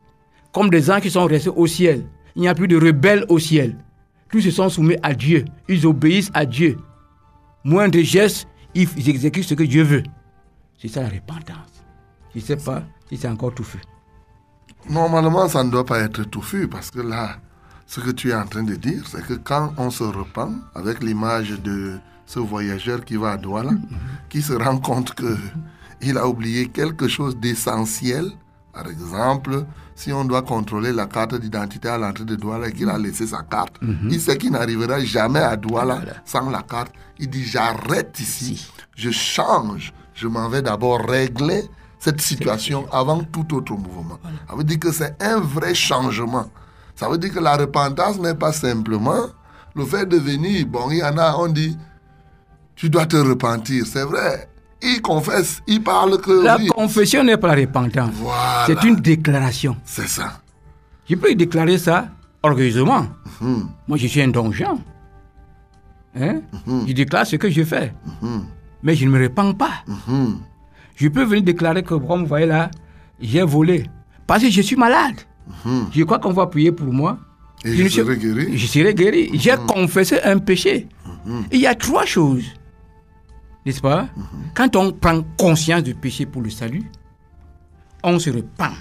Comme 0.52 0.70
des 0.70 0.82
gens 0.82 0.98
qui 0.98 1.08
sont 1.08 1.24
restés 1.26 1.50
au 1.50 1.68
ciel. 1.68 2.04
Il 2.34 2.42
n'y 2.42 2.48
a 2.48 2.54
plus 2.56 2.66
de 2.66 2.76
rebelles 2.76 3.24
au 3.28 3.38
ciel. 3.38 3.76
Tous 4.28 4.40
se 4.40 4.50
sont 4.50 4.68
soumis 4.68 4.96
à 5.04 5.14
Dieu. 5.14 5.44
Ils 5.68 5.86
obéissent 5.86 6.32
à 6.34 6.44
Dieu. 6.44 6.78
Moins 7.62 7.88
de 7.88 8.00
gestes, 8.00 8.48
ils 8.74 8.88
ils 8.96 9.08
exécutent 9.08 9.44
ce 9.44 9.54
que 9.54 9.62
Dieu 9.62 9.84
veut. 9.84 10.02
C'est 10.82 10.88
ça 10.88 11.00
la 11.00 11.10
repentance. 11.10 11.84
Je 12.34 12.40
ne 12.40 12.44
sais 12.44 12.56
pas 12.56 12.82
si 13.08 13.16
c'est 13.16 13.28
encore 13.28 13.54
tout 13.54 13.62
fait. 13.62 13.78
Normalement, 14.90 15.46
ça 15.46 15.62
ne 15.62 15.70
doit 15.70 15.86
pas 15.86 16.00
être 16.00 16.24
touffu 16.24 16.66
parce 16.66 16.90
que 16.90 16.98
là, 16.98 17.36
ce 17.86 18.00
que 18.00 18.10
tu 18.10 18.30
es 18.30 18.34
en 18.34 18.46
train 18.46 18.62
de 18.62 18.74
dire, 18.74 19.02
c'est 19.08 19.24
que 19.26 19.34
quand 19.34 19.72
on 19.76 19.90
se 19.90 20.04
repent, 20.04 20.54
avec 20.74 21.02
l'image 21.02 21.50
de 21.62 21.98
ce 22.26 22.38
voyageur 22.38 23.04
qui 23.04 23.16
va 23.16 23.32
à 23.32 23.36
Douala, 23.36 23.72
qui 24.28 24.42
se 24.42 24.52
rend 24.52 24.78
compte 24.78 25.14
que 25.14 25.36
il 26.00 26.18
a 26.18 26.26
oublié 26.28 26.68
quelque 26.68 27.08
chose 27.08 27.36
d'essentiel, 27.36 28.30
par 28.72 28.88
exemple, 28.88 29.64
si 29.94 30.12
on 30.12 30.24
doit 30.24 30.42
contrôler 30.42 30.92
la 30.92 31.06
carte 31.06 31.36
d'identité 31.36 31.88
à 31.88 31.96
l'entrée 31.96 32.24
de 32.24 32.34
Douala 32.34 32.68
et 32.68 32.72
qu'il 32.72 32.88
a 32.88 32.98
laissé 32.98 33.26
sa 33.26 33.42
carte, 33.42 33.76
il 34.10 34.20
sait 34.20 34.36
qu'il 34.36 34.50
n'arrivera 34.50 34.98
jamais 35.00 35.38
à 35.38 35.56
Douala 35.56 36.02
sans 36.24 36.50
la 36.50 36.62
carte. 36.62 36.92
Il 37.18 37.30
dit 37.30 37.44
j'arrête 37.44 38.18
ici, 38.18 38.68
je 38.96 39.10
change, 39.10 39.92
je 40.14 40.26
m'en 40.26 40.48
vais 40.48 40.62
d'abord 40.62 41.06
régler 41.08 41.62
cette 42.00 42.20
situation 42.20 42.86
avant 42.92 43.22
tout 43.22 43.54
autre 43.54 43.72
mouvement. 43.74 44.18
Ça 44.48 44.56
veut 44.56 44.64
dire 44.64 44.80
que 44.80 44.92
c'est 44.92 45.16
un 45.22 45.38
vrai 45.40 45.74
changement. 45.74 46.50
Ça 46.94 47.08
veut 47.08 47.18
dire 47.18 47.32
que 47.32 47.40
la 47.40 47.56
repentance 47.56 48.18
n'est 48.20 48.34
pas 48.34 48.52
simplement 48.52 49.26
le 49.74 49.84
fait 49.84 50.06
de 50.06 50.16
venir. 50.16 50.66
Bon, 50.66 50.90
il 50.90 50.98
y 50.98 51.02
en 51.02 51.16
a, 51.18 51.34
on 51.36 51.48
dit, 51.48 51.76
tu 52.76 52.88
dois 52.88 53.06
te 53.06 53.16
repentir. 53.16 53.84
C'est 53.86 54.04
vrai. 54.04 54.48
Il 54.82 55.00
confesse, 55.02 55.62
il 55.66 55.82
parle 55.82 56.20
que 56.20 56.44
La 56.44 56.56
oui. 56.56 56.66
confession 56.68 57.24
n'est 57.24 57.36
pas 57.38 57.48
la 57.54 57.62
repentance. 57.62 58.10
Voilà. 58.14 58.64
C'est 58.66 58.84
une 58.84 58.96
déclaration. 58.96 59.76
C'est 59.84 60.06
ça. 60.08 60.40
Je 61.08 61.14
peux 61.16 61.34
déclarer 61.34 61.78
ça 61.78 62.08
orgueilleusement. 62.42 63.06
Mhm. 63.40 63.68
Moi, 63.88 63.98
je 63.98 64.06
suis 64.06 64.20
Juan. 64.22 64.78
Hein? 66.16 66.42
Je 66.86 66.92
déclare 66.92 67.26
ce 67.26 67.36
que 67.36 67.50
je 67.50 67.64
fais. 67.64 67.92
Mais 68.82 68.94
je 68.94 69.04
ne 69.06 69.10
me 69.10 69.18
répands 69.18 69.54
pas. 69.54 69.82
Mhm. 69.86 70.38
Je 70.96 71.08
peux 71.08 71.24
venir 71.24 71.42
déclarer 71.42 71.82
que, 71.82 71.94
comme 71.94 72.20
vous 72.22 72.26
voyez 72.26 72.46
là, 72.46 72.70
j'ai 73.20 73.42
volé. 73.42 73.88
Parce 74.26 74.42
que 74.42 74.50
je 74.50 74.60
suis 74.60 74.76
malade. 74.76 75.16
Je 75.92 76.02
crois 76.04 76.18
qu'on 76.18 76.32
va 76.32 76.46
prier 76.46 76.72
pour 76.72 76.92
moi. 76.92 77.18
Et 77.64 77.74
Je 77.76 77.88
serai 77.88 78.16
guéri. 78.18 78.56
Je 78.58 78.66
serai 78.66 78.94
guéri. 78.94 79.30
J'ai 79.34 79.54
confessé 79.66 80.20
un 80.22 80.38
péché. 80.38 80.88
Il 81.50 81.60
y 81.60 81.66
a 81.66 81.74
trois 81.74 82.04
choses. 82.04 82.44
N'est-ce 83.64 83.80
pas? 83.80 84.08
Quand 84.54 84.76
on 84.76 84.92
prend 84.92 85.22
conscience 85.38 85.82
du 85.82 85.94
péché 85.94 86.26
pour 86.26 86.42
le 86.42 86.50
salut, 86.50 86.84
on 88.02 88.18
se 88.18 88.28
repent. 88.30 88.74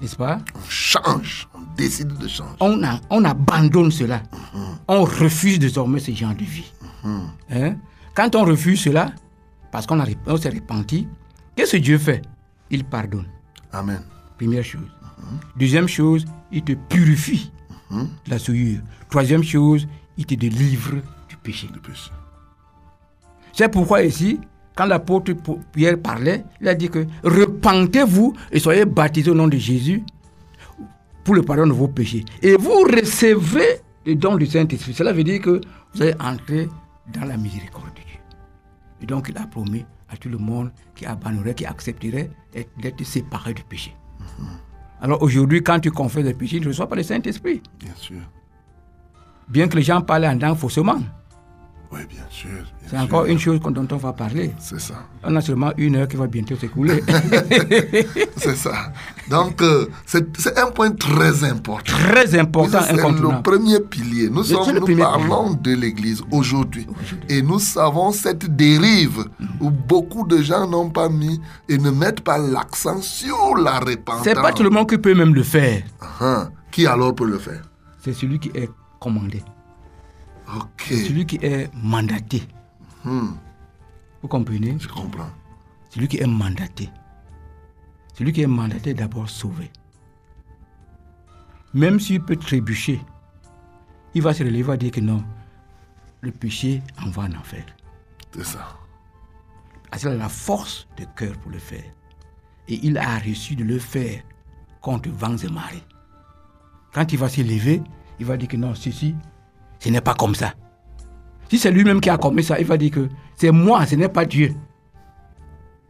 N'est-ce 0.00 0.16
pas? 0.16 0.40
On 0.54 0.68
change. 0.68 1.48
On 1.54 1.60
décide 1.76 2.08
de 2.18 2.28
changer. 2.28 2.50
on, 2.60 2.82
a- 2.82 3.00
on 3.08 3.24
abandonne 3.24 3.90
cela. 3.90 4.22
On 4.88 5.04
refuse 5.04 5.58
désormais 5.58 6.00
ce 6.00 6.10
genre 6.12 6.34
de 6.34 6.44
vie. 6.44 6.70
Hein? 7.50 7.76
Quand 8.14 8.34
on 8.36 8.44
refuse 8.44 8.80
cela, 8.80 9.12
parce 9.70 9.86
qu'on 9.86 10.04
s'est 10.04 10.50
repenti, 10.50 11.06
qu'est-ce 11.56 11.72
que 11.72 11.76
Dieu 11.82 11.96
fait? 11.98 12.20
Il 12.70 12.84
pardonne. 12.84 13.26
Amen. 13.72 14.02
Première 14.36 14.64
chose. 14.64 14.82
Deuxième 15.56 15.88
chose, 15.88 16.24
il 16.50 16.62
te 16.62 16.72
purifie 16.72 17.52
de 17.90 18.30
la 18.30 18.38
souillure. 18.38 18.80
Troisième 19.10 19.42
chose, 19.42 19.86
il 20.16 20.26
te 20.26 20.34
délivre 20.34 20.96
du 21.28 21.36
péché. 21.36 21.68
Péché. 21.82 22.10
C'est 23.52 23.68
pourquoi 23.68 24.02
ici, 24.02 24.40
quand 24.74 24.86
l'apôtre 24.86 25.34
Pierre 25.72 26.00
parlait, 26.00 26.44
il 26.60 26.68
a 26.68 26.74
dit 26.74 26.88
que 26.88 27.06
repentez-vous 27.22 28.34
et 28.50 28.58
soyez 28.58 28.84
baptisés 28.84 29.30
au 29.30 29.34
nom 29.34 29.48
de 29.48 29.58
Jésus 29.58 30.02
pour 31.24 31.34
le 31.34 31.42
pardon 31.42 31.66
de 31.66 31.72
vos 31.72 31.88
péchés. 31.88 32.24
Et 32.40 32.56
vous 32.56 32.82
recevrez 32.82 33.80
le 34.06 34.14
don 34.14 34.36
du 34.36 34.46
Saint-Esprit. 34.46 34.94
Cela 34.94 35.12
veut 35.12 35.24
dire 35.24 35.40
que 35.40 35.60
vous 35.94 36.02
allez 36.02 36.14
entrer 36.18 36.68
dans 37.12 37.24
la 37.26 37.36
miséricorde 37.36 37.90
de 37.90 38.00
Dieu. 38.00 38.18
Et 39.02 39.06
donc 39.06 39.28
il 39.28 39.36
a 39.36 39.46
promis 39.46 39.84
à 40.08 40.16
tout 40.16 40.28
le 40.28 40.38
monde 40.38 40.72
qui 40.94 41.04
abandonnerait, 41.04 41.54
qui 41.54 41.66
accepterait 41.66 42.30
d'être 42.80 43.04
séparé 43.04 43.52
du 43.54 43.62
péché. 43.64 43.94
Alors 45.02 45.20
aujourd'hui, 45.20 45.64
quand 45.64 45.80
tu 45.80 45.90
confesses 45.90 46.24
le 46.24 46.32
péché, 46.32 46.58
tu 46.58 46.62
ne 46.62 46.68
reçois 46.68 46.88
pas 46.88 46.94
le 46.94 47.02
Saint-Esprit. 47.02 47.60
Bien 47.80 47.92
sûr. 47.96 48.20
Bien 49.48 49.66
que 49.66 49.76
les 49.76 49.82
gens 49.82 50.00
parlent 50.00 50.26
en 50.26 50.38
langue 50.38 50.56
faussement. 50.56 51.00
Oui, 51.92 52.00
bien 52.08 52.24
sûr. 52.30 52.64
C'est 52.86 52.96
encore 52.96 53.26
une 53.26 53.38
chose 53.38 53.60
dont 53.60 53.86
on 53.90 53.96
va 53.96 54.14
parler. 54.14 54.52
C'est 54.58 54.80
ça. 54.80 54.94
On 55.22 55.36
a 55.36 55.42
seulement 55.42 55.72
une 55.76 55.96
heure 55.96 56.08
qui 56.08 56.16
va 56.16 56.26
bientôt 56.26 56.56
s'écouler. 56.56 57.02
C'est 58.36 58.56
ça. 58.56 58.92
Donc, 59.28 59.60
euh, 59.60 59.86
c'est 60.06 60.58
un 60.58 60.70
point 60.70 60.90
très 60.92 61.44
important. 61.44 61.92
Très 61.92 62.38
important, 62.38 62.78
C'est 62.86 62.96
le 62.96 63.42
premier 63.42 63.78
pilier. 63.80 64.30
Nous, 64.30 64.42
sommes, 64.42 64.78
nous 64.78 64.96
parlons 64.96 65.52
de 65.52 65.74
l'Église 65.74 66.22
aujourd'hui. 66.30 66.86
Et 67.28 67.42
nous 67.42 67.58
savons 67.58 68.10
cette 68.10 68.56
dérive 68.56 69.24
où 69.60 69.70
beaucoup 69.70 70.26
de 70.26 70.42
gens 70.42 70.66
n'ont 70.66 70.90
pas 70.90 71.08
mis 71.10 71.40
et 71.68 71.76
ne 71.76 71.90
mettent 71.90 72.22
pas 72.22 72.38
l'accent 72.38 73.02
sur 73.02 73.56
la 73.56 73.78
repentance. 73.78 74.24
C'est 74.24 74.34
pas 74.34 74.52
tout 74.52 74.62
le 74.62 74.70
monde 74.70 74.88
qui 74.88 74.96
peut 74.98 75.14
même 75.14 75.34
le 75.34 75.42
faire. 75.42 75.82
Hein. 76.20 76.48
Qui 76.70 76.86
alors 76.86 77.14
peut 77.14 77.26
le 77.26 77.38
faire? 77.38 77.62
C'est 78.02 78.14
celui 78.14 78.38
qui 78.38 78.50
est 78.54 78.70
commandé. 78.98 79.42
Ok. 80.56 80.84
Celui 80.88 81.26
qui 81.26 81.36
est 81.42 81.70
mandaté. 81.74 82.42
Hmm, 83.04 83.32
Vous 84.20 84.28
comprenez? 84.28 84.76
Je 84.78 84.88
comprends. 84.88 85.30
Celui 85.90 86.08
qui 86.08 86.18
est 86.18 86.26
mandaté. 86.26 86.90
Celui 88.14 88.32
qui 88.32 88.42
est 88.42 88.46
mandaté 88.46 88.90
est 88.90 88.94
d'abord 88.94 89.28
sauvé. 89.28 89.70
Même 91.74 91.98
s'il 92.00 92.20
peut 92.22 92.36
trébucher, 92.36 93.00
il 94.14 94.22
va 94.22 94.34
se 94.34 94.42
relever 94.42 94.58
et 94.58 94.62
va 94.62 94.76
dire 94.76 94.90
que 94.90 95.00
non, 95.00 95.24
le 96.20 96.30
péché 96.30 96.82
envoie 97.04 97.24
en 97.24 97.32
enfer. 97.32 97.64
C'est 98.34 98.44
ça. 98.44 98.76
Parce 99.90 100.02
qu'il 100.02 100.12
a 100.12 100.16
la 100.16 100.28
force 100.28 100.86
de 100.98 101.04
cœur 101.16 101.36
pour 101.38 101.50
le 101.50 101.58
faire. 101.58 101.84
Et 102.68 102.78
il 102.82 102.98
a 102.98 103.18
reçu 103.18 103.56
de 103.56 103.64
le 103.64 103.78
faire 103.78 104.22
contre 104.80 105.08
vents 105.10 105.36
et 105.36 105.48
marées. 105.48 105.82
Quand 106.92 107.10
il 107.12 107.18
va 107.18 107.28
se 107.28 107.40
lever, 107.40 107.82
il 108.20 108.26
va 108.26 108.36
dire 108.36 108.48
que 108.48 108.56
non, 108.58 108.74
ceci, 108.74 109.14
ce 109.82 109.88
n'est 109.90 110.00
pas 110.00 110.14
comme 110.14 110.34
ça. 110.34 110.54
Si 111.50 111.58
c'est 111.58 111.70
lui-même 111.72 112.00
qui 112.00 112.08
a 112.08 112.16
commis 112.16 112.44
ça, 112.44 112.58
il 112.60 112.66
va 112.66 112.76
dire 112.76 112.90
que 112.92 113.08
c'est 113.36 113.50
moi, 113.50 113.84
ce 113.84 113.96
n'est 113.96 114.08
pas 114.08 114.24
Dieu. 114.24 114.54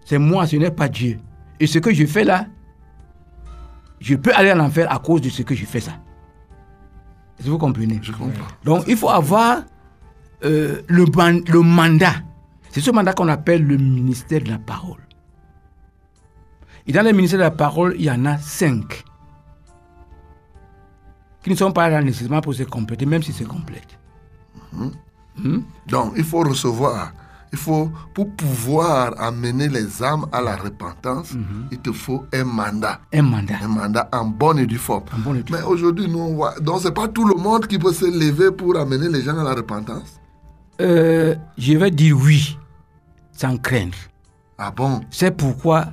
C'est 0.05 0.19
moi, 0.19 0.47
ce 0.47 0.57
n'est 0.57 0.71
pas 0.71 0.89
Dieu. 0.89 1.19
Et 1.61 1.67
ce 1.67 1.79
que 1.79 1.93
je 1.93 2.07
fais 2.07 2.25
là, 2.25 2.47
je 4.01 4.15
peux 4.17 4.33
aller 4.35 4.51
en 4.53 4.61
enfer 4.61 4.91
à 4.91 4.99
cause 4.99 5.21
de 5.21 5.29
ce 5.29 5.43
que 5.43 5.55
je 5.55 5.65
fais 5.67 5.81
ça. 5.81 5.93
Est-ce 7.39 7.47
que 7.47 7.51
vous 7.51 7.59
comprenez? 7.59 8.01
Je 8.03 8.13
comprends. 8.13 8.47
donc, 8.65 8.85
il 8.89 8.97
faut 8.97 9.11
avoir 9.11 9.63
euh, 10.45 10.81
le, 10.89 11.05
man- 11.15 11.43
le 11.47 11.61
mandat. 11.61 12.15
C'est 12.71 12.81
ce 12.81 12.91
mandat 12.91 13.13
qu'on 13.13 13.29
appelle 13.29 13.65
le 13.65 13.77
ministère 13.77 14.41
de 14.41 14.49
la 14.49 14.59
parole. 14.59 15.01
Et 16.87 16.93
dans 16.93 17.03
le 17.03 17.13
ministère 17.13 17.39
de 17.39 17.45
la 17.45 17.51
parole, 17.53 17.95
il 17.99 18.05
y 18.05 18.11
en 18.11 18.25
a 18.25 18.39
cinq 18.39 19.05
qui 21.43 21.51
ne 21.51 21.55
sont 21.57 21.73
pas 21.73 21.89
là 21.89 22.03
nécessairement 22.03 22.41
pour 22.41 22.55
se 22.55 22.63
compléter, 22.65 23.07
même 23.07 23.23
si 23.23 23.33
c'est 23.33 23.45
complète. 23.45 23.99
Donc, 25.89 26.13
il 26.17 26.25
faut 26.25 26.41
recevoir. 26.41 27.13
Il 27.55 27.59
faut, 27.59 27.91
pour 28.15 28.31
pouvoir 28.31 29.13
amener 29.21 29.69
les 29.69 30.03
âmes 30.03 30.25
à 30.33 30.41
la 30.41 30.57
repentance, 30.57 31.35
Mhm. 31.35 31.69
il 31.71 31.79
te 31.79 31.93
faut 31.93 32.25
un 32.33 32.45
mandat. 32.45 33.01
Un 33.13 33.21
mandat. 33.23 33.57
Un 33.63 33.69
mandat 33.69 34.09
en 34.11 34.25
bonne 34.25 34.59
et 34.61 34.67
due 34.67 34.79
forme. 34.79 35.05
Et 35.37 35.43
due 35.43 35.53
Mais 35.53 35.61
aujourd'hui, 35.63 36.09
nous, 36.09 36.19
on 36.21 36.35
voit. 36.35 36.59
Donc, 36.61 36.81
c'est 36.81 36.95
pas 36.95 37.09
tout 37.09 37.27
le 37.27 37.35
monde 37.35 37.67
qui 37.67 37.79
peut 37.79 37.93
se 37.93 38.07
lever 38.07 38.51
pour 38.53 38.79
amener 38.79 39.09
les 39.11 39.21
gens 39.23 39.37
à 39.39 39.45
la 39.45 39.53
repentance? 39.55 40.19
Euh, 40.81 41.35
je 41.59 41.75
vais 41.77 41.91
dire 41.91 42.17
oui, 42.19 42.59
sans 43.33 43.59
craindre. 43.59 43.99
Ah 44.57 44.71
bon? 44.75 45.03
C'est 45.11 45.37
pourquoi 45.37 45.87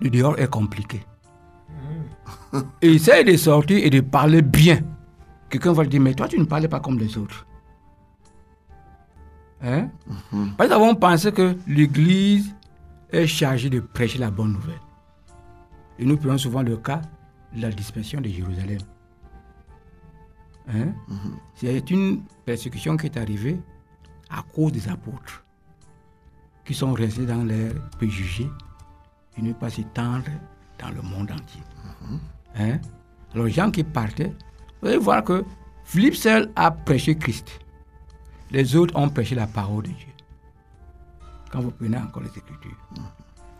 le 0.00 0.10
dehors 0.10 0.38
est 0.38 0.50
compliqué. 0.50 1.02
Essaye 2.82 3.24
de 3.24 3.36
sortir 3.36 3.78
et 3.84 3.90
de 3.90 4.00
parler 4.00 4.42
bien. 4.42 4.80
Quelqu'un 5.48 5.72
va 5.72 5.84
te 5.84 5.90
dire, 5.90 6.00
mais 6.00 6.14
toi, 6.14 6.28
tu 6.28 6.38
ne 6.38 6.44
parles 6.44 6.68
pas 6.68 6.80
comme 6.80 6.98
les 6.98 7.16
autres. 7.18 7.46
Hein? 9.62 9.90
Parce 10.56 10.70
qu'on 10.70 10.94
pense 10.94 11.30
que 11.30 11.56
l'Église 11.66 12.54
est 13.10 13.26
chargée 13.26 13.68
de 13.68 13.80
prêcher 13.80 14.18
la 14.18 14.30
bonne 14.30 14.52
nouvelle. 14.52 14.80
Et 15.98 16.04
nous 16.04 16.16
prenons 16.16 16.38
souvent 16.38 16.62
le 16.62 16.76
cas 16.76 17.02
de 17.54 17.62
la 17.62 17.70
dispersion 17.70 18.20
de 18.20 18.28
Jérusalem. 18.28 18.78
Hein? 20.68 20.92
C'est 21.54 21.90
une 21.90 22.22
persécution 22.44 22.96
qui 22.96 23.06
est 23.06 23.18
arrivée 23.18 23.60
à 24.30 24.42
cause 24.54 24.72
des 24.72 24.88
apôtres 24.88 25.44
qui 26.64 26.74
sont 26.74 26.92
restés 26.92 27.26
dans 27.26 27.42
leurs 27.42 27.74
préjugés 27.98 28.48
et 29.36 29.42
ne 29.42 29.52
pas 29.52 29.70
s'étendre 29.70 30.30
dans 30.80 30.90
le 30.90 31.02
monde 31.02 31.30
entier. 31.30 31.62
Hein? 32.56 32.78
Alors, 33.34 33.46
les 33.46 33.52
gens 33.52 33.70
qui 33.70 33.84
partaient, 33.84 34.32
vous 34.80 34.88
allez 34.88 34.98
voir 34.98 35.22
que 35.22 35.44
Philippe 35.84 36.16
seul 36.16 36.50
a 36.56 36.70
prêché 36.70 37.16
Christ. 37.16 37.60
Les 38.50 38.74
autres 38.76 38.96
ont 38.96 39.08
prêché 39.08 39.34
la 39.34 39.46
parole 39.46 39.84
de 39.84 39.88
Dieu. 39.88 40.06
Quand 41.50 41.60
vous 41.60 41.70
prenez 41.70 41.96
encore 41.96 42.22
les 42.22 42.28
Écritures. 42.28 42.76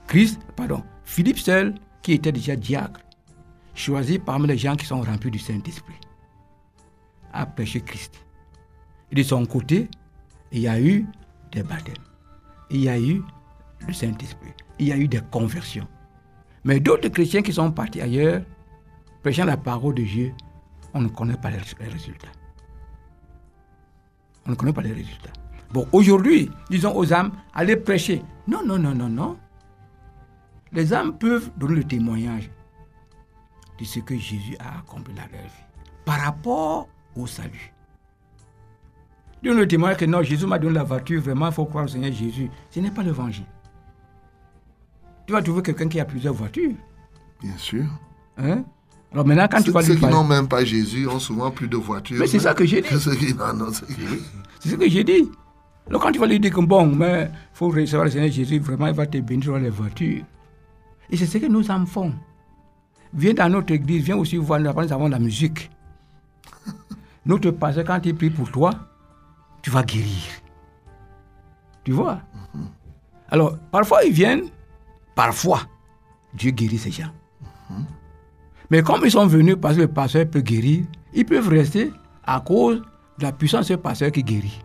Christ, 0.06 0.40
pardon, 0.56 0.82
Philippe 1.04 1.38
seul, 1.38 1.74
qui 2.02 2.12
était 2.12 2.32
déjà 2.32 2.56
diacre, 2.56 3.00
choisi 3.74 4.18
parmi 4.18 4.46
les 4.48 4.58
gens 4.58 4.76
qui 4.76 4.86
sont 4.86 5.00
remplis 5.00 5.30
du 5.30 5.38
Saint-Esprit, 5.38 5.94
a 7.32 7.46
prêché 7.46 7.80
Christ. 7.80 8.14
Et 9.10 9.16
de 9.16 9.22
son 9.22 9.44
côté, 9.46 9.88
il 10.52 10.60
y 10.60 10.68
a 10.68 10.80
eu 10.80 11.06
des 11.52 11.62
baptêmes. 11.62 11.94
Il 12.70 12.80
y 12.80 12.88
a 12.88 12.98
eu 12.98 13.22
le 13.86 13.92
Saint-Esprit. 13.92 14.52
Il 14.78 14.88
y 14.88 14.92
a 14.92 14.96
eu 14.96 15.08
des 15.08 15.20
conversions. 15.30 15.86
Mais 16.64 16.80
d'autres 16.80 17.08
chrétiens 17.08 17.42
qui 17.42 17.52
sont 17.52 17.70
partis 17.72 18.00
ailleurs, 18.00 18.42
prêchant 19.22 19.44
la 19.44 19.56
parole 19.56 19.94
de 19.94 20.02
Dieu, 20.02 20.32
on 20.94 21.00
ne 21.00 21.08
connaît 21.08 21.36
pas 21.36 21.50
les 21.50 21.58
résultats. 21.58 22.28
On 24.46 24.50
ne 24.50 24.54
connaît 24.54 24.72
pas 24.72 24.82
les 24.82 24.92
résultats. 24.92 25.32
Bon, 25.72 25.86
aujourd'hui, 25.92 26.50
disons 26.68 26.94
aux 26.96 27.12
âmes, 27.12 27.32
allez 27.54 27.76
prêcher. 27.76 28.22
Non, 28.48 28.64
non, 28.66 28.78
non, 28.78 28.94
non, 28.94 29.08
non. 29.08 29.36
Les 30.72 30.92
âmes 30.92 31.16
peuvent 31.16 31.50
donner 31.56 31.76
le 31.76 31.84
témoignage 31.84 32.50
de 33.78 33.84
ce 33.84 34.00
que 34.00 34.16
Jésus 34.16 34.56
a 34.58 34.78
accompli 34.78 35.14
dans 35.14 35.22
leur 35.22 35.42
vie 35.42 35.64
par 36.04 36.20
rapport 36.20 36.88
au 37.16 37.26
salut. 37.26 37.72
Donne 39.42 39.56
le 39.56 39.68
témoignage 39.68 39.98
que 39.98 40.04
non, 40.04 40.22
Jésus 40.22 40.46
m'a 40.46 40.58
donné 40.58 40.74
la 40.74 40.82
voiture, 40.82 41.22
vraiment, 41.22 41.46
il 41.46 41.52
faut 41.52 41.64
croire 41.64 41.84
au 41.84 41.88
Seigneur 41.88 42.12
Jésus. 42.12 42.50
Ce 42.68 42.80
n'est 42.80 42.90
pas 42.90 43.02
l'évangile. 43.02 43.46
Tu 45.30 45.34
vas 45.34 45.42
trouver 45.42 45.62
quelqu'un 45.62 45.86
qui 45.86 46.00
a 46.00 46.04
plusieurs 46.04 46.34
voitures. 46.34 46.72
Bien 47.40 47.56
sûr. 47.56 47.84
Hein? 48.36 48.64
Alors 49.12 49.24
maintenant, 49.24 49.46
quand 49.48 49.62
tu 49.62 49.70
vas 49.70 49.80
ceux 49.80 49.94
qui 49.94 50.04
n'ont 50.04 50.24
même 50.24 50.48
pas 50.48 50.64
Jésus 50.64 51.06
ont 51.06 51.20
souvent 51.20 51.52
plus 51.52 51.68
de 51.68 51.76
voitures. 51.76 52.18
Mais 52.18 52.26
c'est 52.26 52.40
ça 52.40 52.52
que 52.52 52.66
j'ai 52.66 52.82
dit. 52.82 52.88
C'est- 52.90 52.98
ce 54.70 54.74
que 54.74 54.88
j'ai 54.88 55.04
dit. 55.04 55.30
Alors 55.88 56.02
quand 56.02 56.10
tu 56.10 56.18
vas 56.18 56.26
lui 56.26 56.40
dire 56.40 56.52
que 56.52 56.60
bon, 56.60 56.84
mais 56.86 57.30
il 57.30 57.38
faut 57.52 57.68
recevoir 57.68 58.06
le 58.06 58.10
Seigneur 58.10 58.32
Jésus, 58.32 58.58
vraiment, 58.58 58.88
il 58.88 58.92
va 58.94 59.06
te 59.06 59.18
bénir 59.18 59.44
sur 59.44 59.56
les 59.56 59.70
voitures. 59.70 60.24
Et 61.10 61.16
c'est 61.16 61.26
ce 61.26 61.38
que 61.38 61.46
nos 61.46 61.70
âmes 61.70 61.86
font. 61.86 62.12
Viens 63.14 63.32
dans 63.34 63.48
notre 63.50 63.72
église, 63.72 64.02
viens 64.02 64.16
aussi 64.16 64.36
voir, 64.36 64.58
nous 64.58 64.68
avons 64.68 65.06
la 65.06 65.20
musique. 65.20 65.70
Notre 67.24 67.52
pasteur, 67.52 67.84
quand 67.84 68.00
il 68.04 68.16
prie 68.16 68.30
pour 68.30 68.50
toi, 68.50 68.72
tu 69.62 69.70
vas 69.70 69.84
guérir. 69.84 70.24
Tu 71.84 71.92
vois? 71.92 72.20
Alors, 73.28 73.56
parfois 73.70 74.02
ils 74.04 74.12
viennent, 74.12 74.46
parfois, 75.20 75.60
Dieu 76.32 76.50
guérit 76.50 76.78
ces 76.78 76.90
gens. 76.90 77.12
Mais 78.70 78.80
comme 78.82 79.02
ils 79.04 79.10
sont 79.10 79.26
venus 79.26 79.56
parce 79.60 79.76
que 79.76 79.82
le 79.82 79.88
pasteur 79.88 80.24
peut 80.26 80.40
guérir, 80.40 80.86
ils 81.12 81.26
peuvent 81.26 81.48
rester 81.48 81.92
à 82.24 82.40
cause 82.40 82.78
de 83.18 83.24
la 83.24 83.30
puissance 83.30 83.66
ce 83.66 83.74
pasteur 83.74 84.12
qui 84.12 84.22
guérit. 84.22 84.62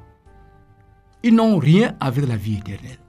Ils 1.24 1.36
n'ont 1.36 1.58
rien 1.58 1.94
avec 2.00 2.26
la 2.26 2.38
vie 2.38 2.60
éternelle. 2.60 3.00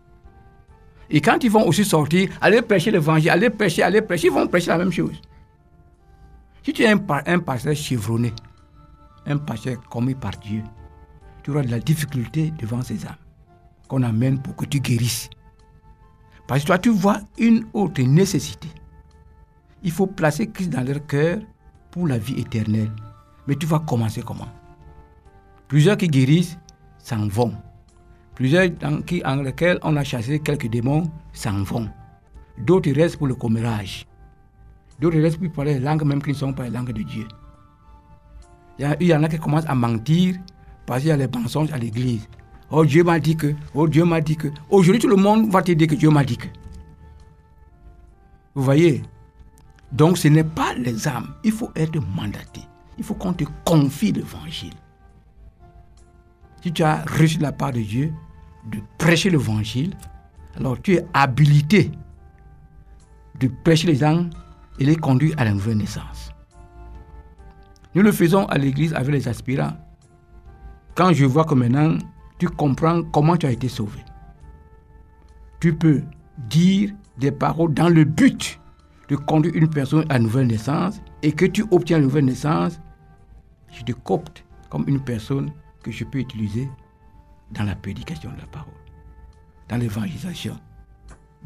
Et 1.08 1.20
quand 1.20 1.44
ils 1.44 1.50
vont 1.52 1.64
aussi 1.68 1.84
sortir, 1.84 2.30
aller 2.40 2.62
prêcher 2.62 2.90
l'évangile, 2.90 3.30
aller 3.30 3.50
prêcher, 3.50 3.84
aller 3.84 4.02
prêcher, 4.02 4.26
ils 4.26 4.32
vont 4.32 4.48
prêcher 4.48 4.70
la 4.70 4.78
même 4.78 4.90
chose. 4.90 5.22
Si 6.64 6.72
tu 6.72 6.82
es 6.82 6.90
un, 6.90 7.00
un 7.26 7.38
pasteur 7.38 7.76
chevronné, 7.76 8.32
un 9.24 9.36
pasteur 9.36 9.80
commis 9.88 10.16
par 10.16 10.32
Dieu, 10.38 10.64
tu 11.44 11.52
auras 11.52 11.62
de 11.62 11.70
la 11.70 11.78
difficulté 11.78 12.52
devant 12.58 12.82
ces 12.82 13.06
âmes 13.06 13.14
qu'on 13.86 14.02
amène 14.02 14.42
pour 14.42 14.56
que 14.56 14.64
tu 14.64 14.80
guérisses. 14.80 15.30
Parce 16.46 16.62
que 16.62 16.66
toi, 16.66 16.78
tu 16.78 16.90
vois 16.90 17.20
une 17.38 17.66
autre 17.72 18.02
nécessité. 18.02 18.68
Il 19.82 19.90
faut 19.90 20.06
placer 20.06 20.48
Christ 20.48 20.70
dans 20.70 20.84
leur 20.84 21.04
cœur 21.06 21.38
pour 21.90 22.06
la 22.06 22.18
vie 22.18 22.40
éternelle. 22.40 22.90
Mais 23.46 23.56
tu 23.56 23.66
vas 23.66 23.80
commencer 23.80 24.22
comment? 24.22 24.48
Plusieurs 25.68 25.96
qui 25.96 26.08
guérissent 26.08 26.58
s'en 26.98 27.26
vont. 27.28 27.52
Plusieurs 28.34 28.70
dans 28.70 29.02
qui, 29.02 29.22
en 29.24 29.36
lesquels 29.36 29.78
on 29.82 29.96
a 29.96 30.04
chassé 30.04 30.40
quelques 30.40 30.68
démons 30.68 31.10
s'en 31.32 31.62
vont. 31.62 31.88
D'autres 32.58 32.92
restent 32.92 33.16
pour 33.16 33.26
le 33.26 33.34
commérage. 33.34 34.06
D'autres 35.00 35.18
restent 35.20 35.38
pour 35.38 35.50
parler 35.52 35.74
les 35.74 35.80
langues 35.80 36.04
même 36.04 36.22
qui 36.22 36.30
ne 36.30 36.34
sont 36.34 36.52
pas 36.52 36.64
les 36.64 36.70
langues 36.70 36.92
de 36.92 37.02
Dieu. 37.02 37.26
Il 38.78 39.06
y, 39.06 39.14
en 39.14 39.22
a 39.22 39.28
qui 39.28 39.38
commencent 39.38 39.66
à 39.66 39.74
mentir 39.74 40.36
parce 40.84 41.00
qu'il 41.00 41.08
y 41.08 41.12
a 41.12 41.16
les 41.16 41.28
mensonges 41.28 41.72
à 41.72 41.78
l'église. 41.78 42.28
Oh 42.70 42.84
Dieu 42.84 43.04
m'a 43.04 43.20
dit 43.20 43.36
que, 43.36 43.54
oh 43.74 43.88
Dieu 43.88 44.04
m'a 44.04 44.20
dit 44.20 44.36
que. 44.36 44.48
Aujourd'hui 44.70 45.00
tout 45.00 45.08
le 45.08 45.16
monde 45.16 45.50
va 45.50 45.62
te 45.62 45.72
dire 45.72 45.86
que 45.86 45.94
Dieu 45.94 46.10
m'a 46.10 46.24
dit 46.24 46.36
que. 46.36 46.48
Vous 48.54 48.62
voyez? 48.62 49.02
Donc 49.92 50.18
ce 50.18 50.28
n'est 50.28 50.44
pas 50.44 50.74
les 50.74 51.06
âmes. 51.06 51.34
Il 51.44 51.52
faut 51.52 51.70
être 51.76 52.00
mandaté. 52.16 52.62
Il 52.98 53.04
faut 53.04 53.14
qu'on 53.14 53.32
te 53.32 53.44
confie 53.64 54.12
l'évangile. 54.12 54.74
Si 56.62 56.72
tu 56.72 56.82
as 56.82 57.04
reçu 57.04 57.38
la 57.38 57.52
part 57.52 57.72
de 57.72 57.80
Dieu 57.80 58.12
de 58.70 58.78
prêcher 58.98 59.30
l'évangile, 59.30 59.94
alors 60.56 60.80
tu 60.80 60.94
es 60.94 61.06
habilité 61.14 61.92
de 63.38 63.48
prêcher 63.62 63.86
les 63.86 64.02
âmes 64.02 64.30
et 64.78 64.84
les 64.84 64.96
conduire 64.96 65.34
à 65.38 65.44
la 65.44 65.52
nouvelle 65.52 65.76
naissance. 65.76 66.30
Nous 67.94 68.02
le 68.02 68.12
faisons 68.12 68.46
à 68.46 68.58
l'église 68.58 68.92
avec 68.94 69.12
les 69.12 69.28
aspirants. 69.28 69.74
Quand 70.94 71.12
je 71.12 71.24
vois 71.24 71.44
que 71.44 71.54
maintenant 71.54 71.98
tu 72.38 72.48
comprends 72.48 73.02
comment 73.02 73.36
tu 73.36 73.46
as 73.46 73.50
été 73.52 73.68
sauvé, 73.68 74.00
tu 75.60 75.74
peux 75.74 76.02
dire 76.38 76.92
des 77.18 77.32
paroles 77.32 77.72
dans 77.74 77.88
le 77.88 78.04
but 78.04 78.60
de 79.08 79.16
conduire 79.16 79.54
une 79.54 79.68
personne 79.68 80.04
à 80.08 80.18
nouvelle 80.18 80.48
naissance 80.48 81.00
et 81.22 81.32
que 81.32 81.46
tu 81.46 81.64
obtiens 81.70 81.98
la 81.98 82.04
nouvelle 82.04 82.24
naissance, 82.24 82.80
je 83.72 83.82
te 83.82 83.92
copte 83.92 84.44
comme 84.68 84.84
une 84.86 85.00
personne 85.00 85.50
que 85.82 85.90
je 85.90 86.04
peux 86.04 86.18
utiliser 86.18 86.68
dans 87.52 87.64
la 87.64 87.76
prédication 87.76 88.30
de 88.32 88.38
la 88.38 88.46
parole, 88.46 88.72
dans 89.68 89.76
l'évangélisation, 89.76 90.58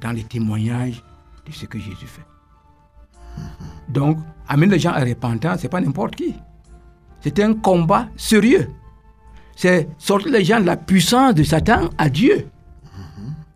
dans 0.01 0.13
les 0.13 0.25
témoignages 0.25 1.05
de 1.47 1.53
ce 1.53 1.67
que 1.67 1.79
Jésus 1.79 2.07
fait. 2.07 2.25
Donc, 3.89 4.19
amener 4.49 4.73
les 4.73 4.79
gens 4.79 4.93
à 4.93 5.01
repentance, 5.01 5.59
ce 5.59 5.63
n'est 5.65 5.69
pas 5.69 5.81
n'importe 5.81 6.17
qui. 6.17 6.35
C'est 7.21 7.39
un 7.41 7.55
combat 7.55 8.09
sérieux. 8.17 8.71
C'est 9.61 9.91
sortir 9.99 10.33
les 10.33 10.43
gens 10.43 10.59
de 10.59 10.65
la 10.65 10.79
puissance 10.79 11.35
de 11.35 11.43
Satan 11.43 11.91
à 11.99 12.09
Dieu. 12.09 12.49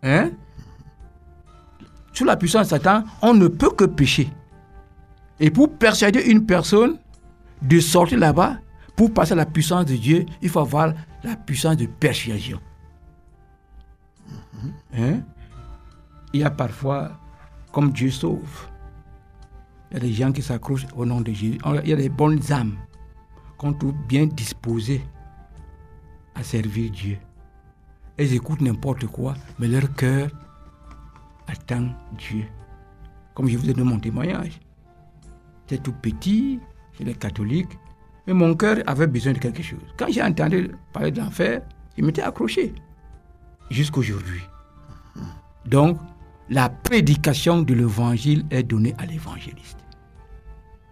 Hein? 0.03 0.29
Sous 2.13 2.25
la 2.25 2.37
puissance 2.37 2.67
de 2.67 2.69
Satan, 2.69 3.05
on 3.23 3.33
ne 3.33 3.47
peut 3.47 3.71
que 3.71 3.85
pécher. 3.85 4.29
Et 5.39 5.49
pour 5.49 5.79
persuader 5.79 6.21
une 6.27 6.45
personne 6.45 6.99
de 7.63 7.79
sortir 7.79 8.19
là-bas, 8.19 8.59
pour 8.95 9.15
passer 9.15 9.31
à 9.31 9.35
la 9.35 9.47
puissance 9.47 9.85
de 9.85 9.95
Dieu, 9.95 10.27
il 10.43 10.49
faut 10.49 10.59
avoir 10.59 10.93
la 11.23 11.35
puissance 11.35 11.77
de 11.77 11.87
persuasion. 11.87 12.59
Hein? 14.95 15.21
Il 16.33 16.41
y 16.41 16.43
a 16.43 16.51
parfois, 16.51 17.19
comme 17.71 17.91
Dieu 17.91 18.11
sauve, 18.11 18.67
il 19.89 19.95
y 19.95 19.97
a 19.97 19.99
des 20.01 20.13
gens 20.13 20.31
qui 20.31 20.43
s'accrochent 20.43 20.85
au 20.95 21.03
nom 21.03 21.21
de 21.21 21.31
Jésus. 21.31 21.57
Il 21.83 21.89
y 21.89 21.93
a 21.93 21.95
des 21.95 22.09
bonnes 22.09 22.51
âmes 22.51 22.77
qu'on 23.57 23.73
trouve 23.73 23.95
bien 24.07 24.27
disposées 24.27 25.01
à 26.35 26.43
servir 26.43 26.91
Dieu. 26.91 27.17
Elles 28.17 28.33
écoutent 28.33 28.61
n'importe 28.61 29.07
quoi, 29.07 29.35
mais 29.59 29.67
leur 29.67 29.93
cœur 29.95 30.29
attend 31.47 31.89
Dieu. 32.17 32.45
Comme 33.33 33.47
je 33.47 33.57
vous 33.57 33.69
ai 33.69 33.73
donné 33.73 33.89
mon 33.89 33.99
témoignage. 33.99 34.59
J'étais 35.67 35.81
tout 35.81 35.93
petit, 35.93 36.59
j'étais 36.97 37.13
catholique, 37.13 37.77
mais 38.27 38.33
mon 38.33 38.55
cœur 38.55 38.77
avait 38.85 39.07
besoin 39.07 39.33
de 39.33 39.39
quelque 39.39 39.63
chose. 39.63 39.81
Quand 39.97 40.07
j'ai 40.09 40.21
entendu 40.21 40.71
parler 40.93 41.11
de 41.11 41.19
l'enfer, 41.19 41.61
je 41.97 42.03
m'étais 42.03 42.21
accroché. 42.21 42.73
Jusqu'aujourd'hui. 43.69 44.41
Donc, 45.65 45.97
la 46.49 46.69
prédication 46.69 47.63
de 47.63 47.73
l'évangile 47.73 48.45
est 48.51 48.63
donnée 48.63 48.93
à 48.99 49.05
l'évangéliste, 49.05 49.79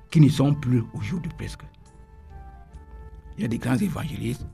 qui 0.10 0.20
ne 0.20 0.30
sont 0.30 0.54
plus 0.54 0.84
aujourd'hui 0.94 1.32
presque. 1.38 1.62
Il 3.38 3.44
y 3.44 3.46
a 3.46 3.48
des 3.48 3.60
grands 3.60 3.78
évangélistes 3.78 4.46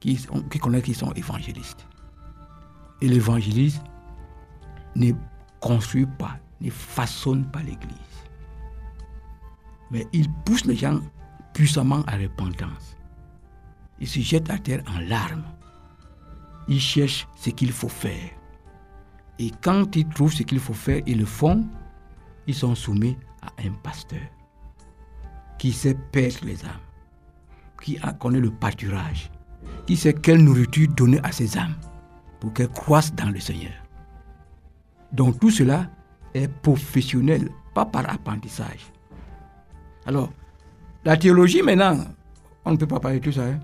qui, 0.00 0.18
connaissent 0.60 0.84
qu'ils 0.84 0.96
sont 0.96 1.12
évangélistes. 1.12 1.86
Et 3.00 3.08
l'évangéliste 3.08 3.82
ne 4.96 5.12
construit 5.60 6.06
pas, 6.06 6.38
ne 6.60 6.70
façonne 6.70 7.48
pas 7.50 7.62
l'Église. 7.62 7.96
Mais 9.90 10.06
il 10.12 10.30
pousse 10.44 10.64
les 10.64 10.76
gens 10.76 11.00
puissamment 11.54 12.02
à 12.06 12.16
repentance. 12.16 12.96
Il 14.00 14.08
se 14.08 14.20
jette 14.20 14.50
à 14.50 14.58
terre 14.58 14.82
en 14.88 15.00
larmes. 15.00 15.44
Il 16.68 16.80
cherche 16.80 17.26
ce 17.36 17.50
qu'il 17.50 17.72
faut 17.72 17.88
faire. 17.88 18.30
Et 19.38 19.50
quand 19.62 19.96
ils 19.96 20.08
trouvent 20.08 20.32
ce 20.32 20.42
qu'il 20.42 20.60
faut 20.60 20.74
faire, 20.74 21.00
ils 21.06 21.18
le 21.18 21.24
font. 21.24 21.66
Ils 22.46 22.54
sont 22.54 22.74
soumis 22.74 23.16
à 23.42 23.48
un 23.64 23.72
pasteur 23.82 24.20
qui 25.58 25.72
sait 25.72 25.94
perdre 26.12 26.44
les 26.44 26.64
âmes, 26.64 26.70
qui 27.82 27.98
connaît 28.18 28.40
le 28.40 28.50
pâturage, 28.50 29.30
qui 29.88 29.96
sait 29.96 30.12
quelle 30.12 30.44
nourriture 30.44 30.86
donner 30.94 31.18
à 31.22 31.32
ces 31.32 31.56
âmes 31.56 31.74
pour 32.40 32.52
qu'elles 32.52 32.68
croissent 32.68 33.14
dans 33.14 33.30
le 33.30 33.40
Seigneur. 33.40 33.72
Donc 35.14 35.40
tout 35.40 35.50
cela 35.50 35.86
est 36.34 36.46
professionnel, 36.60 37.48
pas 37.72 37.86
par 37.86 38.04
apprentissage. 38.10 38.92
Alors, 40.04 40.30
la 41.06 41.16
théologie 41.16 41.62
maintenant, 41.62 42.04
on 42.66 42.72
ne 42.72 42.76
peut 42.76 42.86
pas 42.86 43.00
parler 43.00 43.18
de 43.18 43.24
tout 43.24 43.32
ça. 43.32 43.44
hein. 43.46 43.60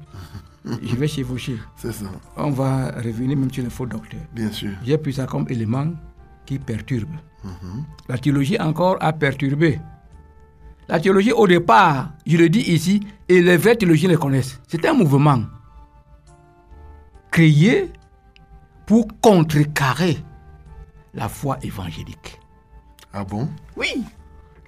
Je 0.83 0.97
vais 0.97 1.07
chevaucher. 1.09 1.59
C'est 1.77 1.93
ça, 1.93 2.07
On 2.39 2.49
va 2.53 2.87
revenir 2.93 3.37
même 3.37 3.53
sur 3.53 3.63
le 3.63 3.69
faux 3.69 3.85
docteur. 3.85 4.21
bien 4.33 4.51
sûr. 4.51 4.71
J'ai 4.83 4.97
pris 4.97 5.13
ça 5.13 5.27
comme 5.27 5.45
élément 5.51 5.93
qui 6.47 6.59
perturbe. 6.59 7.11
La 8.09 8.17
théologie 8.17 8.59
encore 8.59 8.97
a 9.01 9.13
perturbé. 9.13 9.79
La 10.89 10.99
théologie 11.01 11.33
au 11.33 11.47
départ, 11.47 12.13
je 12.27 12.39
le 12.39 12.49
dis 12.49 12.61
ici, 12.61 13.01
et 13.29 13.43
les 13.43 13.59
vrais 13.59 13.77
théologiens 13.77 14.09
le 14.09 14.17
connaissent. 14.17 14.59
C'est 14.69 14.87
un 14.87 14.95
mouvement 14.95 15.43
créé 17.35 17.91
pour 18.87 19.09
contrecarrer 19.21 20.19
la 21.15 21.29
foi 21.29 21.59
évangélique. 21.63 22.41
Ah 23.13 23.25
bon? 23.25 23.49
Oui, 23.77 24.05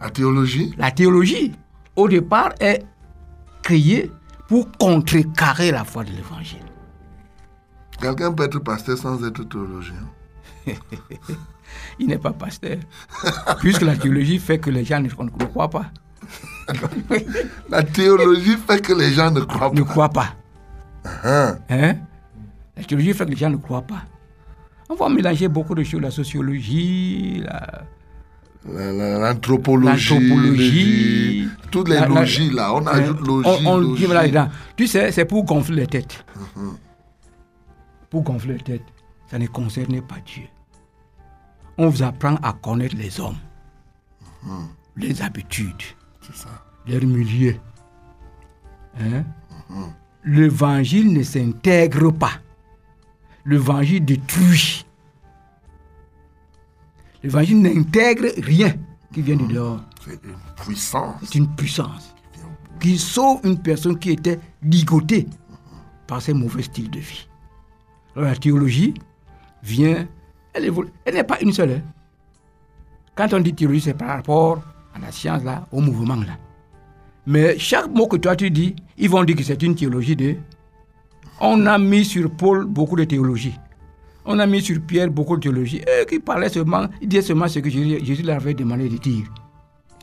La 0.01 0.11
théologie? 0.11 0.75
La 0.77 0.91
théologie, 0.91 1.53
au 1.95 2.09
départ, 2.09 2.53
est 2.59 2.85
créée 3.62 4.11
pour 4.49 4.69
contrecarrer 4.79 5.71
la 5.71 5.85
foi 5.85 6.03
de 6.03 6.11
l'évangile. 6.11 6.64
Quelqu'un 8.01 8.33
peut 8.33 8.45
être 8.45 8.59
pasteur 8.59 8.99
sans 8.99 9.25
être 9.25 9.45
théologien? 9.45 10.03
Il 12.01 12.09
n'est 12.09 12.19
pas 12.19 12.33
pasteur. 12.33 12.79
Puisque 13.61 13.83
la 13.83 13.97
théologie 13.97 14.41
fait 14.41 14.59
que 14.59 14.71
les 14.71 14.85
gens 14.85 14.99
ne, 15.01 15.09
ne 15.09 15.45
croient 15.45 15.71
pas. 15.71 15.87
La 17.71 17.85
théologie 17.85 18.57
fait 18.57 18.81
que 18.85 18.93
les 18.93 19.12
gens 19.12 19.31
ne 19.31 19.41
croient 19.43 19.71
Ne 19.73 19.83
pas. 19.83 19.89
croient 19.89 20.09
pas. 20.09 20.35
Hein? 21.23 21.59
Hein? 21.71 21.95
La 22.77 22.85
théologie 22.85 23.12
fait 23.14 23.24
que 23.24 23.31
les 23.31 23.37
gens 23.37 23.51
ne 23.51 23.57
croient 23.57 23.83
pas? 23.83 24.03
On 24.89 24.95
va 24.95 25.09
mélanger 25.09 25.49
beaucoup 25.49 25.74
de 25.74 25.83
choses, 25.83 26.01
la 26.01 26.11
sociologie, 26.11 27.43
la, 27.45 27.85
La- 28.68 28.93
la- 28.93 29.18
L'anthropologie, 29.18 31.49
toutes 31.70 31.89
les 31.89 31.95
la- 32.01 32.07
logies 32.09 32.51
là, 32.51 32.74
on 32.74 32.85
ajoute 32.87 33.18
Hein? 33.20 33.24
logie. 33.24 33.49
On, 33.64 33.72
on 33.72 33.77
logie. 33.79 34.07
là-dedans. 34.09 34.49
Tu 34.77 34.87
sais, 34.89 35.12
c'est 35.12 35.24
pour 35.24 35.45
gonfler 35.45 35.77
les 35.83 35.87
têtes. 35.87 36.24
Pour 38.11 38.22
gonfler 38.22 38.55
les 38.55 38.61
têtes. 38.62 38.83
Ça 39.31 39.39
ne 39.39 39.47
concerne 39.47 40.01
pas 40.03 40.16
Dieu. 40.24 40.45
On 41.79 41.89
vous 41.89 42.03
apprend 42.03 42.37
à 42.43 42.53
connaître 42.55 42.97
les 42.97 43.20
hommes, 43.20 43.37
les 44.97 45.20
habitudes, 45.22 45.83
ça. 46.33 46.49
leur 46.89 47.03
milieu. 47.03 47.55
Hein? 49.01 49.24
L'évangile 50.24 51.12
ne 51.12 51.22
s'intègre 51.22 52.11
pas. 52.12 52.33
L'évangile 53.47 54.05
détruit. 54.05 54.85
L'évangile 57.23 57.63
n'intègre 57.63 58.27
rien 58.43 58.75
qui 59.13 59.23
vient 59.23 59.37
du 59.37 59.47
dehors. 59.47 59.81
C'est 60.05 60.15
une 60.25 60.37
puissance. 60.65 61.15
C'est 61.23 61.35
une 61.37 61.55
puissance 61.55 62.15
qui 62.81 62.99
sauve 62.99 63.41
une 63.45 63.59
personne 63.59 63.99
qui 63.99 64.11
était 64.11 64.39
ligotée 64.63 65.27
par 66.07 66.21
ses 66.21 66.35
mauvais 66.35 66.63
styles 66.63 66.91
de 66.91 66.99
vie. 66.99 67.27
Alors, 68.15 68.29
la 68.29 68.37
théologie 68.37 68.95
vient, 69.63 70.07
elle. 70.53 70.71
Elle 71.05 71.15
n'est 71.15 71.25
pas 71.25 71.41
une 71.41 71.53
seule. 71.53 71.71
hein. 71.73 71.83
Quand 73.15 73.33
on 73.33 73.41
dit 73.41 73.55
théologie, 73.55 73.81
c'est 73.81 73.95
par 73.95 74.09
rapport 74.09 74.63
à 74.95 74.99
la 74.99 75.11
science, 75.11 75.43
là, 75.43 75.67
au 75.73 75.81
mouvement. 75.81 76.17
Là. 76.17 76.37
Mais 77.27 77.59
chaque 77.59 77.89
mot 77.91 78.07
que 78.07 78.17
toi 78.17 78.37
tu 78.37 78.51
dis, 78.51 78.77
ils 78.99 79.09
vont 79.09 79.25
dire 79.25 79.37
que 79.37 79.43
c'est 79.43 79.63
une 79.63 79.75
théologie 79.75 80.17
de... 80.17 80.37
On 81.41 81.66
a 81.66 81.78
mis 81.78 82.05
sur 82.05 82.30
Paul 82.30 82.64
beaucoup 82.64 82.97
de 82.97 83.05
théologie. 83.05 83.59
On 84.24 84.39
a 84.39 84.47
mis 84.47 84.62
sur 84.62 84.80
Pierre 84.80 85.11
beaucoup 85.11 85.37
de 85.37 85.43
théologie. 85.43 85.82
Et 85.87 86.07
qui 86.07 86.18
parlait 86.18 86.49
seulement, 86.49 86.87
il 87.01 87.09
disait 87.09 87.22
seulement 87.22 87.49
ce 87.49 87.59
que 87.59 87.70
Jésus, 87.70 88.05
Jésus 88.05 88.22
leur 88.22 88.37
avait 88.37 88.55
demandé 88.55 88.89
de 88.89 88.97
dire. 88.97 89.26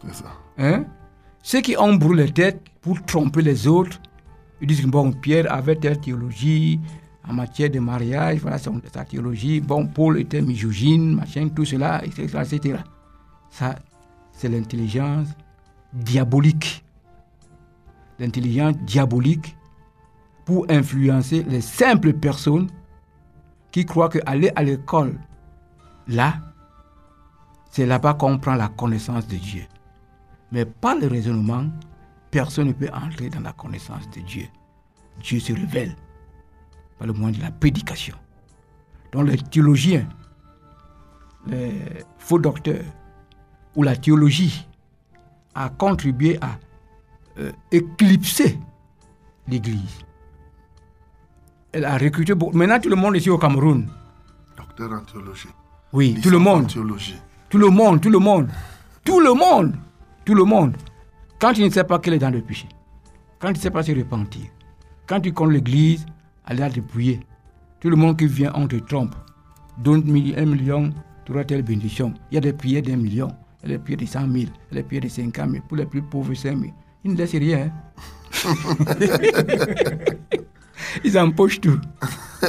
C'est 0.06 0.16
ça. 0.16 0.32
Hein? 0.58 0.86
Ceux 1.42 1.62
qui 1.62 1.76
ont 1.78 1.96
brûlé 1.96 2.26
les 2.26 2.32
têtes 2.32 2.62
pour 2.82 3.04
tromper 3.04 3.42
les 3.42 3.68
autres, 3.68 4.00
ils 4.62 4.68
disent 4.68 4.82
que 4.82 4.88
bon, 4.88 5.12
Pierre 5.12 5.52
avait 5.52 5.76
telle 5.76 6.00
théologie 6.00 6.80
en 7.28 7.34
matière 7.34 7.70
de 7.70 7.80
mariage, 7.80 8.40
voilà 8.40 8.58
son, 8.58 8.82
sa 8.94 9.04
théologie. 9.04 9.60
Bon, 9.60 9.88
Paul 9.88 10.20
était 10.20 10.42
misogyne, 10.42 11.16
machin, 11.16 11.50
tout 11.50 11.66
cela, 11.66 12.04
etc. 12.06 12.44
etc. 12.44 12.80
Ça, 13.50 13.76
c'est 14.32 14.50
l'intelligence 14.50 15.28
diabolique. 15.94 16.84
L'intelligence 18.20 18.76
diabolique 18.86 19.56
pour 20.46 20.66
influencer 20.70 21.44
les 21.44 21.62
simples 21.62 22.14
personnes 22.14 22.68
qui 23.72 23.86
croient 23.86 24.10
qu'aller 24.10 24.52
à 24.56 24.64
l'école, 24.64 25.18
là, 26.08 26.36
c'est 27.72 27.86
là-bas 27.86 28.14
qu'on 28.14 28.38
prend 28.38 28.56
la 28.56 28.68
connaissance 28.68 29.28
de 29.28 29.38
Dieu. 29.38 29.64
Mais 30.52 30.66
par 30.66 30.96
le 30.96 31.08
raisonnement, 31.08 31.66
personne 32.30 32.68
ne 32.68 32.74
peut 32.74 32.90
entrer 32.94 33.30
dans 33.30 33.40
la 33.40 33.54
connaissance 33.54 34.10
de 34.12 34.22
Dieu. 34.22 34.46
Dieu 35.22 35.40
se 35.40 35.54
révèle 35.54 35.96
par 36.98 37.08
le 37.08 37.14
moyen 37.14 37.38
de 37.38 37.44
la 37.44 37.52
prédication. 37.52 38.16
Donc 39.12 39.28
les 39.30 39.38
théologiens, 39.38 40.08
les 41.48 41.74
faux 42.18 42.40
docteurs 42.40 42.86
ou 43.76 43.84
la 43.84 43.96
théologie 43.96 44.68
a 45.56 45.70
contribué 45.70 46.38
à 46.42 46.58
euh, 47.40 47.52
éclipser 47.72 48.60
l'Église. 49.48 50.04
Elle 51.74 51.86
a 51.86 51.98
recruté 51.98 52.34
beaucoup. 52.36 52.56
Maintenant, 52.56 52.80
tout 52.80 52.90
le 52.90 52.96
monde 52.96 53.16
ici 53.18 53.30
au 53.30 53.38
Cameroun, 53.38 53.88
Docteur 54.56 54.92
en 54.94 55.00
théologie. 55.04 55.48
oui, 55.92 56.18
tout 56.22 56.30
le 56.30 56.38
monde, 56.40 56.68
théologie. 56.72 57.16
tout 57.50 57.58
le 57.58 57.70
monde, 57.70 58.00
tout 58.02 58.10
le 58.12 58.20
monde, 58.20 58.48
tout 59.04 59.20
le 59.20 59.34
monde, 59.34 59.76
tout 60.24 60.36
le 60.36 60.44
monde. 60.44 60.76
Quand 61.40 61.54
tu 61.54 61.64
ne 61.64 61.70
sais 61.70 61.84
pas 61.84 62.00
qu'elle 62.00 62.14
est 62.14 62.20
dans 62.20 62.30
le 62.30 62.42
péché, 62.42 62.68
quand 63.40 63.48
tu 63.50 63.56
ne 63.56 63.60
sais 63.64 63.72
pas 63.72 63.84
se 63.84 63.92
repentir, 63.92 64.44
quand 65.08 65.20
tu 65.20 65.34
connais 65.34 65.56
l'église, 65.56 66.06
elle 66.48 66.62
a 66.62 66.70
dépouillé. 66.70 67.20
Tout 67.80 67.90
le 67.90 67.96
monde 67.98 68.18
qui 68.18 68.28
vient, 68.28 68.52
on 68.56 68.68
te 68.68 68.76
trompe. 68.78 69.16
Donne 69.78 70.04
un 70.38 70.46
million, 70.46 70.92
tu 71.26 71.32
auras 71.34 71.44
telle 71.44 71.64
bénédiction. 71.64 72.14
Il 72.32 72.36
y 72.36 72.38
a 72.38 72.42
des 72.42 72.54
prières 72.54 72.84
d'un 72.84 72.96
million, 72.98 73.30
il 73.64 73.72
y 73.72 73.74
a 73.74 73.78
des 73.78 73.84
prières 73.84 74.00
de 74.00 74.06
100 74.06 74.20
000, 74.22 74.32
il 74.34 74.42
y 74.44 74.46
a 74.72 74.76
des 74.76 74.84
prières 74.84 75.04
de 75.04 75.08
50 75.10 75.50
000, 75.52 75.64
pour 75.68 75.78
les 75.78 75.86
plus 75.88 76.02
pauvres 76.04 76.34
5 76.36 76.56
000. 76.58 76.72
Ils 77.04 77.12
ne 77.12 77.18
laissent 77.18 77.32
rien. 77.34 77.72
hein. 77.72 77.72
Ils 81.04 81.18
empochent 81.18 81.62
tout. 81.62 81.80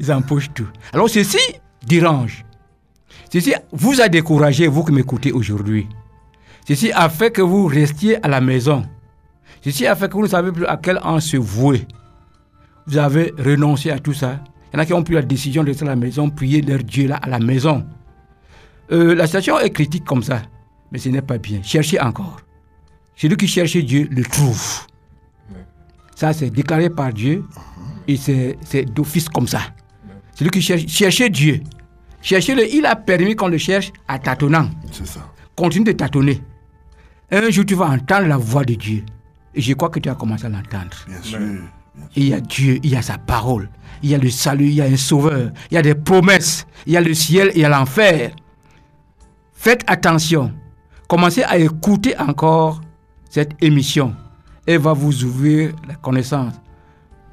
Ils 0.00 0.12
empochent 0.12 0.52
tout. 0.54 0.68
Alors 0.92 1.08
ceci 1.08 1.38
dérange. 1.86 2.44
Ceci 3.32 3.54
vous 3.72 4.00
a 4.00 4.08
découragé, 4.08 4.66
vous 4.66 4.84
qui 4.84 4.92
m'écoutez 4.92 5.32
aujourd'hui. 5.32 5.88
Ceci 6.66 6.92
a 6.92 7.08
fait 7.08 7.30
que 7.30 7.42
vous 7.42 7.66
restiez 7.66 8.24
à 8.24 8.28
la 8.28 8.40
maison. 8.40 8.84
Ceci 9.62 9.86
a 9.86 9.96
fait 9.96 10.08
que 10.08 10.14
vous 10.14 10.22
ne 10.22 10.28
savez 10.28 10.52
plus 10.52 10.66
à 10.66 10.76
quel 10.76 10.98
an 11.02 11.20
se 11.20 11.36
vouer. 11.36 11.86
Vous 12.86 12.98
avez 12.98 13.32
renoncé 13.38 13.90
à 13.90 13.98
tout 13.98 14.12
ça. 14.12 14.40
Il 14.72 14.76
y 14.76 14.78
en 14.78 14.82
a 14.82 14.86
qui 14.86 14.92
ont 14.92 15.02
pris 15.02 15.14
la 15.14 15.22
décision 15.22 15.62
de 15.62 15.68
rester 15.68 15.84
à 15.84 15.88
la 15.88 15.96
maison, 15.96 16.30
prier 16.30 16.60
leur 16.62 16.78
Dieu 16.78 17.08
là 17.08 17.16
à 17.16 17.28
la 17.28 17.38
maison. 17.38 17.84
Euh, 18.92 19.14
la 19.14 19.26
situation 19.26 19.58
est 19.58 19.70
critique 19.70 20.04
comme 20.04 20.22
ça, 20.22 20.42
mais 20.92 20.98
ce 20.98 21.08
n'est 21.08 21.22
pas 21.22 21.38
bien. 21.38 21.62
Cherchez 21.62 22.00
encore. 22.00 22.38
Celui 23.16 23.36
qui 23.36 23.48
cherche 23.48 23.76
Dieu 23.76 24.08
le 24.10 24.22
trouve. 24.22 24.86
Ça, 26.16 26.32
c'est 26.32 26.48
déclaré 26.48 26.88
par 26.88 27.12
Dieu 27.12 27.44
et 28.08 28.16
c'est 28.16 28.56
c'est 28.64 28.86
d'office 28.86 29.28
comme 29.28 29.46
ça. 29.46 29.60
Celui 30.34 30.50
qui 30.50 30.62
cherche, 30.62 30.86
cherchez 30.88 31.28
Dieu. 31.28 31.60
Cherchez-le, 32.22 32.74
il 32.74 32.86
a 32.86 32.96
permis 32.96 33.36
qu'on 33.36 33.48
le 33.48 33.58
cherche 33.58 33.92
à 34.08 34.18
tâtonnant. 34.18 34.68
C'est 34.90 35.06
ça. 35.06 35.20
Continue 35.54 35.84
de 35.84 35.92
tâtonner. 35.92 36.42
Un 37.30 37.50
jour, 37.50 37.66
tu 37.66 37.74
vas 37.74 37.90
entendre 37.90 38.28
la 38.28 38.38
voix 38.38 38.64
de 38.64 38.74
Dieu. 38.74 39.04
Et 39.54 39.60
je 39.60 39.74
crois 39.74 39.90
que 39.90 40.00
tu 40.00 40.08
as 40.08 40.14
commencé 40.14 40.46
à 40.46 40.48
l'entendre. 40.48 40.96
Bien 41.06 41.22
sûr. 41.22 41.38
Il 42.14 42.28
y 42.28 42.32
a 42.32 42.40
Dieu, 42.40 42.80
il 42.82 42.90
y 42.90 42.96
a 42.96 43.02
sa 43.02 43.18
parole, 43.18 43.70
il 44.02 44.10
y 44.10 44.14
a 44.14 44.18
le 44.18 44.30
salut, 44.30 44.66
il 44.66 44.74
y 44.74 44.80
a 44.80 44.84
un 44.84 44.96
sauveur, 44.96 45.50
il 45.70 45.74
y 45.74 45.78
a 45.78 45.82
des 45.82 45.94
promesses, 45.94 46.66
il 46.86 46.92
y 46.92 46.96
a 46.96 47.00
le 47.00 47.14
ciel, 47.14 47.52
il 47.54 47.60
y 47.60 47.64
a 47.64 47.68
l'enfer. 47.68 48.32
Faites 49.52 49.82
attention. 49.86 50.52
Commencez 51.08 51.42
à 51.42 51.58
écouter 51.58 52.18
encore 52.18 52.80
cette 53.30 53.52
émission. 53.62 54.14
Elle 54.66 54.80
va 54.80 54.92
vous 54.92 55.24
ouvrir 55.24 55.74
la 55.86 55.94
connaissance. 55.94 56.54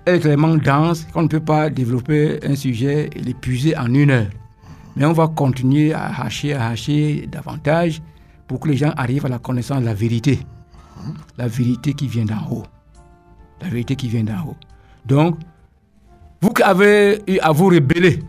Elle 0.05 0.15
est 0.15 0.19
tellement 0.19 0.55
dense 0.55 1.05
qu'on 1.13 1.23
ne 1.23 1.27
peut 1.27 1.39
pas 1.39 1.69
développer 1.69 2.39
un 2.45 2.55
sujet 2.55 3.09
et 3.15 3.19
l'épuiser 3.19 3.77
en 3.77 3.93
une 3.93 4.11
heure. 4.11 4.29
Mais 4.95 5.05
on 5.05 5.13
va 5.13 5.27
continuer 5.27 5.93
à 5.93 6.21
hacher, 6.21 6.53
à 6.53 6.67
hacher 6.67 7.27
davantage 7.31 8.01
pour 8.47 8.59
que 8.59 8.69
les 8.69 8.77
gens 8.77 8.91
arrivent 8.97 9.25
à 9.25 9.29
la 9.29 9.39
connaissance 9.39 9.79
de 9.81 9.86
la 9.86 9.93
vérité. 9.93 10.39
La 11.38 11.47
vérité 11.47 11.93
qui 11.93 12.07
vient 12.07 12.25
d'en 12.25 12.47
haut 12.51 12.63
la 13.63 13.69
vérité 13.69 13.95
qui 13.95 14.07
vient 14.09 14.23
d'en 14.23 14.45
haut. 14.45 14.55
Donc, 15.05 15.39
vous 16.41 16.51
qui 16.51 16.61
avez 16.61 17.39
à 17.41 17.51
vous 17.51 17.67
rebeller, 17.67 18.19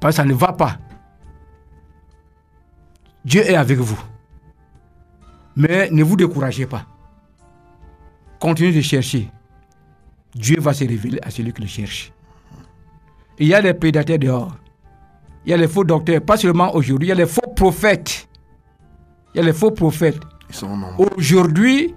parce 0.00 0.16
que 0.16 0.22
ça 0.22 0.24
ne 0.24 0.34
va 0.34 0.52
pas, 0.52 0.78
Dieu 3.24 3.42
est 3.42 3.54
avec 3.54 3.78
vous. 3.78 4.00
Mais 5.54 5.88
ne 5.90 6.02
vous 6.02 6.16
découragez 6.16 6.66
pas. 6.66 6.84
Continuez 8.42 8.72
de 8.72 8.80
chercher. 8.80 9.28
Dieu 10.34 10.56
va 10.58 10.74
se 10.74 10.82
révéler 10.82 11.20
à 11.22 11.30
celui 11.30 11.52
qui 11.52 11.62
le 11.62 11.68
cherche. 11.68 12.12
Il 13.38 13.46
y 13.46 13.54
a 13.54 13.62
des 13.62 13.72
prédateurs 13.72 14.18
dehors. 14.18 14.56
il 15.46 15.50
y 15.50 15.52
a 15.52 15.56
les 15.56 15.68
faux 15.68 15.84
docteurs, 15.84 16.20
pas 16.20 16.36
seulement 16.36 16.74
aujourd'hui, 16.74 17.06
il 17.06 17.10
y 17.10 17.12
a 17.12 17.14
les 17.14 17.26
faux 17.26 17.52
prophètes. 17.54 18.28
Il 19.32 19.38
y 19.38 19.40
a 19.40 19.44
les 19.44 19.52
faux 19.52 19.70
prophètes. 19.70 20.18
Aujourd'hui, 21.16 21.94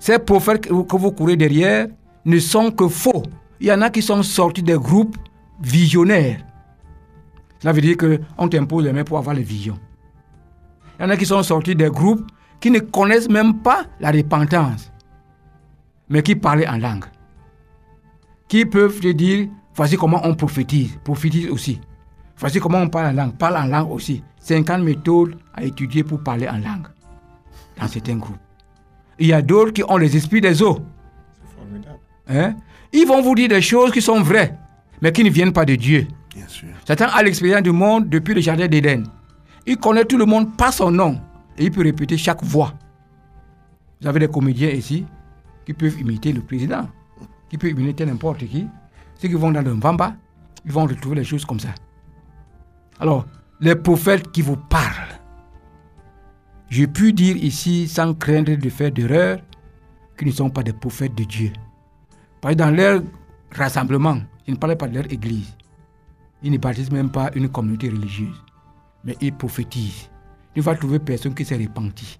ces 0.00 0.18
prophètes 0.18 0.66
que 0.66 0.72
vous, 0.72 0.84
que 0.84 0.96
vous 0.96 1.12
courez 1.12 1.36
derrière 1.36 1.88
ne 2.24 2.38
sont 2.38 2.70
que 2.70 2.88
faux. 2.88 3.22
Il 3.60 3.66
y 3.66 3.72
en 3.72 3.82
a 3.82 3.90
qui 3.90 4.00
sont 4.00 4.22
sortis 4.22 4.62
des 4.62 4.78
groupes 4.78 5.18
visionnaires. 5.60 6.40
Cela 7.58 7.74
veut 7.74 7.82
dire 7.82 7.98
qu'on 7.98 8.48
t'impose 8.48 8.84
les 8.84 8.94
mains 8.94 9.04
pour 9.04 9.18
avoir 9.18 9.34
les 9.34 9.42
visions. 9.42 9.78
Il 10.98 11.02
y 11.02 11.04
en 11.04 11.10
a 11.10 11.18
qui 11.18 11.26
sont 11.26 11.42
sortis 11.42 11.76
des 11.76 11.90
groupes 11.90 12.24
qui 12.60 12.70
ne 12.70 12.78
connaissent 12.78 13.28
même 13.28 13.58
pas 13.58 13.84
la 14.00 14.10
repentance, 14.10 14.91
mais 16.12 16.22
qui 16.22 16.36
parlent 16.36 16.66
en 16.68 16.76
langue. 16.76 17.06
Qui 18.46 18.66
peuvent 18.66 19.00
te 19.00 19.08
dire, 19.08 19.48
voici 19.74 19.96
comment 19.96 20.20
on 20.24 20.34
prophétise, 20.34 20.98
prophétise 21.02 21.48
aussi. 21.48 21.80
Voici 22.36 22.60
comment 22.60 22.78
on 22.78 22.88
parle 22.88 23.06
en 23.06 23.12
langue, 23.12 23.36
parle 23.36 23.56
en 23.56 23.64
langue 23.64 23.90
aussi. 23.90 24.22
50 24.40 24.82
méthodes 24.82 25.36
à 25.54 25.64
étudier 25.64 26.04
pour 26.04 26.22
parler 26.22 26.46
en 26.48 26.58
langue 26.58 26.86
dans 27.80 27.88
certains 27.88 28.16
groupes. 28.16 28.36
Il 29.18 29.28
y 29.28 29.32
a 29.32 29.40
d'autres 29.40 29.72
qui 29.72 29.82
ont 29.88 29.96
les 29.96 30.14
esprits 30.14 30.42
des 30.42 30.62
eaux. 30.62 30.80
Formidable. 31.56 31.98
Hein? 32.28 32.56
Ils 32.92 33.06
vont 33.06 33.22
vous 33.22 33.34
dire 33.34 33.48
des 33.48 33.62
choses 33.62 33.90
qui 33.90 34.02
sont 34.02 34.20
vraies, 34.20 34.54
mais 35.00 35.12
qui 35.12 35.24
ne 35.24 35.30
viennent 35.30 35.52
pas 35.52 35.64
de 35.64 35.76
Dieu. 35.76 36.06
Bien 36.34 36.46
sûr. 36.46 36.68
Satan 36.86 37.06
a 37.10 37.22
l'expérience 37.22 37.62
du 37.62 37.72
monde 37.72 38.10
depuis 38.10 38.34
le 38.34 38.42
jardin 38.42 38.68
d'Éden. 38.68 39.04
Il 39.66 39.78
connaît 39.78 40.04
tout 40.04 40.18
le 40.18 40.26
monde 40.26 40.54
par 40.58 40.74
son 40.74 40.90
nom 40.90 41.18
et 41.56 41.64
il 41.64 41.70
peut 41.70 41.82
répéter 41.82 42.18
chaque 42.18 42.42
voix. 42.42 42.74
Vous 44.02 44.08
avez 44.08 44.20
des 44.20 44.28
comédiens 44.28 44.70
ici? 44.70 45.06
Qui 45.64 45.72
peuvent 45.72 45.98
imiter 46.00 46.32
le 46.32 46.40
président, 46.40 46.88
qui 47.48 47.58
peuvent 47.58 47.70
imiter 47.70 48.06
n'importe 48.06 48.46
qui. 48.46 48.66
Ceux 49.16 49.28
qui 49.28 49.34
vont 49.34 49.50
dans 49.50 49.62
le 49.62 49.74
Mbamba, 49.74 50.16
ils 50.64 50.72
vont 50.72 50.84
retrouver 50.84 51.16
les 51.16 51.24
choses 51.24 51.44
comme 51.44 51.60
ça. 51.60 51.74
Alors, 52.98 53.26
les 53.60 53.76
prophètes 53.76 54.30
qui 54.32 54.42
vous 54.42 54.56
parlent, 54.56 55.18
je 56.68 56.84
puis 56.86 57.12
dire 57.12 57.36
ici, 57.36 57.86
sans 57.86 58.14
craindre 58.14 58.56
de 58.56 58.68
faire 58.70 58.90
d'erreur, 58.90 59.38
qu'ils 60.16 60.28
ne 60.28 60.32
sont 60.32 60.50
pas 60.50 60.62
des 60.62 60.72
prophètes 60.72 61.14
de 61.14 61.24
Dieu. 61.24 61.52
Parce 62.40 62.54
que 62.54 62.58
dans 62.58 62.70
leur 62.70 63.02
rassemblement, 63.52 64.18
je 64.46 64.52
ne 64.52 64.56
parle 64.56 64.76
pas 64.76 64.88
de 64.88 64.94
leur 64.94 65.12
église. 65.12 65.54
Ils 66.42 66.50
ne 66.50 66.58
baptisent 66.58 66.90
même 66.90 67.10
pas 67.10 67.30
une 67.34 67.48
communauté 67.48 67.88
religieuse. 67.88 68.42
Mais 69.04 69.16
ils 69.20 69.32
prophétisent. 69.32 70.08
Tu 70.54 70.60
ne 70.60 70.64
vas 70.64 70.74
trouver 70.74 70.98
personne 70.98 71.34
qui 71.34 71.44
s'est 71.44 71.56
repenti. 71.56 72.18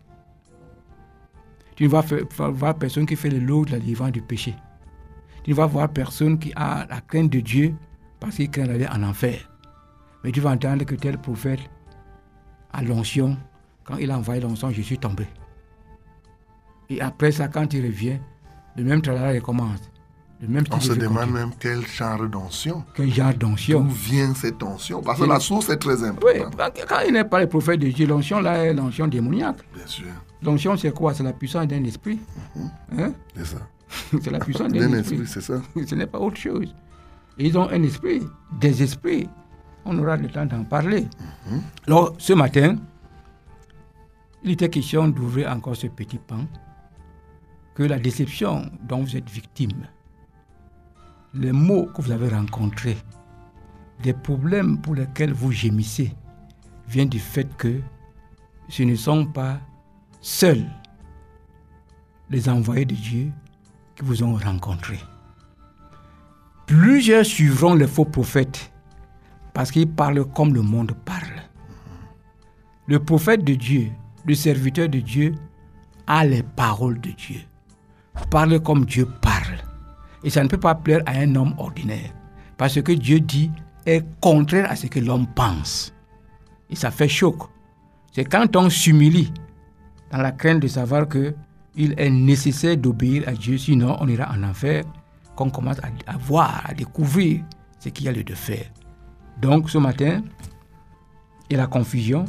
Tu 1.76 1.84
ne 1.84 1.88
vas 1.88 2.04
voir 2.50 2.74
personne 2.76 3.06
qui 3.06 3.16
fait 3.16 3.30
le 3.30 3.38
lot 3.38 3.64
de 3.64 3.72
la 3.72 3.78
délivrance 3.78 4.12
du 4.12 4.22
péché. 4.22 4.54
Tu 5.42 5.50
ne 5.50 5.56
vas 5.56 5.66
voir 5.66 5.88
personne 5.88 6.38
qui 6.38 6.52
a 6.54 6.86
la 6.88 7.00
crainte 7.00 7.30
de 7.30 7.40
Dieu 7.40 7.74
parce 8.20 8.36
qu'il 8.36 8.50
craint 8.50 8.66
d'aller 8.66 8.86
en 8.86 9.02
enfer. 9.02 9.50
Mais 10.22 10.30
tu 10.30 10.40
vas 10.40 10.50
entendre 10.50 10.84
que 10.84 10.94
tel 10.94 11.18
prophète 11.18 11.60
a 12.72 12.82
l'onction. 12.82 13.36
Quand 13.84 13.96
il 13.96 14.10
a 14.10 14.18
envoyé 14.18 14.40
l'onction, 14.40 14.70
je 14.70 14.82
suis 14.82 14.98
tombé. 14.98 15.26
Et 16.88 17.00
après 17.00 17.32
ça, 17.32 17.48
quand 17.48 17.72
il 17.72 17.84
revient, 17.84 18.18
le 18.76 18.84
même 18.84 19.02
travail 19.02 19.38
recommence. 19.38 19.80
Le 20.40 20.48
même 20.48 20.64
On 20.72 20.80
se 20.80 20.92
demande 20.92 21.18
continue. 21.18 21.32
même 21.34 21.50
quel 21.58 21.86
genre 21.86 22.28
d'onction. 22.28 22.84
Quel 22.94 23.12
genre 23.12 23.32
D'où 23.32 23.38
d'onction 23.48 23.84
vient 23.84 24.34
cette 24.34 24.62
onction? 24.62 25.00
Parce 25.00 25.18
que 25.18 25.22
Oui. 25.24 25.28
la 25.28 25.38
source 25.40 25.70
est 25.70 25.76
très 25.76 26.02
Oui, 26.02 26.08
importante. 26.08 26.54
quand 26.76 26.86
quand 26.88 27.00
il 27.06 27.12
n'est 27.12 27.24
pas 27.24 27.40
le 27.40 27.46
prophète 27.48 27.80
de 27.80 27.88
Dieu, 27.88 28.06
l'onction 28.06 28.40
là 28.40 28.64
est 28.64 28.74
l'onction 28.74 29.06
démoniaque. 29.06 29.58
Bien 29.74 29.86
sûr. 29.86 30.06
L'onction 30.42 30.76
c'est 30.76 30.92
quoi 30.92 31.14
C'est 31.14 31.22
la 31.22 31.32
puissance 31.32 31.66
d'un 31.68 31.84
esprit. 31.84 32.18
Hein? 32.98 33.12
C'est 33.36 33.46
ça. 33.46 33.58
C'est 34.22 34.30
la 34.30 34.38
puissance 34.38 34.72
d'un 34.72 34.92
esprit. 34.94 35.16
esprit, 35.16 35.26
c'est 35.26 35.40
ça. 35.42 35.60
Ce 35.86 35.94
n'est 35.94 36.06
pas 36.06 36.18
autre 36.18 36.38
chose. 36.38 36.74
Ils 37.38 37.56
ont 37.58 37.68
un 37.68 37.82
esprit, 37.82 38.22
des 38.58 38.82
esprits. 38.82 39.28
On 39.84 39.98
aura 39.98 40.16
le 40.16 40.28
temps 40.28 40.46
d'en 40.46 40.64
parler. 40.64 41.06
Alors, 41.86 42.14
ce 42.18 42.32
matin, 42.32 42.76
il 44.44 44.52
était 44.52 44.68
question 44.68 45.08
d'ouvrir 45.08 45.50
encore 45.50 45.76
ce 45.76 45.86
petit 45.88 46.18
pan, 46.18 46.46
que 47.74 47.82
la 47.82 47.98
déception 47.98 48.70
dont 48.88 49.02
vous 49.02 49.16
êtes 49.16 49.28
victime, 49.28 49.86
les 51.34 51.52
mots 51.52 51.86
que 51.86 52.02
vous 52.02 52.10
avez 52.12 52.28
rencontrés, 52.28 52.96
les 54.04 54.12
problèmes 54.12 54.78
pour 54.80 54.94
lesquels 54.94 55.32
vous 55.32 55.52
gémissez, 55.52 56.12
viennent 56.88 57.08
du 57.08 57.20
fait 57.20 57.48
que 57.56 57.80
ce 58.68 58.82
ne 58.82 58.94
sont 58.94 59.26
pas 59.26 59.60
seuls 60.22 60.64
les 62.30 62.48
envoyés 62.48 62.86
de 62.86 62.94
Dieu 62.94 63.30
qui 63.94 64.04
vous 64.04 64.22
ont 64.22 64.34
rencontrés. 64.36 65.00
Plusieurs 66.66 67.26
suivront 67.26 67.74
les 67.74 67.86
faux 67.86 68.06
prophètes 68.06 68.72
parce 69.52 69.70
qu'ils 69.70 69.90
parlent 69.90 70.24
comme 70.24 70.54
le 70.54 70.62
monde 70.62 70.92
parle. 71.04 71.42
Le 72.86 72.98
prophète 72.98 73.44
de 73.44 73.54
Dieu, 73.54 73.90
le 74.24 74.34
serviteur 74.34 74.88
de 74.88 75.00
Dieu, 75.00 75.34
a 76.06 76.24
les 76.24 76.42
paroles 76.42 77.00
de 77.00 77.10
Dieu. 77.10 77.40
Parle 78.30 78.60
comme 78.60 78.86
Dieu 78.86 79.06
parle. 79.20 79.58
Et 80.24 80.30
ça 80.30 80.42
ne 80.42 80.48
peut 80.48 80.58
pas 80.58 80.74
plaire 80.74 81.02
à 81.06 81.12
un 81.12 81.34
homme 81.34 81.54
ordinaire. 81.58 82.12
Parce 82.56 82.80
que 82.80 82.92
Dieu 82.92 83.20
dit 83.20 83.50
est 83.84 84.04
contraire 84.20 84.70
à 84.70 84.76
ce 84.76 84.86
que 84.86 85.00
l'homme 85.00 85.26
pense. 85.26 85.92
Et 86.70 86.76
ça 86.76 86.90
fait 86.90 87.08
choc. 87.08 87.36
C'est 88.12 88.24
quand 88.24 88.56
on 88.56 88.70
s'humilie 88.70 89.32
dans 90.12 90.18
la 90.18 90.32
crainte 90.32 90.60
de 90.60 90.68
savoir 90.68 91.08
que 91.08 91.34
il 91.74 91.94
est 91.96 92.10
nécessaire 92.10 92.76
d'obéir 92.76 93.24
à 93.26 93.32
Dieu, 93.32 93.56
sinon 93.56 93.96
on 93.98 94.06
ira 94.06 94.30
en 94.30 94.42
enfer, 94.42 94.84
qu'on 95.34 95.48
commence 95.48 95.78
à, 95.78 96.16
voir, 96.18 96.62
à 96.66 96.74
découvrir 96.74 97.42
ce 97.78 97.88
qu'il 97.88 98.04
y 98.04 98.08
a 98.08 98.12
lieu 98.12 98.22
de 98.22 98.34
faire. 98.34 98.66
Donc 99.40 99.70
ce 99.70 99.78
matin, 99.78 100.22
il 101.48 101.54
y 101.54 101.56
a 101.56 101.62
la 101.62 101.66
confusion, 101.66 102.26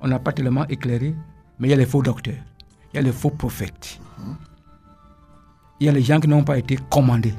on 0.00 0.08
n'a 0.08 0.18
pas 0.18 0.32
tellement 0.32 0.66
éclairé, 0.68 1.14
mais 1.58 1.68
il 1.68 1.70
y 1.72 1.74
a 1.74 1.76
les 1.76 1.84
faux 1.84 2.02
docteurs, 2.02 2.42
il 2.92 2.96
y 2.96 2.98
a 2.98 3.02
les 3.02 3.12
faux 3.12 3.30
prophètes, 3.30 4.00
il 5.78 5.86
y 5.86 5.88
a 5.90 5.92
les 5.92 6.02
gens 6.02 6.18
qui 6.18 6.28
n'ont 6.28 6.44
pas 6.44 6.56
été 6.58 6.78
commandés. 6.88 7.34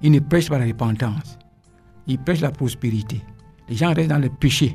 Ils 0.00 0.12
ne 0.12 0.20
prêchent 0.20 0.48
pas 0.48 0.58
la 0.58 0.66
repentance, 0.66 1.38
ils 2.06 2.18
prêchent 2.18 2.40
la 2.40 2.50
prospérité. 2.50 3.22
Les 3.68 3.76
gens 3.76 3.92
restent 3.92 4.10
dans 4.10 4.18
le 4.18 4.30
péché. 4.30 4.72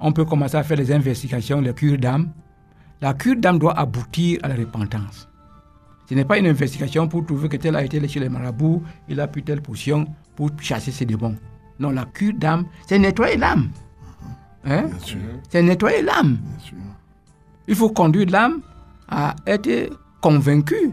On 0.00 0.12
peut 0.12 0.24
commencer 0.24 0.56
à 0.56 0.62
faire 0.62 0.76
des 0.76 0.92
investigations, 0.92 1.60
les 1.60 1.74
cures 1.74 1.98
d'âme, 1.98 2.32
la 3.02 3.14
cure 3.14 3.36
d'âme 3.36 3.58
doit 3.58 3.76
aboutir 3.78 4.38
à 4.44 4.48
la 4.48 4.54
repentance. 4.54 5.28
Ce 6.08 6.14
n'est 6.14 6.24
pas 6.24 6.38
une 6.38 6.46
investigation 6.46 7.08
pour 7.08 7.26
trouver 7.26 7.48
que 7.48 7.56
tel 7.56 7.74
a 7.74 7.82
été 7.84 8.06
chez 8.06 8.20
les 8.20 8.28
marabouts, 8.28 8.82
il 9.08 9.20
a 9.20 9.26
pris 9.26 9.42
telle 9.42 9.60
potion 9.60 10.06
pour 10.36 10.50
chasser 10.60 10.92
ses 10.92 11.04
démons. 11.04 11.36
Non, 11.80 11.90
la 11.90 12.04
cure 12.04 12.34
d'âme, 12.34 12.66
c'est 12.86 13.00
nettoyer 13.00 13.36
l'âme. 13.36 13.70
Hein? 14.64 14.84
Bien 14.84 14.98
sûr. 15.00 15.18
C'est 15.48 15.62
nettoyer 15.62 16.02
l'âme. 16.02 16.38
Il 17.66 17.74
faut 17.74 17.90
conduire 17.90 18.30
l'âme 18.30 18.60
à 19.08 19.34
être 19.46 19.90
convaincue 20.20 20.92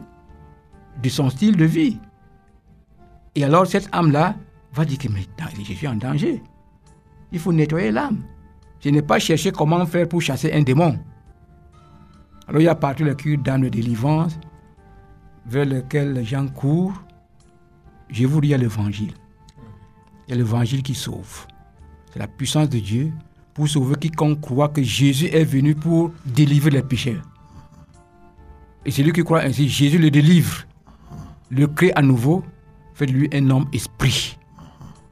de 1.04 1.10
son 1.10 1.30
style 1.30 1.58
de 1.58 1.66
vie. 1.66 2.00
Et 3.36 3.44
alors 3.44 3.68
cette 3.68 3.88
âme-là 3.94 4.36
va 4.74 4.84
dire 4.84 4.98
que 4.98 5.08
mais 5.10 5.28
je 5.64 5.74
suis 5.74 5.88
en 5.88 5.96
danger. 5.96 6.42
Il 7.32 7.38
faut 7.40 7.54
nettoyer 7.54 7.92
l'âme. 7.92 8.24
Ce 8.80 8.90
n'est 8.90 9.04
pas 9.04 9.20
chercher 9.20 9.52
comment 9.52 9.86
faire 9.86 10.08
pour 10.08 10.22
chasser 10.22 10.52
un 10.52 10.64
démon. 10.64 10.98
Alors 12.50 12.62
il 12.62 12.66
y 12.66 12.68
a 12.68 12.74
partout 12.74 13.04
le 13.04 13.14
cure 13.14 13.38
d'âme 13.38 13.62
de 13.62 13.70
délivrance 13.70 14.40
vers 15.46 15.66
lequel 15.66 16.14
les 16.14 16.26
gens 16.26 16.48
courent. 16.48 17.00
Je 18.10 18.26
vous 18.26 18.42
dis, 18.42 18.48
il 18.48 18.52
y 18.52 18.54
a 18.56 18.58
l'évangile. 18.58 19.14
Il 20.28 20.32
y 20.32 20.34
a 20.34 20.38
l'évangile 20.38 20.82
qui 20.82 20.96
sauve. 20.96 21.46
C'est 22.12 22.18
la 22.18 22.28
puissance 22.28 22.68
de 22.68 22.80
Dieu 22.80 23.14
pour 23.54 23.68
sauver 23.68 23.98
quiconque 23.98 24.42
croit 24.42 24.70
que 24.70 24.82
Jésus 24.82 25.28
est 25.28 25.44
venu 25.44 25.76
pour 25.76 26.12
délivrer 26.26 26.72
les 26.72 26.82
pécheurs. 26.82 27.22
Et 28.84 28.90
celui 28.90 29.12
qui 29.12 29.24
croit 29.24 29.44
ainsi, 29.44 29.70
Jésus 29.70 30.00
le 30.00 30.10
délivre, 30.10 30.66
le 31.52 31.68
crée 31.68 31.92
à 31.94 32.02
nouveau, 32.02 32.44
fait 32.96 33.06
de 33.06 33.12
lui 33.12 33.30
un 33.32 33.48
homme 33.52 33.68
esprit. 33.74 34.40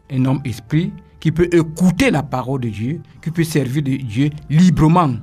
Un 0.09 0.25
homme 0.25 0.41
esprit 0.43 0.91
qui 1.19 1.31
peut 1.31 1.49
écouter 1.51 2.09
la 2.09 2.23
parole 2.23 2.61
de 2.61 2.69
Dieu, 2.69 2.99
qui 3.21 3.29
peut 3.29 3.43
servir 3.43 3.83
de 3.83 3.95
Dieu 3.97 4.31
librement 4.49 5.17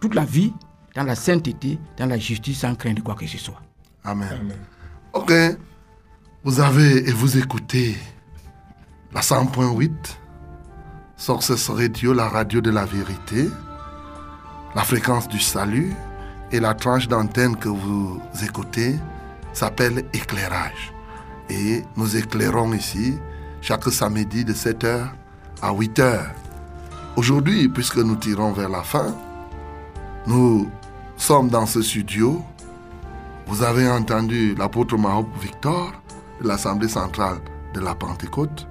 toute 0.00 0.14
la 0.14 0.24
vie, 0.24 0.52
dans 1.00 1.06
la 1.06 1.14
sainteté, 1.14 1.78
dans 1.96 2.06
la 2.06 2.18
justice, 2.18 2.60
sans 2.60 2.74
craindre 2.74 3.02
quoi 3.02 3.14
que 3.14 3.26
ce 3.26 3.38
soit. 3.38 3.60
Amen. 4.04 4.28
Amen. 4.38 4.56
Ok. 5.14 5.32
Vous 6.44 6.60
avez 6.60 7.08
et 7.08 7.12
vous 7.12 7.38
écoutez 7.38 7.96
la 9.12 9.20
100.8, 9.22 9.90
Sources 11.16 11.70
Radio, 11.70 12.12
la 12.12 12.28
radio 12.28 12.60
de 12.60 12.70
la 12.70 12.84
vérité, 12.84 13.48
la 14.74 14.82
fréquence 14.82 15.26
du 15.28 15.40
salut 15.40 15.94
et 16.52 16.60
la 16.60 16.74
tranche 16.74 17.08
d'antenne 17.08 17.56
que 17.56 17.68
vous 17.68 18.20
écoutez 18.42 18.96
s'appelle 19.54 20.04
éclairage. 20.12 20.92
Et 21.48 21.82
nous 21.96 22.14
éclairons 22.16 22.74
ici 22.74 23.14
chaque 23.62 23.84
samedi 23.84 24.44
de 24.44 24.52
7h 24.52 25.08
à 25.62 25.72
8h. 25.72 26.20
Aujourd'hui, 27.16 27.68
puisque 27.68 27.98
nous 27.98 28.16
tirons 28.16 28.52
vers 28.52 28.68
la 28.68 28.82
fin, 28.82 29.14
nous 30.26 30.70
sommes 31.20 31.48
dans 31.48 31.66
ce 31.66 31.82
studio 31.82 32.40
vous 33.46 33.62
avez 33.62 33.88
entendu 33.90 34.54
l'apôtre 34.54 34.96
Mahop 34.96 35.26
Victor 35.40 35.92
de 36.40 36.46
l'Assemblée 36.46 36.88
centrale 36.88 37.38
de 37.74 37.80
la 37.80 37.96
Pentecôte. 37.96 38.68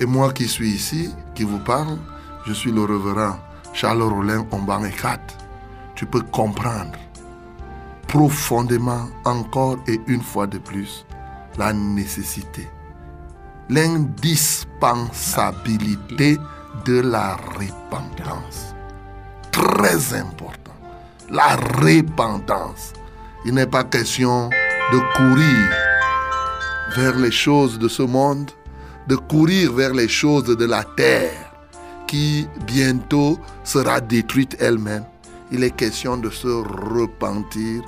Et 0.00 0.06
moi 0.06 0.32
qui 0.32 0.48
suis 0.48 0.70
ici, 0.70 1.14
qui 1.36 1.44
vous 1.44 1.60
parle, 1.60 1.98
je 2.44 2.52
suis 2.52 2.72
le 2.72 2.82
révérend 2.82 3.36
Charles 3.72 4.02
Rollin 4.02 4.44
Omban 4.50 4.82
Ekat, 4.84 5.20
tu 5.94 6.04
peux 6.04 6.22
comprendre 6.22 6.98
profondément 8.08 9.06
encore 9.24 9.76
et 9.86 10.00
une 10.08 10.22
fois 10.22 10.48
de 10.48 10.58
plus 10.58 11.06
la 11.56 11.72
nécessité, 11.72 12.68
l'indispensabilité 13.70 16.38
de 16.84 17.00
la 17.00 17.36
repentance. 17.36 18.74
Très 19.52 20.14
important. 20.14 20.61
La 21.32 21.56
repentance. 21.56 22.92
Il 23.46 23.54
n'est 23.54 23.66
pas 23.66 23.84
question 23.84 24.50
de 24.92 24.98
courir 25.16 25.72
vers 26.94 27.16
les 27.18 27.30
choses 27.30 27.78
de 27.78 27.88
ce 27.88 28.02
monde, 28.02 28.50
de 29.08 29.16
courir 29.16 29.72
vers 29.72 29.94
les 29.94 30.08
choses 30.08 30.44
de 30.44 30.64
la 30.66 30.84
terre 30.84 31.50
qui 32.06 32.46
bientôt 32.66 33.38
sera 33.64 34.02
détruite 34.02 34.58
elle-même. 34.60 35.04
Il 35.50 35.64
est 35.64 35.74
question 35.74 36.18
de 36.18 36.28
se 36.28 36.48
repentir 36.92 37.82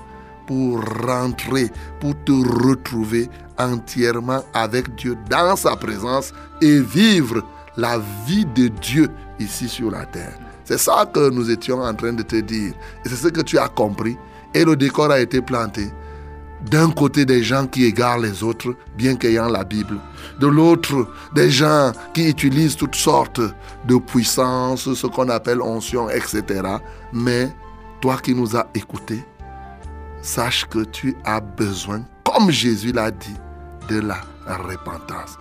pour 0.46 0.82
rentrer, 1.06 1.70
pour 2.00 2.14
te 2.24 2.32
retrouver 2.66 3.28
entièrement 3.58 4.42
avec 4.54 4.94
Dieu 4.94 5.18
dans 5.28 5.54
sa 5.54 5.76
présence 5.76 6.32
et 6.62 6.80
vivre 6.80 7.42
la 7.76 7.98
vie 8.26 8.46
de 8.46 8.68
Dieu 8.68 9.10
ici 9.38 9.68
sur 9.68 9.90
la 9.90 10.06
terre. 10.06 10.43
C'est 10.64 10.78
ça 10.78 11.06
que 11.12 11.30
nous 11.30 11.50
étions 11.50 11.82
en 11.82 11.94
train 11.94 12.12
de 12.12 12.22
te 12.22 12.36
dire. 12.36 12.72
Et 13.04 13.08
c'est 13.08 13.16
ce 13.16 13.28
que 13.28 13.42
tu 13.42 13.58
as 13.58 13.68
compris. 13.68 14.16
Et 14.54 14.64
le 14.64 14.76
décor 14.76 15.10
a 15.10 15.20
été 15.20 15.42
planté. 15.42 15.90
D'un 16.70 16.90
côté, 16.90 17.26
des 17.26 17.42
gens 17.42 17.66
qui 17.66 17.84
égarent 17.84 18.18
les 18.18 18.42
autres, 18.42 18.74
bien 18.96 19.16
qu'ayant 19.16 19.48
la 19.48 19.64
Bible. 19.64 19.98
De 20.40 20.46
l'autre, 20.46 21.08
des 21.34 21.50
gens 21.50 21.92
qui 22.14 22.30
utilisent 22.30 22.76
toutes 22.76 22.94
sortes 22.94 23.42
de 23.86 23.96
puissances, 23.98 24.94
ce 24.94 25.06
qu'on 25.06 25.28
appelle 25.28 25.60
onction, 25.60 26.08
etc. 26.08 26.62
Mais 27.12 27.54
toi 28.00 28.16
qui 28.22 28.34
nous 28.34 28.56
as 28.56 28.66
écoutés, 28.74 29.22
sache 30.22 30.64
que 30.64 30.84
tu 30.84 31.14
as 31.26 31.40
besoin, 31.40 32.02
comme 32.24 32.50
Jésus 32.50 32.92
l'a 32.92 33.10
dit, 33.10 33.36
de 33.90 34.00
la 34.00 34.20
repentance. 34.46 35.36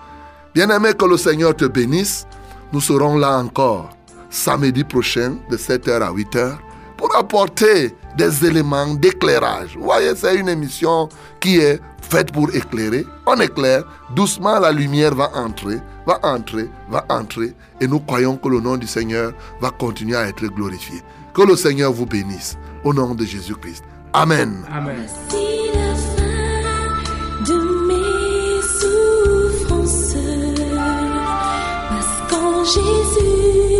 Bien-aimé, 0.53 0.93
que 0.93 1.05
le 1.05 1.15
Seigneur 1.15 1.55
te 1.55 1.65
bénisse. 1.65 2.27
Nous 2.73 2.81
serons 2.81 3.17
là 3.17 3.37
encore 3.37 3.95
samedi 4.33 4.83
prochain 4.83 5.35
de 5.49 5.55
7h 5.55 6.01
à 6.01 6.11
8h 6.11 6.57
pour 6.97 7.15
apporter 7.15 7.95
des 8.17 8.45
éléments 8.45 8.93
d'éclairage. 8.95 9.77
Vous 9.77 9.83
voyez, 9.83 10.15
c'est 10.15 10.35
une 10.35 10.49
émission 10.49 11.07
qui 11.39 11.57
est 11.59 11.79
faite 12.01 12.31
pour 12.31 12.53
éclairer. 12.53 13.05
On 13.25 13.39
éclaire, 13.39 13.83
doucement 14.15 14.59
la 14.59 14.71
lumière 14.71 15.13
va 15.13 15.31
entrer, 15.35 15.79
va 16.05 16.19
entrer, 16.23 16.69
va 16.89 17.05
entrer. 17.09 17.53
Et 17.79 17.87
nous 17.87 17.99
croyons 17.99 18.35
que 18.37 18.49
le 18.49 18.59
nom 18.59 18.75
du 18.77 18.87
Seigneur 18.87 19.33
va 19.61 19.69
continuer 19.69 20.15
à 20.15 20.27
être 20.27 20.45
glorifié. 20.47 21.01
Que 21.33 21.43
le 21.43 21.55
Seigneur 21.55 21.91
vous 21.91 22.05
bénisse. 22.05 22.57
Au 22.83 22.93
nom 22.93 23.15
de 23.15 23.25
Jésus-Christ. 23.25 23.83
Amen. 24.13 24.65
Amen. 24.71 25.07
Voici 32.75 33.72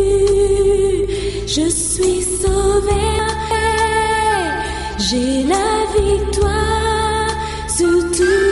je 1.47 1.69
suis 1.69 2.21
sauvé. 2.21 3.03
J'ai 4.97 5.43
la 5.43 5.85
victoire 5.95 7.29
sur 7.67 8.11
tout 8.11 8.42